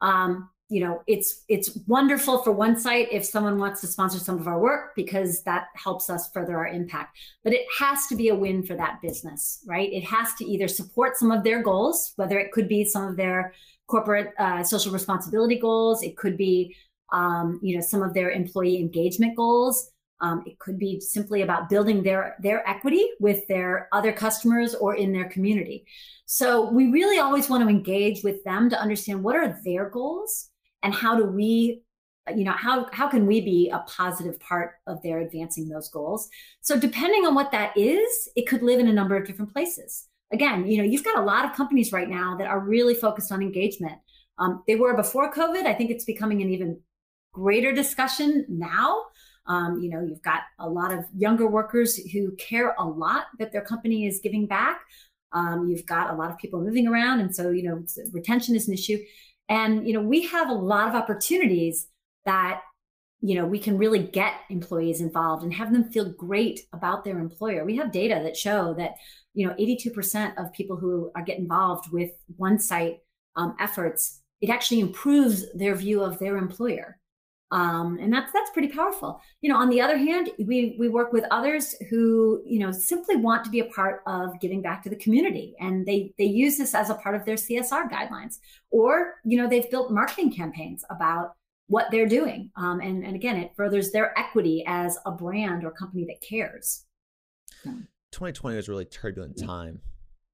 Um, 0.00 0.48
you 0.68 0.80
know 0.80 1.02
it's 1.06 1.44
it's 1.48 1.78
wonderful 1.86 2.42
for 2.42 2.54
OneSight 2.54 3.08
if 3.12 3.24
someone 3.24 3.58
wants 3.58 3.80
to 3.80 3.86
sponsor 3.86 4.18
some 4.18 4.38
of 4.38 4.48
our 4.48 4.58
work 4.58 4.94
because 4.96 5.42
that 5.44 5.66
helps 5.74 6.10
us 6.10 6.30
further 6.32 6.56
our 6.56 6.66
impact 6.66 7.18
but 7.44 7.52
it 7.52 7.66
has 7.78 8.06
to 8.08 8.16
be 8.16 8.28
a 8.28 8.34
win 8.34 8.62
for 8.64 8.74
that 8.74 9.00
business 9.00 9.62
right 9.66 9.92
it 9.92 10.02
has 10.02 10.34
to 10.34 10.44
either 10.44 10.66
support 10.66 11.16
some 11.16 11.30
of 11.30 11.44
their 11.44 11.62
goals 11.62 12.12
whether 12.16 12.38
it 12.38 12.50
could 12.52 12.68
be 12.68 12.84
some 12.84 13.06
of 13.06 13.16
their 13.16 13.52
corporate 13.86 14.32
uh, 14.38 14.64
social 14.64 14.92
responsibility 14.92 15.58
goals 15.58 16.02
it 16.02 16.16
could 16.16 16.36
be 16.36 16.74
um, 17.12 17.60
you 17.62 17.76
know 17.76 17.80
some 17.80 18.02
of 18.02 18.12
their 18.12 18.30
employee 18.30 18.80
engagement 18.80 19.36
goals 19.36 19.90
um, 20.20 20.42
it 20.46 20.58
could 20.58 20.78
be 20.78 20.98
simply 20.98 21.42
about 21.42 21.68
building 21.68 22.02
their 22.02 22.36
their 22.40 22.66
equity 22.66 23.06
with 23.20 23.46
their 23.48 23.88
other 23.92 24.12
customers 24.12 24.74
or 24.74 24.94
in 24.94 25.12
their 25.12 25.28
community. 25.28 25.84
So 26.24 26.70
we 26.70 26.86
really 26.86 27.18
always 27.18 27.50
want 27.50 27.62
to 27.62 27.68
engage 27.68 28.24
with 28.24 28.42
them 28.44 28.70
to 28.70 28.80
understand 28.80 29.22
what 29.22 29.36
are 29.36 29.60
their 29.62 29.90
goals 29.90 30.48
and 30.82 30.94
how 30.94 31.16
do 31.16 31.24
we 31.24 31.82
you 32.34 32.44
know 32.44 32.52
how 32.52 32.86
how 32.92 33.08
can 33.08 33.26
we 33.26 33.40
be 33.40 33.70
a 33.70 33.78
positive 33.80 34.38
part 34.40 34.72
of 34.86 35.02
their 35.02 35.20
advancing 35.20 35.68
those 35.68 35.88
goals? 35.88 36.28
So 36.60 36.78
depending 36.78 37.24
on 37.24 37.34
what 37.34 37.52
that 37.52 37.76
is 37.76 38.28
it 38.34 38.46
could 38.46 38.62
live 38.62 38.80
in 38.80 38.88
a 38.88 38.92
number 38.92 39.16
of 39.16 39.26
different 39.26 39.52
places. 39.52 40.08
Again 40.32 40.66
you 40.66 40.78
know 40.78 40.84
you've 40.84 41.04
got 41.04 41.18
a 41.18 41.22
lot 41.22 41.44
of 41.44 41.54
companies 41.54 41.92
right 41.92 42.08
now 42.08 42.36
that 42.38 42.48
are 42.48 42.60
really 42.60 42.94
focused 42.94 43.30
on 43.32 43.42
engagement. 43.42 43.98
Um, 44.38 44.62
they 44.66 44.76
were 44.76 44.94
before 44.94 45.32
covid. 45.32 45.66
I 45.66 45.74
think 45.74 45.90
it's 45.90 46.04
becoming 46.04 46.42
an 46.42 46.50
even 46.50 46.80
greater 47.32 47.72
discussion 47.72 48.46
now. 48.48 49.04
Um, 49.46 49.78
you 49.80 49.90
know, 49.90 50.00
you've 50.00 50.22
got 50.22 50.40
a 50.58 50.68
lot 50.68 50.92
of 50.92 51.04
younger 51.14 51.46
workers 51.46 51.96
who 51.96 52.34
care 52.36 52.74
a 52.78 52.84
lot 52.84 53.26
that 53.38 53.52
their 53.52 53.60
company 53.62 54.06
is 54.06 54.20
giving 54.22 54.46
back. 54.46 54.80
Um, 55.32 55.68
you've 55.68 55.86
got 55.86 56.10
a 56.10 56.14
lot 56.14 56.30
of 56.30 56.38
people 56.38 56.60
moving 56.60 56.88
around, 56.88 57.20
and 57.20 57.34
so 57.34 57.50
you 57.50 57.62
know, 57.62 57.84
retention 58.12 58.56
is 58.56 58.68
an 58.68 58.74
issue. 58.74 58.98
And 59.48 59.86
you 59.86 59.94
know, 59.94 60.02
we 60.02 60.26
have 60.26 60.48
a 60.48 60.54
lot 60.54 60.88
of 60.88 60.94
opportunities 60.94 61.88
that 62.24 62.62
you 63.20 63.34
know 63.34 63.46
we 63.46 63.58
can 63.58 63.78
really 63.78 64.00
get 64.02 64.34
employees 64.50 65.00
involved 65.00 65.42
and 65.42 65.52
have 65.54 65.72
them 65.72 65.90
feel 65.90 66.12
great 66.12 66.60
about 66.72 67.04
their 67.04 67.18
employer. 67.18 67.64
We 67.64 67.76
have 67.76 67.92
data 67.92 68.20
that 68.22 68.36
show 68.36 68.74
that 68.74 68.96
you 69.36 69.46
know, 69.46 69.54
82% 69.54 70.32
of 70.38 70.52
people 70.54 70.76
who 70.76 71.12
are 71.14 71.22
get 71.22 71.38
involved 71.38 71.92
with 71.92 72.10
OneSight 72.40 72.96
um, 73.36 73.54
efforts, 73.60 74.22
it 74.40 74.48
actually 74.48 74.80
improves 74.80 75.44
their 75.52 75.74
view 75.74 76.02
of 76.02 76.18
their 76.18 76.38
employer 76.38 76.98
um, 77.52 77.98
and 78.00 78.12
that's 78.12 78.32
that's 78.32 78.50
pretty 78.50 78.68
powerful. 78.68 79.20
You 79.40 79.50
know 79.50 79.56
on 79.56 79.68
the 79.68 79.80
other 79.80 79.96
hand 79.96 80.30
we 80.38 80.76
we 80.78 80.88
work 80.88 81.12
with 81.12 81.24
others 81.30 81.74
who 81.90 82.42
you 82.44 82.58
know 82.58 82.72
simply 82.72 83.16
want 83.16 83.44
to 83.44 83.50
be 83.50 83.60
a 83.60 83.66
part 83.66 84.02
of 84.06 84.38
giving 84.40 84.62
back 84.62 84.82
to 84.82 84.90
the 84.90 84.96
community 84.96 85.54
and 85.60 85.86
they 85.86 86.12
they 86.18 86.24
use 86.24 86.58
this 86.58 86.74
as 86.74 86.90
a 86.90 86.94
part 86.94 87.14
of 87.14 87.24
their 87.24 87.36
csr 87.36 87.90
guidelines. 87.90 88.38
Or 88.70 89.14
you 89.24 89.38
know 89.38 89.48
they've 89.48 89.70
built 89.70 89.92
marketing 89.92 90.34
campaigns 90.34 90.84
about 90.90 91.34
what 91.68 91.90
they're 91.90 92.08
doing. 92.08 92.50
Um, 92.56 92.80
and 92.80 93.04
and 93.04 93.14
again 93.14 93.36
it 93.36 93.52
furthers 93.56 93.92
their 93.92 94.18
equity 94.18 94.64
as 94.66 94.98
a 95.06 95.12
brand 95.12 95.64
or 95.64 95.70
company 95.70 96.04
that 96.06 96.26
cares. 96.26 96.84
2020 97.64 98.56
was 98.56 98.68
a 98.68 98.70
really 98.70 98.84
turbulent 98.84 99.38
time 99.38 99.80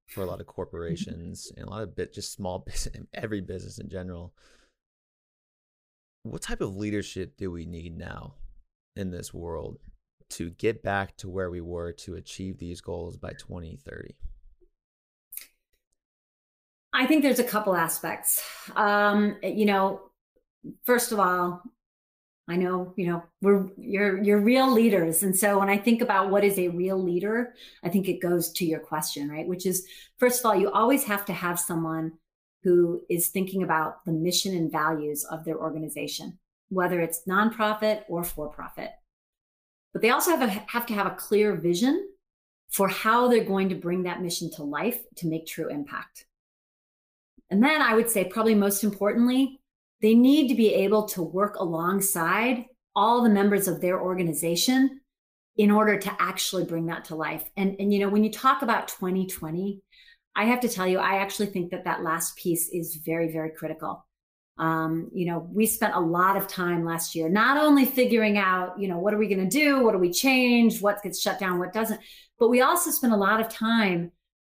for 0.07 0.23
a 0.23 0.25
lot 0.25 0.39
of 0.39 0.47
corporations 0.47 1.51
and 1.57 1.65
a 1.65 1.69
lot 1.69 1.83
of 1.83 1.95
bit 1.95 2.13
just 2.13 2.33
small 2.33 2.59
business 2.65 3.03
every 3.13 3.41
business 3.41 3.79
in 3.79 3.89
general 3.89 4.33
what 6.23 6.41
type 6.41 6.61
of 6.61 6.75
leadership 6.75 7.37
do 7.37 7.51
we 7.51 7.65
need 7.65 7.97
now 7.97 8.35
in 8.95 9.11
this 9.11 9.33
world 9.33 9.79
to 10.31 10.49
get 10.51 10.81
back 10.81 11.15
to 11.17 11.29
where 11.29 11.51
we 11.51 11.61
were 11.61 11.91
to 11.91 12.15
achieve 12.15 12.57
these 12.57 12.81
goals 12.81 13.17
by 13.17 13.31
2030? 13.33 14.15
I 16.93 17.05
think 17.05 17.23
there's 17.23 17.39
a 17.39 17.43
couple 17.43 17.75
aspects. 17.75 18.41
Um, 18.75 19.37
you 19.43 19.65
know, 19.65 20.01
first 20.85 21.11
of 21.11 21.19
all, 21.19 21.61
I 22.47 22.57
know, 22.57 22.93
you 22.97 23.07
know, 23.07 23.23
we're 23.41 23.69
you're 23.77 24.21
you're 24.21 24.39
real 24.39 24.71
leaders. 24.71 25.23
And 25.23 25.35
so 25.35 25.59
when 25.59 25.69
I 25.69 25.77
think 25.77 26.01
about 26.01 26.29
what 26.29 26.43
is 26.43 26.59
a 26.59 26.67
real 26.67 27.01
leader, 27.01 27.53
I 27.83 27.89
think 27.89 28.07
it 28.07 28.21
goes 28.21 28.51
to 28.53 28.65
your 28.65 28.79
question, 28.79 29.29
right? 29.29 29.47
Which 29.47 29.65
is 29.65 29.87
first 30.19 30.41
of 30.41 30.45
all, 30.45 30.55
you 30.55 30.69
always 30.69 31.05
have 31.05 31.25
to 31.25 31.33
have 31.33 31.59
someone 31.59 32.13
who 32.63 33.01
is 33.09 33.27
thinking 33.27 33.63
about 33.63 34.05
the 34.05 34.11
mission 34.11 34.55
and 34.55 34.71
values 34.71 35.25
of 35.25 35.43
their 35.43 35.57
organization, 35.57 36.39
whether 36.69 37.01
it's 37.01 37.27
nonprofit 37.27 38.03
or 38.07 38.23
for 38.23 38.47
profit. 38.47 38.91
But 39.91 40.01
they 40.01 40.09
also 40.09 40.31
have, 40.31 40.41
a, 40.41 40.63
have 40.71 40.85
to 40.87 40.93
have 40.93 41.07
a 41.07 41.15
clear 41.15 41.55
vision 41.55 42.09
for 42.69 42.87
how 42.87 43.27
they're 43.27 43.43
going 43.43 43.69
to 43.69 43.75
bring 43.75 44.03
that 44.03 44.21
mission 44.21 44.49
to 44.51 44.63
life 44.63 44.99
to 45.17 45.27
make 45.27 45.45
true 45.45 45.69
impact. 45.69 46.25
And 47.49 47.61
then 47.63 47.81
I 47.81 47.93
would 47.93 48.09
say, 48.09 48.25
probably 48.25 48.55
most 48.55 48.83
importantly, 48.83 49.59
they 50.01 50.15
need 50.15 50.47
to 50.47 50.55
be 50.55 50.73
able 50.73 51.03
to 51.09 51.21
work 51.21 51.57
alongside 51.57 52.65
all 52.95 53.21
the 53.21 53.29
members 53.29 53.67
of 53.67 53.79
their 53.79 54.01
organization 54.01 55.01
in 55.57 55.69
order 55.69 55.97
to 55.97 56.15
actually 56.19 56.63
bring 56.63 56.87
that 56.87 57.05
to 57.05 57.15
life. 57.15 57.43
And, 57.55 57.75
and 57.79 57.93
you 57.93 57.99
know, 57.99 58.09
when 58.09 58.23
you 58.23 58.31
talk 58.31 58.63
about 58.63 58.87
2020, 58.87 59.81
I 60.35 60.45
have 60.45 60.61
to 60.61 60.69
tell 60.69 60.87
you, 60.87 60.97
I 60.99 61.17
actually 61.17 61.47
think 61.47 61.71
that 61.71 61.85
that 61.85 62.03
last 62.03 62.35
piece 62.35 62.69
is 62.69 62.95
very, 62.95 63.31
very 63.31 63.51
critical. 63.51 64.05
Um, 64.57 65.09
you 65.13 65.25
know, 65.25 65.47
we 65.51 65.65
spent 65.65 65.95
a 65.95 65.99
lot 65.99 66.37
of 66.37 66.47
time 66.47 66.85
last 66.85 67.15
year, 67.15 67.27
not 67.29 67.57
only 67.57 67.85
figuring 67.85 68.37
out, 68.37 68.79
you 68.79 68.87
know, 68.87 68.99
what 68.99 69.13
are 69.13 69.17
we 69.17 69.27
going 69.27 69.47
to 69.47 69.59
do? 69.59 69.83
What 69.83 69.93
do 69.93 69.97
we 69.97 70.11
change? 70.11 70.81
What 70.81 71.01
gets 71.01 71.19
shut 71.19 71.39
down? 71.39 71.59
What 71.59 71.73
doesn't? 71.73 71.99
But 72.39 72.49
we 72.49 72.61
also 72.61 72.91
spent 72.91 73.13
a 73.13 73.17
lot 73.17 73.41
of 73.41 73.49
time 73.49 74.11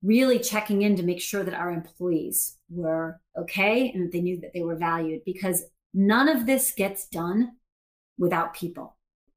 really 0.02 0.38
checking 0.38 0.82
in 0.82 0.96
to 0.96 1.02
make 1.02 1.20
sure 1.20 1.44
that 1.44 1.54
our 1.54 1.70
employees 1.70 2.56
were 2.68 3.20
okay 3.38 3.90
and 3.90 4.04
that 4.04 4.12
they 4.12 4.20
knew 4.20 4.40
that 4.40 4.52
they 4.52 4.62
were 4.62 4.76
valued 4.76 5.22
because 5.24 5.64
none 5.94 6.28
of 6.28 6.44
this 6.44 6.72
gets 6.72 7.08
done 7.08 7.52
without 8.18 8.54
people. 8.54 8.96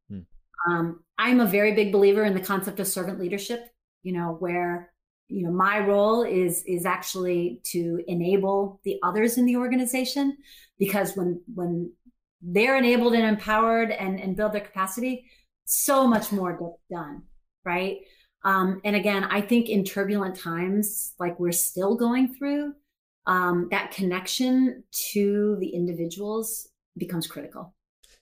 Hmm. 0.09 0.19
Um, 0.67 1.03
I'm 1.17 1.39
a 1.39 1.45
very 1.45 1.73
big 1.73 1.91
believer 1.91 2.25
in 2.25 2.33
the 2.33 2.39
concept 2.39 2.79
of 2.79 2.87
servant 2.87 3.19
leadership, 3.19 3.69
you 4.03 4.11
know, 4.11 4.35
where 4.39 4.91
you 5.27 5.43
know 5.43 5.51
my 5.51 5.79
role 5.79 6.23
is 6.23 6.63
is 6.65 6.85
actually 6.85 7.61
to 7.63 8.01
enable 8.07 8.79
the 8.83 8.97
others 9.03 9.37
in 9.37 9.45
the 9.45 9.57
organization 9.57 10.37
because 10.79 11.15
when 11.15 11.41
when 11.53 11.91
they're 12.41 12.77
enabled 12.77 13.13
and 13.13 13.23
empowered 13.23 13.91
and 13.91 14.19
and 14.19 14.35
build 14.35 14.53
their 14.53 14.61
capacity 14.61 15.25
so 15.65 16.07
much 16.07 16.31
more 16.31 16.53
gets 16.53 16.79
done 16.89 17.23
right? 17.65 17.97
Um, 18.43 18.79
and 18.85 18.95
again 18.95 19.25
i 19.25 19.41
think 19.41 19.67
in 19.67 19.83
turbulent 19.83 20.37
times 20.37 21.13
like 21.19 21.39
we're 21.39 21.51
still 21.51 21.95
going 21.95 22.35
through 22.35 22.73
um, 23.27 23.67
that 23.71 23.91
connection 23.91 24.83
to 25.11 25.57
the 25.59 25.67
individuals 25.67 26.69
becomes 26.97 27.27
critical. 27.27 27.75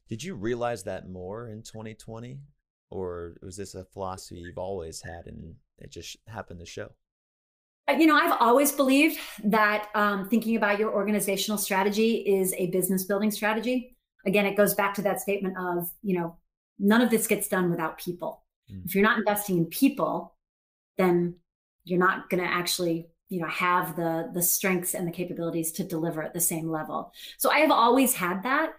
Did 0.10 0.24
you 0.24 0.36
realize 0.36 0.84
that 0.84 1.08
more 1.08 1.48
in 1.48 1.62
2020 1.62 2.40
or 2.90 3.36
was 3.42 3.56
this 3.56 3.76
a 3.76 3.86
philosophy 3.86 4.42
you've 4.42 4.58
always 4.58 5.02
had 5.02 5.28
and 5.28 5.56
it 5.80 5.92
just 5.92 6.18
happened 6.28 6.60
to 6.60 6.66
show? 6.66 6.90
Uh, 7.88 7.94
you 7.94 8.08
know, 8.08 8.16
I've 8.16 8.38
always 8.40 8.72
believed 8.72 9.20
that 9.44 9.90
um, 9.94 10.28
thinking 10.30 10.56
about 10.56 10.80
your 10.80 10.94
organizational 10.94 11.58
strategy 11.58 12.16
is 12.16 12.54
a 12.58 12.68
business 12.68 13.04
building 13.04 13.32
strategy. 13.32 13.96
Again, 14.26 14.46
it 14.46 14.58
goes 14.58 14.74
back 14.74 14.94
to 14.96 15.02
that 15.04 15.22
statement 15.22 15.56
of, 15.60 15.92
you 16.02 16.18
know, 16.18 16.38
none 16.80 17.02
of 17.02 17.12
this 17.12 17.28
gets 17.28 17.48
done 17.48 17.70
without 17.70 18.00
people. 18.00 18.44
Mm. 18.72 18.86
If 18.86 18.96
you're 18.96 19.04
not 19.04 19.20
investing 19.20 19.58
in 19.58 19.66
people, 19.66 20.36
then 20.98 21.36
you're 21.84 22.00
not 22.00 22.30
going 22.30 22.44
to 22.44 22.50
actually 22.50 23.08
you 23.30 23.42
know 23.42 23.48
have 23.48 23.96
the 23.96 24.30
the 24.34 24.42
strengths 24.42 24.94
and 24.94 25.08
the 25.08 25.12
capabilities 25.12 25.72
to 25.72 25.84
deliver 25.84 26.22
at 26.22 26.34
the 26.34 26.40
same 26.40 26.70
level 26.70 27.12
so 27.38 27.50
i 27.50 27.58
have 27.58 27.72
always 27.72 28.14
had 28.14 28.44
that 28.44 28.74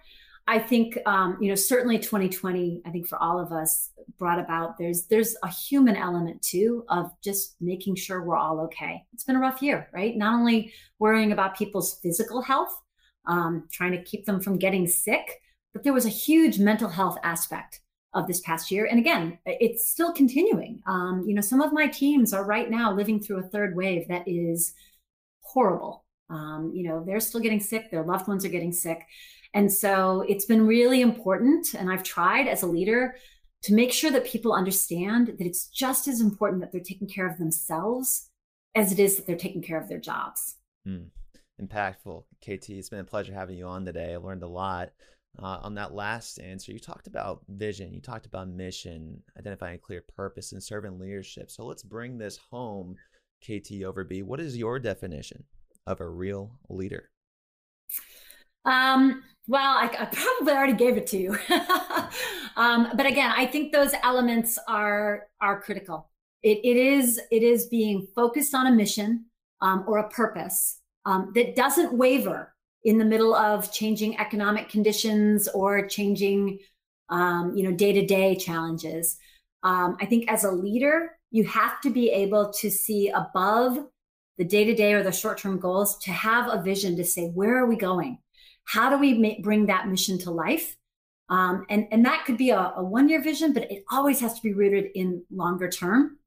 I 0.49 0.59
think 0.59 0.99
um, 1.07 1.39
you 1.41 1.49
know 1.49 1.55
certainly 1.55 1.99
2020. 1.99 2.83
I 2.87 2.91
think 2.91 3.09
for 3.09 3.21
all 3.23 3.39
of 3.41 3.53
us 3.53 3.91
brought 4.19 4.39
about 4.39 4.79
there's 4.79 5.07
there's 5.07 5.37
a 5.43 5.49
human 5.49 5.97
element 5.97 6.43
too 6.43 6.85
of 6.89 7.11
just 7.23 7.57
making 7.61 7.97
sure 7.97 8.23
we're 8.23 8.37
all 8.37 8.61
okay. 8.61 9.03
It's 9.13 9.25
been 9.25 9.37
a 9.37 9.41
rough 9.41 9.63
year, 9.63 9.89
right? 9.93 10.17
Not 10.17 10.35
only 10.35 10.73
worrying 10.99 11.33
about 11.33 11.57
people's 11.57 11.99
physical 12.01 12.41
health, 12.41 12.75
um, 13.27 13.69
trying 13.73 13.93
to 13.93 14.03
keep 14.03 14.25
them 14.25 14.41
from 14.41 14.59
getting 14.59 14.87
sick, 14.87 15.41
but 15.73 15.83
there 15.83 15.93
was 15.93 16.07
a 16.07 16.11
huge 16.11 16.59
mental 16.59 16.89
health 16.89 17.19
aspect 17.23 17.81
of 18.15 18.27
this 18.27 18.41
past 18.41 18.71
year. 18.71 18.87
And 18.87 18.99
again, 18.99 19.39
it's 19.45 19.91
still 19.91 20.13
continuing. 20.13 20.81
Um, 20.87 21.25
you 21.27 21.35
know, 21.35 21.43
some 21.43 21.61
of 21.61 21.73
my 21.73 21.87
teams 21.87 22.33
are 22.33 22.45
right 22.45 22.71
now 22.71 22.95
living 22.95 23.21
through 23.21 23.41
a 23.41 23.49
third 23.49 23.77
wave 23.77 24.09
that 24.09 24.27
is 24.27 24.73
horrible. 25.43 26.06
Um, 26.29 26.73
you 26.75 26.89
know, 26.89 27.05
they're 27.05 27.21
still 27.21 27.41
getting 27.41 27.61
sick. 27.61 27.91
Their 27.91 28.03
loved 28.03 28.29
ones 28.29 28.45
are 28.45 28.51
getting 28.51 28.73
sick. 28.73 29.07
And 29.55 29.73
so 29.73 30.25
it's 30.29 30.45
been 30.45 30.67
really 30.67 31.01
important. 31.01 31.75
And 31.75 31.91
I've 31.91 32.03
tried 32.03 32.49
as 32.49 32.63
a 32.63 32.67
leader 32.67 33.17
to 33.63 33.75
make 33.75 33.93
sure 33.93 34.11
that 34.11 34.27
people 34.27 34.53
understand 34.53 35.29
that 35.29 35.41
it's 35.47 35.67
just 35.67 36.09
as 36.09 36.21
important 36.21 36.61
that 36.61 36.73
they're 36.73 36.81
taking 36.81 37.09
care 37.09 37.27
of 37.27 37.39
themselves 37.39 38.31
as 38.75 38.93
it 38.93 38.99
is 38.99 39.17
that 39.17 39.27
they're 39.27 39.37
taking 39.37 39.63
care 39.63 39.81
of 39.81 39.89
their 39.89 39.99
jobs. 39.99 40.57
Mm, 40.87 41.07
impactful. 41.61 42.25
KT, 42.43 42.71
it's 42.71 42.91
been 42.91 43.01
a 43.01 43.05
pleasure 43.05 43.33
having 43.33 43.57
you 43.57 43.67
on 43.67 43.85
today. 43.85 44.13
I 44.13 44.19
learned 44.19 44.43
a 44.43 44.49
lot. 44.49 44.91
Uh, 45.39 45.59
on 45.63 45.75
that 45.75 45.95
last 45.95 46.39
answer, 46.39 46.73
you 46.73 46.79
talked 46.79 47.07
about 47.07 47.41
vision, 47.49 47.93
you 47.93 48.01
talked 48.01 48.25
about 48.25 48.49
mission, 48.49 49.23
identifying 49.39 49.75
a 49.75 49.79
clear 49.79 50.03
purpose, 50.17 50.53
and 50.53 50.63
servant 50.63 50.99
leadership. 50.99 51.51
So 51.51 51.65
let's 51.67 51.83
bring 51.83 52.17
this 52.17 52.39
home, 52.51 52.97
KT 53.43 53.83
Overby. 53.83 54.23
What 54.23 54.41
is 54.41 54.57
your 54.57 54.79
definition 54.79 55.45
of 55.87 56.01
a 56.01 56.09
real 56.09 56.53
leader? 56.69 57.11
Um, 58.65 59.23
well, 59.47 59.79
I, 59.79 59.85
I, 59.85 60.05
probably 60.07 60.53
already 60.53 60.73
gave 60.73 60.97
it 60.97 61.07
to 61.09 61.17
you. 61.17 61.39
um, 62.57 62.89
but 62.95 63.07
again, 63.07 63.33
I 63.37 63.47
think 63.47 63.73
those 63.73 63.93
elements 64.03 64.59
are 64.67 65.29
are 65.41 65.61
critical. 65.61 66.11
It, 66.43 66.59
it 66.65 66.77
is 66.77 67.21
it 67.31 67.43
is 67.43 67.67
being 67.67 68.09
focused 68.15 68.55
on 68.55 68.67
a 68.67 68.73
mission 68.73 69.27
um, 69.61 69.85
or 69.87 69.99
a 69.99 70.09
purpose 70.09 70.81
um, 71.05 71.33
that 71.35 71.55
doesn't 71.55 71.97
waver 71.97 72.55
in 72.85 72.99
the 72.99 73.05
middle 73.05 73.35
of 73.35 73.73
changing 73.73 74.19
economic 74.19 74.69
conditions 74.69 75.49
or 75.49 75.87
changing, 75.87 76.59
um, 77.09 77.53
you 77.57 77.63
know, 77.63 77.73
day 77.73 77.93
to 77.93 78.05
day 78.05 78.35
challenges. 78.35 79.17
Um, 79.63 79.97
I 80.01 80.07
think 80.07 80.31
as 80.31 80.45
a 80.45 80.51
leader, 80.51 81.13
you 81.31 81.45
have 81.45 81.81
to 81.83 81.91
be 81.91 82.11
able 82.11 82.53
to 82.55 82.71
see 82.71 83.09
above 83.09 83.79
the 84.39 84.45
day 84.45 84.65
to 84.65 84.75
day 84.75 84.93
or 84.93 85.03
the 85.03 85.13
short 85.13 85.39
term 85.39 85.59
goals 85.59 85.99
to 85.99 86.11
have 86.11 86.49
a 86.53 86.63
vision 86.63 86.97
to 86.97 87.05
say 87.05 87.29
where 87.29 87.57
are 87.57 87.67
we 87.67 87.77
going 87.77 88.19
how 88.67 88.91
do 88.91 88.99
we 88.99 89.15
make, 89.15 89.43
bring 89.43 89.67
that 89.67 89.89
mission 89.89 90.19
to 90.19 90.31
life? 90.31 90.77
Um, 91.29 91.65
and, 91.71 91.87
and 91.91 92.05
that 92.05 92.25
could 92.25 92.37
be 92.37 92.51
a, 92.51 92.73
a 92.77 92.85
one 92.85 93.09
year 93.09 93.23
vision, 93.23 93.53
but 93.53 93.71
it 93.71 93.85
always 93.91 94.21
has 94.21 94.35
to 94.35 94.43
be 94.43 94.53
rooted 94.53 94.91
in 94.95 95.25
longer 95.31 95.69
term. 95.69 96.19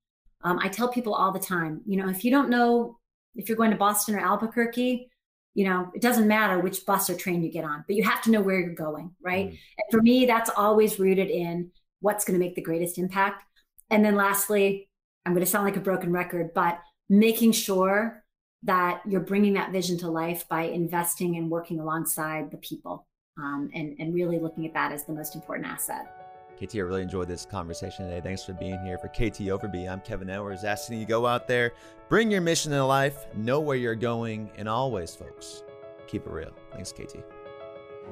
Um, 0.41 0.57
I 0.61 0.69
tell 0.69 0.87
people 0.87 1.13
all 1.13 1.31
the 1.31 1.39
time, 1.39 1.81
you 1.85 1.97
know, 1.97 2.09
if 2.09 2.23
you 2.23 2.31
don't 2.31 2.49
know 2.49 2.97
if 3.35 3.47
you're 3.47 3.57
going 3.57 3.71
to 3.71 3.77
Boston 3.77 4.15
or 4.15 4.19
Albuquerque, 4.19 5.09
you 5.53 5.65
know, 5.65 5.91
it 5.93 6.01
doesn't 6.01 6.27
matter 6.27 6.59
which 6.59 6.85
bus 6.85 7.09
or 7.09 7.15
train 7.15 7.43
you 7.43 7.51
get 7.51 7.65
on, 7.65 7.83
but 7.87 7.95
you 7.95 8.03
have 8.03 8.21
to 8.23 8.31
know 8.31 8.41
where 8.41 8.59
you're 8.59 8.73
going, 8.73 9.11
right? 9.21 9.47
Mm. 9.47 9.49
And 9.49 9.91
for 9.91 10.01
me, 10.01 10.25
that's 10.25 10.49
always 10.55 10.99
rooted 10.99 11.29
in 11.29 11.71
what's 11.99 12.23
going 12.23 12.39
to 12.39 12.45
make 12.45 12.55
the 12.55 12.61
greatest 12.61 12.97
impact. 12.97 13.43
And 13.89 14.03
then 14.03 14.15
lastly, 14.15 14.87
I'm 15.25 15.33
going 15.33 15.45
to 15.45 15.51
sound 15.51 15.65
like 15.65 15.75
a 15.75 15.81
broken 15.81 16.11
record, 16.11 16.51
but 16.53 16.79
making 17.09 17.51
sure 17.51 18.23
that 18.63 19.01
you're 19.07 19.21
bringing 19.21 19.53
that 19.53 19.71
vision 19.71 19.97
to 19.97 20.09
life 20.09 20.47
by 20.47 20.63
investing 20.63 21.37
and 21.37 21.49
working 21.49 21.79
alongside 21.79 22.51
the 22.51 22.57
people 22.57 23.07
um, 23.37 23.69
and, 23.73 23.95
and 23.99 24.13
really 24.13 24.37
looking 24.37 24.65
at 24.65 24.73
that 24.73 24.91
as 24.91 25.05
the 25.05 25.13
most 25.13 25.35
important 25.35 25.67
asset. 25.67 26.15
KT, 26.57 26.75
I 26.75 26.79
really 26.79 27.01
enjoyed 27.01 27.29
this 27.29 27.45
conversation 27.45 28.05
today. 28.05 28.19
Thanks 28.19 28.43
for 28.43 28.51
being 28.53 28.83
here. 28.83 28.97
For 28.97 29.07
KT 29.07 29.47
Overby, 29.47 29.89
I'm 29.89 30.01
Kevin 30.01 30.27
Owers, 30.27 30.65
asking 30.65 30.99
you 30.99 31.05
to 31.05 31.09
go 31.09 31.25
out 31.25 31.47
there, 31.47 31.71
bring 32.09 32.29
your 32.29 32.41
mission 32.41 32.73
to 32.73 32.83
life, 32.83 33.33
know 33.33 33.61
where 33.61 33.77
you're 33.77 33.95
going, 33.95 34.51
and 34.57 34.67
always, 34.67 35.15
folks, 35.15 35.63
keep 36.05 36.27
it 36.27 36.31
real. 36.31 36.51
Thanks, 36.73 36.91
KT. 36.91 37.23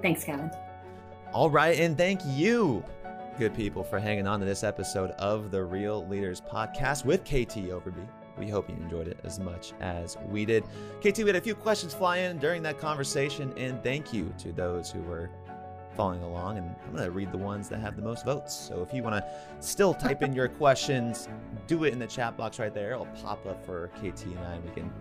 Thanks, 0.01 0.23
Kevin. 0.23 0.49
All 1.33 1.49
right, 1.49 1.77
and 1.77 1.97
thank 1.97 2.21
you, 2.25 2.85
good 3.37 3.53
people, 3.53 3.83
for 3.83 3.99
hanging 3.99 4.27
on 4.27 4.39
to 4.39 4.45
this 4.45 4.63
episode 4.63 5.11
of 5.11 5.51
the 5.51 5.61
Real 5.61 6.07
Leaders 6.07 6.39
Podcast 6.39 7.03
with 7.03 7.25
KT 7.25 7.67
Overby. 7.67 8.07
We 8.37 8.49
hope 8.49 8.69
you 8.69 8.75
enjoyed 8.75 9.07
it 9.07 9.19
as 9.23 9.39
much 9.39 9.73
as 9.79 10.17
we 10.29 10.45
did. 10.45 10.63
KT, 11.01 11.19
we 11.19 11.27
had 11.27 11.35
a 11.35 11.41
few 11.41 11.55
questions 11.55 11.93
fly 11.93 12.17
in 12.17 12.37
during 12.37 12.61
that 12.63 12.79
conversation, 12.79 13.53
and 13.57 13.81
thank 13.83 14.13
you 14.13 14.33
to 14.39 14.51
those 14.51 14.91
who 14.91 15.01
were 15.01 15.29
following 15.95 16.21
along. 16.21 16.59
And 16.59 16.75
I'm 16.85 16.91
going 16.91 17.03
to 17.03 17.11
read 17.11 17.31
the 17.31 17.37
ones 17.37 17.67
that 17.69 17.79
have 17.79 17.95
the 17.95 18.01
most 18.01 18.23
votes. 18.23 18.55
So 18.55 18.83
if 18.83 18.93
you 18.93 19.01
want 19.01 19.15
to 19.15 19.25
still 19.59 19.93
type 19.93 20.21
in 20.21 20.33
your 20.33 20.47
questions, 20.59 21.27
do 21.65 21.83
it 21.83 21.93
in 21.93 21.99
the 21.99 22.07
chat 22.07 22.37
box 22.37 22.59
right 22.59 22.73
there. 22.73 22.93
It'll 22.93 23.05
pop 23.07 23.45
up 23.45 23.65
for 23.65 23.89
KT 23.95 24.25
and 24.25 24.39
I, 24.39 24.53
and 24.53 24.63
we 24.63 24.71
can 24.71 24.91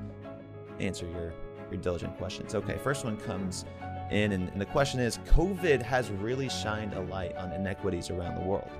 answer 0.81 1.07
your, 1.07 1.33
your 1.71 1.81
diligent 1.81 2.17
questions. 2.17 2.55
Okay, 2.55 2.79
first 2.83 3.05
one 3.05 3.19
comes 3.19 3.67
in, 4.11 4.33
and, 4.33 4.49
and 4.49 4.61
the 4.61 4.67
question 4.67 5.01
is 5.01 5.19
COVID 5.19 5.83
has 5.83 6.11
really 6.11 6.49
shined 6.49 6.95
a 6.95 7.01
light 7.01 7.37
on 7.37 7.53
inequities 7.53 8.09
around 8.11 8.37
the 8.37 8.47
world 8.47 8.71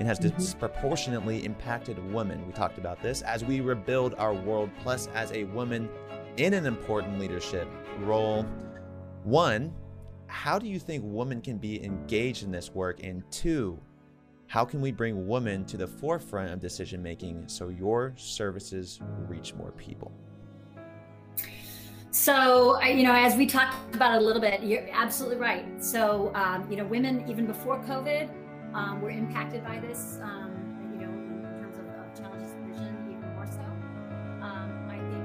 and 0.00 0.08
has 0.08 0.18
mm-hmm. 0.18 0.36
disproportionately 0.36 1.44
impacted 1.44 1.98
women. 2.12 2.44
We 2.46 2.52
talked 2.52 2.78
about 2.78 3.00
this 3.00 3.22
as 3.22 3.44
we 3.44 3.60
rebuild 3.60 4.14
our 4.14 4.34
world, 4.34 4.70
plus 4.82 5.06
as 5.08 5.30
a 5.32 5.44
woman 5.44 5.88
in 6.38 6.54
an 6.54 6.66
important 6.66 7.20
leadership 7.20 7.68
role. 8.00 8.44
One, 9.22 9.72
how 10.26 10.58
do 10.58 10.66
you 10.66 10.78
think 10.78 11.04
women 11.06 11.42
can 11.42 11.58
be 11.58 11.84
engaged 11.84 12.42
in 12.42 12.50
this 12.50 12.70
work? 12.70 13.02
And 13.04 13.22
two, 13.30 13.78
how 14.46 14.64
can 14.64 14.80
we 14.80 14.90
bring 14.90 15.28
women 15.28 15.64
to 15.66 15.76
the 15.76 15.86
forefront 15.86 16.50
of 16.50 16.60
decision 16.60 17.02
making 17.02 17.44
so 17.46 17.68
your 17.68 18.14
services 18.16 19.00
reach 19.28 19.54
more 19.54 19.72
people? 19.72 20.10
So, 22.12 22.82
you 22.82 23.04
know, 23.04 23.14
as 23.14 23.36
we 23.36 23.46
talked 23.46 23.94
about 23.94 24.20
a 24.20 24.24
little 24.24 24.40
bit, 24.40 24.62
you're 24.62 24.88
absolutely 24.90 25.36
right. 25.36 25.84
So, 25.84 26.32
um, 26.34 26.68
you 26.68 26.76
know, 26.76 26.84
women, 26.84 27.24
even 27.28 27.46
before 27.46 27.78
COVID, 27.84 28.28
um, 28.74 29.00
were 29.00 29.10
impacted 29.10 29.64
by 29.64 29.78
this, 29.78 30.18
um, 30.22 30.52
you 30.92 31.00
know, 31.00 31.12
in 31.12 31.60
terms 31.60 31.78
of, 31.78 31.84
of 31.86 32.18
challenges 32.18 32.52
of 32.52 32.58
vision, 32.60 32.96
even 33.08 33.34
more 33.34 33.46
so. 33.46 33.60
Um, 34.40 34.88
I 34.88 34.96
think, 34.96 35.24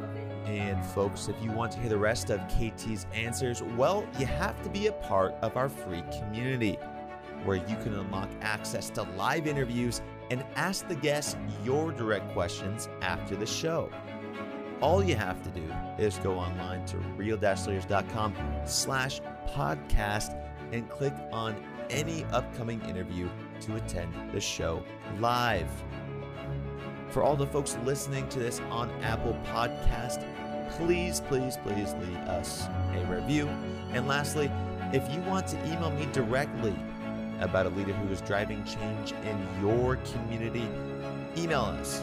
know, 0.00 0.46
And 0.46 0.84
folks, 0.86 1.28
if 1.28 1.36
you 1.42 1.50
want 1.50 1.72
to 1.72 1.80
hear 1.80 1.88
the 1.88 1.98
rest 1.98 2.30
of 2.30 2.40
KT's 2.48 3.06
answers, 3.14 3.62
well, 3.62 4.06
you 4.18 4.26
have 4.26 4.60
to 4.62 4.68
be 4.70 4.86
a 4.88 4.92
part 4.92 5.34
of 5.42 5.56
our 5.56 5.68
free 5.68 6.02
community 6.18 6.78
where 7.44 7.56
you 7.56 7.76
can 7.82 7.94
unlock 7.94 8.28
access 8.40 8.88
to 8.90 9.02
live 9.16 9.46
interviews 9.46 10.00
and 10.30 10.44
ask 10.54 10.86
the 10.88 10.94
guests 10.94 11.36
your 11.64 11.92
direct 11.92 12.32
questions 12.32 12.88
after 13.00 13.34
the 13.36 13.46
show. 13.46 13.90
all 14.80 15.02
you 15.02 15.14
have 15.14 15.40
to 15.44 15.50
do 15.50 15.62
is 15.96 16.18
go 16.18 16.34
online 16.34 16.84
to 16.86 16.98
real-leaders.com 17.16 18.34
slash 18.64 19.20
podcast 19.48 20.36
and 20.72 20.88
click 20.88 21.14
on 21.32 21.54
any 21.92 22.24
upcoming 22.32 22.80
interview 22.82 23.28
to 23.60 23.76
attend 23.76 24.12
the 24.32 24.40
show 24.40 24.82
live. 25.20 25.70
For 27.10 27.22
all 27.22 27.36
the 27.36 27.46
folks 27.46 27.76
listening 27.84 28.28
to 28.30 28.38
this 28.38 28.60
on 28.70 28.90
Apple 29.02 29.38
Podcast, 29.46 30.26
please, 30.70 31.20
please, 31.20 31.58
please 31.58 31.92
leave 31.94 32.16
us 32.28 32.66
a 32.94 33.04
review. 33.08 33.46
And 33.92 34.08
lastly, 34.08 34.50
if 34.92 35.08
you 35.12 35.20
want 35.22 35.46
to 35.48 35.56
email 35.66 35.90
me 35.90 36.06
directly 36.12 36.74
about 37.40 37.66
a 37.66 37.70
leader 37.70 37.92
who 37.92 38.12
is 38.12 38.20
driving 38.22 38.64
change 38.64 39.12
in 39.12 39.46
your 39.60 39.96
community, 39.96 40.68
email 41.36 41.60
us 41.60 42.00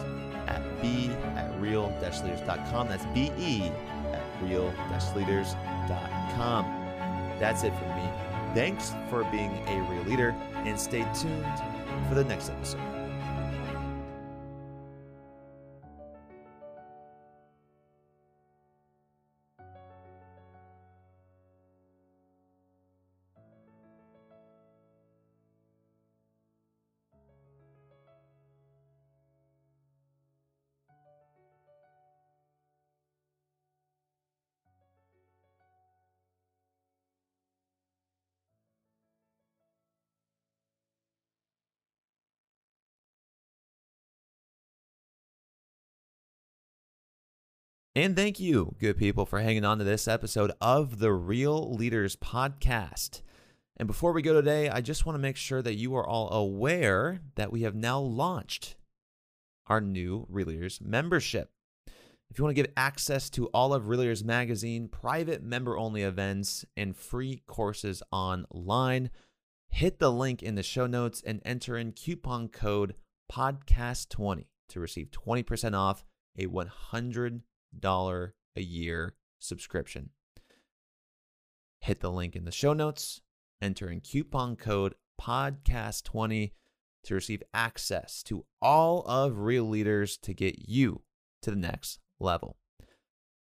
at 0.47 0.61
b 0.81 1.09
at 1.35 1.51
real-leaders.com. 1.59 2.87
That's 2.87 3.05
B-E 3.07 3.71
at 4.11 4.21
real-leaders.com. 4.43 6.65
That's 7.39 7.63
it 7.63 7.73
from 7.73 7.95
me. 7.95 8.28
Thanks 8.53 8.93
for 9.09 9.23
being 9.25 9.51
a 9.67 9.81
real 9.91 10.03
leader 10.03 10.35
and 10.55 10.79
stay 10.79 11.05
tuned 11.13 11.45
for 12.07 12.15
the 12.15 12.23
next 12.23 12.49
episode. 12.49 12.98
And 47.99 48.15
thank 48.15 48.39
you, 48.39 48.77
good 48.79 48.95
people, 48.95 49.25
for 49.25 49.41
hanging 49.41 49.65
on 49.65 49.77
to 49.79 49.83
this 49.83 50.07
episode 50.07 50.53
of 50.61 50.99
the 50.99 51.11
Real 51.11 51.73
Leaders 51.73 52.15
Podcast. 52.15 53.23
And 53.75 53.87
before 53.87 54.13
we 54.13 54.21
go 54.21 54.33
today, 54.33 54.69
I 54.69 54.79
just 54.79 55.05
want 55.05 55.15
to 55.17 55.21
make 55.21 55.35
sure 55.35 55.61
that 55.61 55.75
you 55.75 55.93
are 55.97 56.07
all 56.07 56.31
aware 56.31 57.19
that 57.35 57.51
we 57.51 57.63
have 57.63 57.75
now 57.75 57.99
launched 57.99 58.77
our 59.67 59.81
new 59.81 60.25
Real 60.29 60.47
Leaders 60.47 60.79
membership. 60.79 61.51
If 62.29 62.37
you 62.37 62.45
want 62.45 62.55
to 62.55 62.63
get 62.63 62.71
access 62.77 63.29
to 63.31 63.47
all 63.47 63.73
of 63.73 63.89
Real 63.89 63.99
Leaders 63.99 64.23
Magazine, 64.23 64.87
private 64.87 65.43
member 65.43 65.77
only 65.77 66.03
events, 66.03 66.63
and 66.77 66.95
free 66.95 67.43
courses 67.47 68.01
online, 68.13 69.09
hit 69.71 69.99
the 69.99 70.09
link 70.09 70.41
in 70.41 70.55
the 70.55 70.63
show 70.63 70.87
notes 70.87 71.21
and 71.25 71.41
enter 71.43 71.75
in 71.75 71.91
coupon 71.91 72.47
code 72.47 72.95
podcast20 73.29 74.45
to 74.69 74.79
receive 74.79 75.11
20% 75.11 75.77
off 75.77 76.05
a 76.37 76.45
100 76.47 77.41
dollar 77.77 78.35
a 78.55 78.61
year 78.61 79.15
subscription. 79.39 80.09
Hit 81.79 82.01
the 82.01 82.11
link 82.11 82.35
in 82.35 82.45
the 82.45 82.51
show 82.51 82.73
notes, 82.73 83.21
enter 83.61 83.89
in 83.89 84.01
coupon 84.01 84.55
code 84.55 84.95
podcast20 85.19 86.51
to 87.03 87.15
receive 87.15 87.43
access 87.53 88.21
to 88.23 88.45
all 88.61 89.01
of 89.03 89.39
Real 89.39 89.63
Leaders 89.63 90.17
to 90.17 90.33
get 90.33 90.67
you 90.67 91.03
to 91.41 91.51
the 91.51 91.57
next 91.57 91.99
level. 92.19 92.57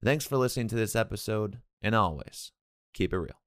Thanks 0.05 0.27
for 0.27 0.37
listening 0.37 0.69
to 0.69 0.77
this 0.77 0.97
episode, 0.97 1.59
and 1.81 1.95
always 1.95 2.53
keep 2.93 3.13
it 3.13 3.19
real. 3.19 3.42